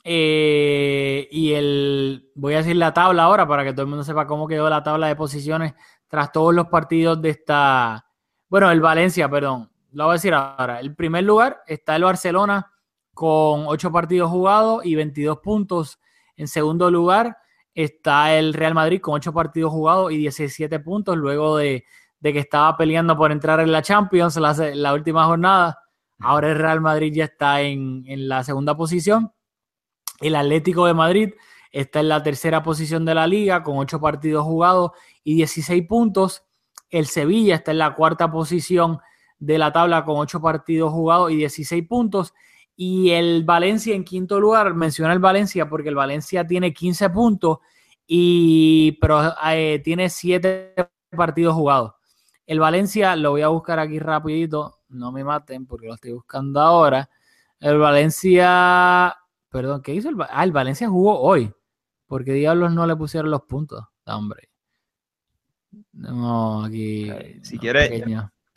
Eh, 0.04 1.28
y 1.30 1.52
el, 1.52 2.30
voy 2.34 2.54
a 2.54 2.58
decir 2.58 2.76
la 2.76 2.94
tabla 2.94 3.24
ahora 3.24 3.46
para 3.46 3.64
que 3.64 3.72
todo 3.72 3.82
el 3.82 3.88
mundo 3.88 4.04
sepa 4.04 4.26
cómo 4.26 4.48
quedó 4.48 4.68
la 4.70 4.82
tabla 4.82 5.06
de 5.08 5.16
posiciones 5.16 5.74
tras 6.08 6.32
todos 6.32 6.54
los 6.54 6.68
partidos 6.68 7.20
de 7.20 7.30
esta, 7.30 8.06
bueno, 8.48 8.70
el 8.70 8.80
Valencia, 8.80 9.28
perdón. 9.28 9.70
Lo 9.92 10.04
voy 10.04 10.12
a 10.12 10.14
decir 10.14 10.34
ahora. 10.34 10.80
El 10.80 10.94
primer 10.94 11.24
lugar 11.24 11.62
está 11.66 11.96
el 11.96 12.04
Barcelona 12.04 12.70
con 13.14 13.66
8 13.66 13.90
partidos 13.90 14.30
jugados 14.30 14.84
y 14.84 14.94
22 14.94 15.38
puntos. 15.38 15.98
En 16.36 16.46
segundo 16.46 16.90
lugar 16.90 17.36
está 17.74 18.36
el 18.36 18.54
Real 18.54 18.74
Madrid 18.74 19.00
con 19.00 19.14
8 19.14 19.32
partidos 19.32 19.72
jugados 19.72 20.12
y 20.12 20.18
17 20.18 20.78
puntos 20.80 21.16
luego 21.16 21.56
de, 21.56 21.84
que 22.22 22.38
estaba 22.38 22.76
peleando 22.76 23.16
por 23.16 23.32
entrar 23.32 23.60
en 23.60 23.72
la 23.72 23.82
Champions 23.82 24.36
la, 24.36 24.52
la, 24.74 24.92
última 24.92 25.24
jornada. 25.24 25.78
Ahora 26.18 26.50
el 26.50 26.58
Real 26.58 26.80
Madrid 26.80 27.12
ya 27.14 27.24
está 27.24 27.62
en, 27.62 28.04
en 28.06 28.28
la 28.28 28.44
segunda 28.44 28.76
posición. 28.76 29.32
El 30.20 30.36
Atlético 30.36 30.86
de 30.86 30.94
Madrid 30.94 31.30
está 31.72 32.00
en 32.00 32.08
la 32.08 32.22
tercera 32.22 32.62
posición 32.62 33.04
de 33.04 33.14
la 33.14 33.26
liga 33.26 33.62
con 33.62 33.78
8 33.78 34.00
partidos 34.00 34.44
jugados 34.44 34.92
y 35.24 35.34
16 35.36 35.86
puntos. 35.86 36.44
El 36.90 37.06
Sevilla 37.06 37.56
está 37.56 37.70
en 37.70 37.78
la 37.78 37.94
cuarta 37.94 38.30
posición 38.30 39.00
de 39.38 39.58
la 39.58 39.72
tabla 39.72 40.04
con 40.04 40.16
8 40.16 40.40
partidos 40.40 40.92
jugados 40.92 41.30
y 41.30 41.36
16 41.36 41.86
puntos. 41.86 42.34
Y 42.76 43.10
el 43.10 43.44
Valencia 43.44 43.94
en 43.94 44.04
quinto 44.04 44.38
lugar, 44.40 44.74
menciona 44.74 45.12
el 45.12 45.18
Valencia 45.18 45.68
porque 45.68 45.88
el 45.88 45.94
Valencia 45.96 46.46
tiene 46.46 46.72
15 46.72 47.10
puntos, 47.10 47.58
y, 48.06 48.92
pero 49.00 49.34
eh, 49.50 49.80
tiene 49.84 50.08
7 50.08 50.74
partidos 51.16 51.54
jugados. 51.54 51.92
El 52.46 52.60
Valencia, 52.60 53.14
lo 53.16 53.32
voy 53.32 53.42
a 53.42 53.48
buscar 53.48 53.78
aquí 53.78 53.98
rapidito, 53.98 54.78
no 54.88 55.12
me 55.12 55.24
maten 55.24 55.66
porque 55.66 55.86
lo 55.88 55.94
estoy 55.94 56.12
buscando 56.12 56.60
ahora. 56.60 57.10
El 57.60 57.78
Valencia, 57.78 59.14
perdón, 59.50 59.82
¿qué 59.82 59.94
hizo 59.94 60.08
el 60.08 60.16
Ah, 60.30 60.44
el 60.44 60.52
Valencia 60.52 60.88
jugó 60.88 61.20
hoy. 61.20 61.52
porque 62.06 62.32
diablos 62.32 62.72
no 62.72 62.86
le 62.86 62.96
pusieron 62.96 63.30
los 63.30 63.42
puntos? 63.42 63.84
hombre. 64.06 64.48
No, 65.92 66.64
aquí. 66.64 67.10
Si 67.42 67.58
quieres, 67.58 67.90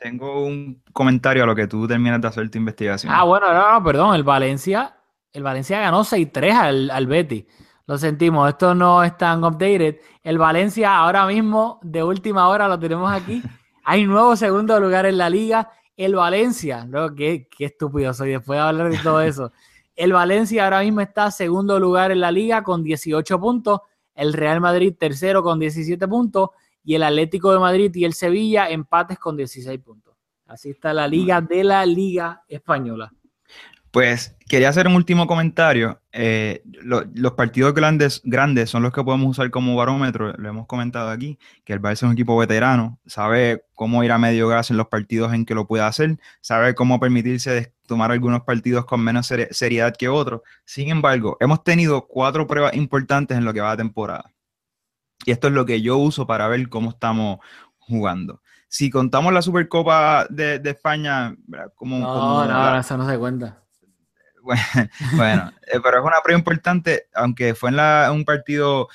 tengo 0.01 0.43
un 0.43 0.81
comentario 0.91 1.43
a 1.43 1.45
lo 1.45 1.55
que 1.55 1.67
tú 1.67 1.87
terminas 1.87 2.19
de 2.19 2.27
hacer 2.27 2.49
tu 2.49 2.57
investigación. 2.57 3.13
Ah, 3.15 3.23
bueno, 3.23 3.53
no, 3.53 3.73
no, 3.73 3.83
perdón. 3.83 4.15
El 4.15 4.23
Valencia, 4.23 4.97
el 5.31 5.43
Valencia 5.43 5.79
ganó 5.79 6.03
6-3 6.03 6.53
al, 6.53 6.89
al 6.89 7.05
Betty. 7.05 7.45
Lo 7.85 7.99
sentimos, 7.99 8.49
esto 8.49 8.73
no 8.73 9.03
es 9.03 9.15
tan 9.15 9.43
updated. 9.43 9.97
El 10.23 10.39
Valencia 10.39 10.97
ahora 10.97 11.27
mismo, 11.27 11.79
de 11.83 12.03
última 12.03 12.47
hora, 12.47 12.67
lo 12.67 12.79
tenemos 12.79 13.11
aquí. 13.11 13.43
Hay 13.83 14.05
nuevo 14.07 14.35
segundo 14.35 14.79
lugar 14.79 15.05
en 15.05 15.19
la 15.19 15.29
liga. 15.29 15.69
El 15.95 16.15
Valencia, 16.15 16.83
¿no? 16.85 17.13
qué, 17.13 17.47
qué 17.55 17.65
estúpido 17.65 18.11
soy 18.15 18.31
después 18.31 18.57
de 18.57 18.63
hablar 18.63 18.89
de 18.89 18.97
todo 18.97 19.21
eso. 19.21 19.51
El 19.95 20.13
Valencia 20.13 20.63
ahora 20.63 20.81
mismo 20.81 21.01
está 21.01 21.29
segundo 21.29 21.79
lugar 21.79 22.11
en 22.11 22.21
la 22.21 22.31
liga 22.31 22.63
con 22.63 22.81
18 22.83 23.39
puntos. 23.39 23.81
El 24.15 24.33
Real 24.33 24.61
Madrid 24.61 24.95
tercero 24.97 25.43
con 25.43 25.59
17 25.59 26.07
puntos 26.07 26.49
y 26.83 26.95
el 26.95 27.03
Atlético 27.03 27.51
de 27.51 27.59
Madrid 27.59 27.91
y 27.95 28.05
el 28.05 28.13
Sevilla 28.13 28.69
empates 28.69 29.19
con 29.19 29.37
16 29.37 29.79
puntos. 29.79 30.15
Así 30.45 30.69
está 30.69 30.93
la 30.93 31.07
liga 31.07 31.39
de 31.41 31.63
la 31.63 31.85
Liga 31.85 32.43
Española. 32.47 33.11
Pues 33.91 34.37
quería 34.47 34.69
hacer 34.69 34.87
un 34.87 34.95
último 34.95 35.27
comentario. 35.27 36.01
Eh, 36.13 36.63
los 36.63 37.33
partidos 37.33 37.73
grandes, 37.73 38.21
grandes 38.23 38.69
son 38.69 38.83
los 38.83 38.93
que 38.93 39.03
podemos 39.03 39.29
usar 39.29 39.51
como 39.51 39.75
barómetro. 39.75 40.31
Lo 40.37 40.49
hemos 40.49 40.65
comentado 40.65 41.09
aquí, 41.09 41.37
que 41.65 41.73
el 41.73 41.81
Barça 41.81 41.93
es 41.93 42.03
un 42.03 42.13
equipo 42.13 42.37
veterano, 42.37 42.99
sabe 43.05 43.65
cómo 43.75 44.01
ir 44.05 44.13
a 44.13 44.17
medio 44.17 44.47
gas 44.47 44.71
en 44.71 44.77
los 44.77 44.87
partidos 44.87 45.33
en 45.33 45.45
que 45.45 45.55
lo 45.55 45.67
puede 45.67 45.83
hacer, 45.83 46.17
sabe 46.39 46.73
cómo 46.73 47.01
permitirse 47.01 47.73
tomar 47.85 48.11
algunos 48.11 48.43
partidos 48.43 48.85
con 48.85 49.01
menos 49.01 49.29
seriedad 49.51 49.93
que 49.97 50.07
otros. 50.07 50.41
Sin 50.63 50.89
embargo, 50.89 51.35
hemos 51.41 51.61
tenido 51.61 52.07
cuatro 52.07 52.47
pruebas 52.47 52.73
importantes 52.75 53.37
en 53.37 53.43
lo 53.43 53.53
que 53.53 53.59
va 53.59 53.71
a 53.71 53.77
temporada. 53.77 54.31
Y 55.25 55.31
esto 55.31 55.47
es 55.47 55.53
lo 55.53 55.65
que 55.65 55.81
yo 55.81 55.97
uso 55.97 56.25
para 56.25 56.47
ver 56.47 56.67
cómo 56.69 56.89
estamos 56.91 57.39
jugando. 57.77 58.41
Si 58.67 58.89
contamos 58.89 59.33
la 59.33 59.41
Supercopa 59.41 60.25
de, 60.29 60.61
España, 60.63 61.35
como... 61.75 61.99
No, 61.99 62.45
no, 62.45 62.79
eso 62.79 62.97
no 62.97 63.09
se 63.09 63.17
cuenta. 63.17 63.57
Bueno, 65.15 65.51
eh, 65.67 65.79
pero 65.83 65.99
es 65.99 66.03
una 66.03 66.15
prueba 66.23 66.39
importante, 66.39 67.07
aunque 67.13 67.53
fue 67.53 67.69
en 67.69 68.11
un 68.11 68.25
partido 68.25 68.87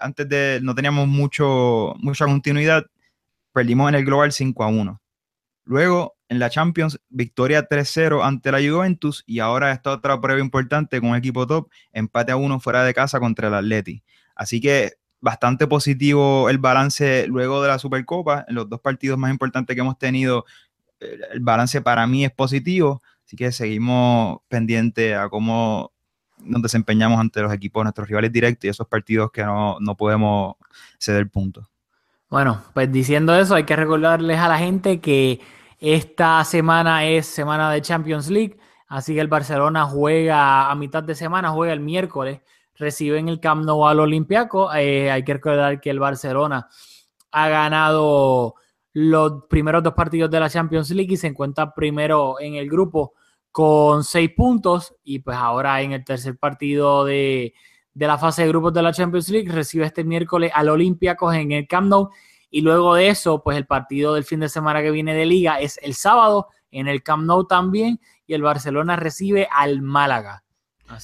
antes 0.00 0.28
de, 0.28 0.60
no 0.62 0.74
teníamos 0.74 1.08
mucho, 1.08 1.94
mucha 1.98 2.24
continuidad, 2.24 2.86
perdimos 3.52 3.88
en 3.88 3.96
el 3.96 4.04
Global 4.04 4.32
5 4.32 4.64
a 4.64 4.68
1. 4.68 5.00
Luego, 5.64 6.16
en 6.28 6.38
la 6.38 6.50
Champions, 6.50 7.00
victoria 7.08 7.68
3-0 7.68 8.24
ante 8.24 8.50
la 8.50 8.58
Juventus 8.58 9.22
y 9.26 9.40
ahora 9.40 9.72
esta 9.72 9.90
otra 9.90 10.20
prueba 10.20 10.40
importante 10.40 11.00
con 11.00 11.10
un 11.10 11.16
equipo 11.16 11.46
top, 11.46 11.68
empate 11.92 12.32
a 12.32 12.36
1 12.36 12.60
fuera 12.60 12.84
de 12.84 12.94
casa 12.94 13.20
contra 13.20 13.48
el 13.48 13.54
Atleti. 13.54 14.02
Así 14.34 14.60
que 14.60 14.94
bastante 15.22 15.66
positivo 15.66 16.50
el 16.50 16.58
balance 16.58 17.26
luego 17.28 17.62
de 17.62 17.68
la 17.68 17.78
Supercopa. 17.78 18.44
En 18.48 18.56
los 18.56 18.68
dos 18.68 18.80
partidos 18.80 19.16
más 19.16 19.30
importantes 19.30 19.74
que 19.74 19.80
hemos 19.80 19.96
tenido, 19.96 20.44
el 21.00 21.40
balance 21.40 21.80
para 21.80 22.06
mí 22.06 22.24
es 22.24 22.32
positivo. 22.32 23.02
Así 23.24 23.36
que 23.36 23.50
seguimos 23.52 24.40
pendientes 24.48 25.16
a 25.16 25.30
cómo 25.30 25.92
nos 26.38 26.60
desempeñamos 26.60 27.20
ante 27.20 27.40
los 27.40 27.52
equipos, 27.52 27.84
nuestros 27.84 28.08
rivales 28.08 28.32
directos 28.32 28.64
y 28.64 28.68
esos 28.68 28.86
partidos 28.88 29.30
que 29.30 29.44
no, 29.44 29.78
no 29.80 29.96
podemos 29.96 30.56
ceder 30.98 31.30
puntos. 31.30 31.66
Bueno, 32.28 32.60
pues 32.74 32.90
diciendo 32.90 33.34
eso, 33.34 33.54
hay 33.54 33.64
que 33.64 33.76
recordarles 33.76 34.38
a 34.38 34.48
la 34.48 34.58
gente 34.58 35.00
que 35.00 35.40
esta 35.78 36.44
semana 36.44 37.06
es 37.06 37.26
semana 37.26 37.70
de 37.70 37.80
Champions 37.80 38.28
League, 38.28 38.58
así 38.88 39.14
que 39.14 39.20
el 39.20 39.28
Barcelona 39.28 39.84
juega 39.84 40.70
a 40.70 40.74
mitad 40.74 41.02
de 41.02 41.14
semana, 41.14 41.50
juega 41.50 41.72
el 41.72 41.80
miércoles 41.80 42.40
recibe 42.82 43.18
en 43.18 43.28
el 43.28 43.40
Camp 43.40 43.64
Nou 43.64 43.86
al 43.86 44.00
Olympiaco. 44.00 44.74
Eh, 44.74 45.10
hay 45.10 45.24
que 45.24 45.34
recordar 45.34 45.80
que 45.80 45.88
el 45.88 46.00
Barcelona 46.00 46.68
ha 47.30 47.48
ganado 47.48 48.56
los 48.92 49.44
primeros 49.48 49.82
dos 49.82 49.94
partidos 49.94 50.30
de 50.30 50.40
la 50.40 50.50
Champions 50.50 50.90
League 50.90 51.14
y 51.14 51.16
se 51.16 51.28
encuentra 51.28 51.72
primero 51.74 52.38
en 52.40 52.56
el 52.56 52.68
grupo 52.68 53.14
con 53.50 54.04
seis 54.04 54.30
puntos 54.36 54.94
y 55.04 55.20
pues 55.20 55.36
ahora 55.36 55.80
en 55.80 55.92
el 55.92 56.04
tercer 56.04 56.36
partido 56.36 57.04
de, 57.04 57.54
la 57.94 58.18
fase 58.18 58.42
de 58.42 58.48
grupos 58.48 58.72
de 58.74 58.82
la 58.82 58.92
Champions 58.92 59.28
League 59.30 59.50
recibe 59.50 59.86
este 59.86 60.04
miércoles 60.04 60.50
al 60.54 60.68
Olympiacos 60.68 61.34
en 61.34 61.52
el 61.52 61.66
Camp 61.66 61.88
Nou 61.88 62.10
y 62.50 62.60
luego 62.60 62.94
de 62.94 63.08
eso 63.08 63.42
pues 63.42 63.56
el 63.56 63.66
partido 63.66 64.14
del 64.14 64.24
fin 64.24 64.40
de 64.40 64.48
semana 64.48 64.82
que 64.82 64.90
viene 64.90 65.14
de 65.14 65.26
liga 65.26 65.60
es 65.60 65.78
el 65.82 65.94
sábado 65.94 66.48
en 66.70 66.88
el 66.88 67.02
Camp 67.02 67.24
Nou 67.24 67.46
también 67.46 68.00
y 68.26 68.34
el 68.34 68.42
Barcelona 68.42 68.96
recibe 68.96 69.48
al 69.50 69.82
Málaga 69.82 70.44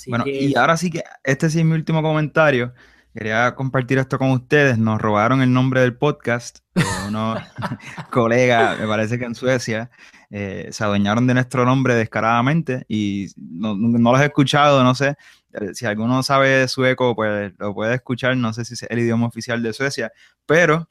bueno, 0.07 0.25
y 0.27 0.57
ahora 0.57 0.77
sí 0.77 0.91
que 0.91 1.03
este 1.25 1.51
sí 1.51 1.61
es 1.61 1.65
mi 1.65 1.75
último 1.75 2.03
comentario. 2.03 2.73
Quería 3.15 3.55
compartir 3.55 3.99
esto 3.99 4.19
con 4.19 4.31
ustedes. 4.31 4.79
Nos 4.79 5.01
robaron 5.01 5.43
el 5.43 5.53
nombre 5.53 5.81
del 5.81 5.97
podcast. 5.97 6.59
Eh, 6.75 6.83
unos 7.09 7.41
colegas, 8.11 8.79
me 8.79 8.87
parece 8.87 9.19
que 9.19 9.25
en 9.25 9.35
Suecia, 9.35 9.91
eh, 10.31 10.69
se 10.71 10.85
adueñaron 10.85 11.27
de 11.27 11.35
nuestro 11.35 11.65
nombre 11.65 11.95
descaradamente 11.95 12.85
y 12.87 13.29
no, 13.37 13.75
no 13.75 14.13
los 14.13 14.21
he 14.21 14.27
escuchado, 14.27 14.85
no 14.85 14.95
sé. 14.95 15.17
Eh, 15.55 15.75
si 15.75 15.87
alguno 15.87 16.23
sabe 16.23 16.69
sueco, 16.69 17.17
pues 17.17 17.53
lo 17.59 17.75
puede 17.75 17.95
escuchar. 17.95 18.37
No 18.37 18.53
sé 18.53 18.65
si 18.65 18.75
es 18.75 18.83
el 18.83 18.99
idioma 18.99 19.27
oficial 19.27 19.63
de 19.63 19.73
Suecia, 19.73 20.13
pero 20.47 20.89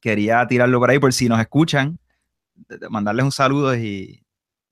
quería 0.00 0.46
tirarlo 0.46 0.78
por 0.78 0.90
ahí 0.90 0.98
por 0.98 1.12
si 1.12 1.28
nos 1.28 1.40
escuchan, 1.40 1.98
mandarles 2.90 3.24
un 3.24 3.32
saludo 3.32 3.74
y, 3.74 4.25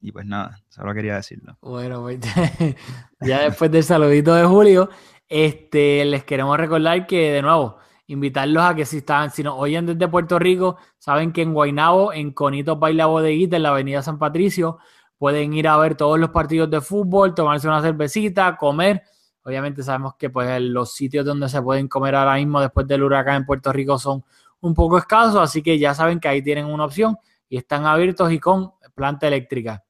y 0.05 0.13
pues 0.13 0.27
nada, 0.27 0.61
solo 0.69 0.93
quería 0.93 1.17
decirlo. 1.17 1.57
Bueno, 1.63 2.03
pues 2.03 2.21
ya 3.23 3.41
después 3.41 3.71
del 3.71 3.83
saludito 3.83 4.35
de 4.35 4.45
Julio, 4.45 4.91
este, 5.27 6.05
les 6.05 6.25
queremos 6.25 6.59
recordar 6.59 7.07
que, 7.07 7.33
de 7.33 7.41
nuevo, 7.41 7.79
invitarlos 8.07 8.63
a 8.63 8.75
que 8.75 8.85
si 8.85 8.99
están, 8.99 9.31
si 9.31 9.43
nos 9.43 9.55
oyen 9.57 9.87
desde 9.87 10.07
Puerto 10.07 10.39
Rico, 10.39 10.77
saben 10.99 11.33
que 11.33 11.41
en 11.41 11.55
Guaynabo, 11.55 12.13
en 12.13 12.33
Conito 12.33 12.77
Baila 12.77 13.07
Bodeguita, 13.07 13.57
en 13.57 13.63
la 13.63 13.71
Avenida 13.71 14.03
San 14.03 14.19
Patricio, 14.19 14.77
pueden 15.17 15.55
ir 15.55 15.69
a 15.69 15.79
ver 15.79 15.95
todos 15.95 16.19
los 16.19 16.29
partidos 16.29 16.69
de 16.69 16.83
fútbol, 16.83 17.35
tomarse 17.35 17.67
una 17.67 17.81
cervecita, 17.81 18.59
comer. 18.59 19.05
Obviamente 19.43 19.83
sabemos 19.83 20.17
que 20.19 20.29
pues 20.29 20.61
los 20.61 20.93
sitios 20.93 21.25
donde 21.25 21.49
se 21.49 21.63
pueden 21.63 21.89
comer 21.89 22.15
ahora 22.15 22.35
mismo 22.35 22.61
después 22.61 22.87
del 22.87 23.05
huracán 23.05 23.37
en 23.37 23.47
Puerto 23.47 23.73
Rico 23.73 23.99
son 23.99 24.23
un 24.61 24.75
poco 24.75 24.99
escasos, 24.99 25.41
así 25.41 25.63
que 25.63 25.79
ya 25.79 25.95
saben 25.95 26.21
que 26.21 26.29
ahí 26.29 26.43
tienen 26.43 26.67
una 26.67 26.85
opción 26.85 27.17
y 27.49 27.57
están 27.57 27.87
abiertos 27.87 28.31
y 28.31 28.39
con 28.39 28.75
planta 28.95 29.27
eléctrica. 29.27 29.84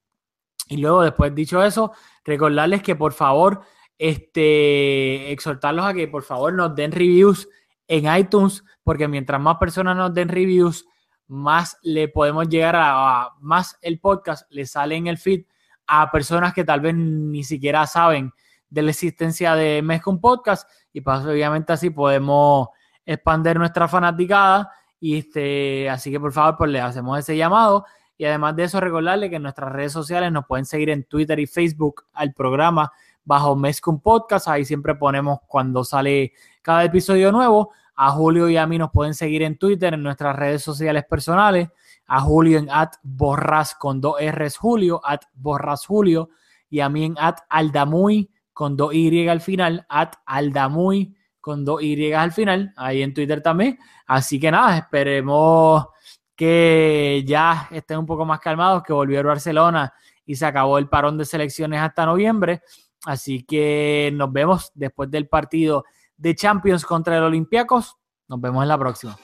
Y 0.69 0.79
luego, 0.79 1.03
después 1.03 1.35
dicho 1.35 1.63
eso, 1.63 1.93
recordarles 2.25 2.83
que 2.83 2.97
por 2.97 3.13
favor, 3.13 3.63
este, 3.99 5.31
exhortarlos 5.31 5.85
a 5.85 5.95
que 5.95 6.09
por 6.09 6.23
favor 6.23 6.53
nos 6.53 6.75
den 6.75 6.93
reviews 6.93 7.49
en 7.87 8.15
iTunes, 8.17 8.65
porque 8.83 9.09
mientras 9.09 9.41
más 9.41 9.57
personas 9.59 9.97
nos 9.97 10.15
den 10.15 10.29
reviews, 10.29 10.87
más 11.27 11.79
le 11.83 12.09
podemos 12.09 12.49
llegar 12.49 12.77
a, 12.77 13.31
más 13.41 13.79
el 13.83 13.99
podcast 13.99 14.51
le 14.51 14.67
sale 14.67 14.97
en 14.97 15.07
el 15.07 15.19
feed 15.19 15.45
a 15.87 16.11
personas 16.11 16.55
que 16.55 16.65
tal 16.65 16.81
vez 16.81 16.95
ni 16.95 17.45
siquiera 17.45 17.87
saben 17.87 18.33
de 18.69 18.83
la 18.83 18.91
existencia 18.91 19.55
de 19.55 19.83
Mezcum 19.83 20.21
Podcast. 20.21 20.69
Y 20.93 21.01
pues 21.01 21.21
obviamente 21.21 21.73
así 21.73 21.91
podemos 21.91 22.69
expandir 23.05 23.59
nuestra 23.59 23.87
fanaticada. 23.89 24.71
Y 24.99 25.19
este, 25.19 25.91
así 25.91 26.11
que 26.11 26.19
por 26.19 26.33
favor 26.33 26.57
pues 26.57 26.71
le 26.71 26.81
hacemos 26.81 27.19
ese 27.19 27.37
llamado 27.37 27.85
y 28.17 28.25
además 28.25 28.55
de 28.57 28.65
eso 28.65 28.81
recordarle 28.81 29.29
que 29.29 29.37
en 29.37 29.43
nuestras 29.43 29.73
redes 29.73 29.93
sociales 29.93 30.31
nos 30.31 30.47
pueden 30.47 30.65
seguir 30.65 30.91
en 30.91 31.05
Twitter 31.05 31.39
y 31.41 31.47
Facebook 31.47 32.05
al 32.13 32.33
programa 32.33 32.93
bajo 33.25 33.57
Mezcum 33.57 34.01
Podcast, 34.01 34.49
ahí 34.49 34.65
siempre 34.65 34.95
ponemos 34.95 35.41
cuando 35.47 35.85
sale 35.85 36.33
cada 36.63 36.85
episodio 36.85 37.33
nuevo. 37.33 37.73
A 37.97 38.11
Julio 38.11 38.49
y 38.49 38.57
a 38.57 38.67
mí 38.67 38.77
nos 38.77 38.91
pueden 38.91 39.15
seguir 39.15 39.43
en 39.43 39.57
Twitter, 39.57 39.95
en 39.95 40.03
nuestras 40.03 40.35
redes 40.35 40.63
sociales 40.63 41.05
personales. 41.09 41.69
A 42.07 42.21
Julio 42.21 42.59
en 42.59 42.69
at 42.69 42.95
borras 43.03 43.77
con 43.77 44.01
dos 44.01 44.17
R's 44.21 44.57
Julio, 44.57 45.01
at 45.05 45.21
borras 45.35 45.87
Julio. 45.87 46.31
Y 46.69 46.81
a 46.81 46.89
mí 46.89 47.05
en 47.05 47.15
at 47.19 47.37
aldamuy 47.49 48.31
con 48.53 48.77
dos 48.77 48.93
Y 48.95 49.29
al 49.29 49.41
final, 49.41 49.87
at 49.89 50.15
aldamuy 50.27 51.15
con 51.41 51.65
dos 51.65 51.83
Y 51.83 52.13
al 52.13 52.33
final, 52.33 52.73
ahí 52.77 53.03
en 53.03 53.15
Twitter 53.15 53.41
también. 53.41 53.79
Así 54.07 54.41
que 54.41 54.51
nada, 54.51 54.77
esperemos 54.79 55.87
que 56.37 57.23
ya 57.27 57.69
estén 57.71 57.99
un 57.99 58.07
poco 58.07 58.25
más 58.25 58.41
calmados, 58.41 58.83
que 58.83 58.93
volvió 58.93 59.21
a 59.21 59.23
Barcelona 59.23 59.93
y 60.27 60.37
se 60.37 60.47
acabó 60.47 60.79
el 60.79 60.89
parón 60.89 61.19
de 61.19 61.25
selecciones 61.25 61.81
hasta 61.81 62.07
noviembre. 62.07 62.63
Así 63.05 63.45
que 63.45 64.11
nos 64.15 64.33
vemos 64.33 64.73
después 64.75 65.11
del 65.11 65.29
partido 65.29 65.85
de 66.17 66.35
Champions 66.35 66.85
contra 66.85 67.17
el 67.17 67.25
Olympiacos. 67.25 67.97
Nos 68.29 68.41
vemos 68.41 68.63
en 68.63 68.69
la 68.69 68.79
próxima. 68.79 69.17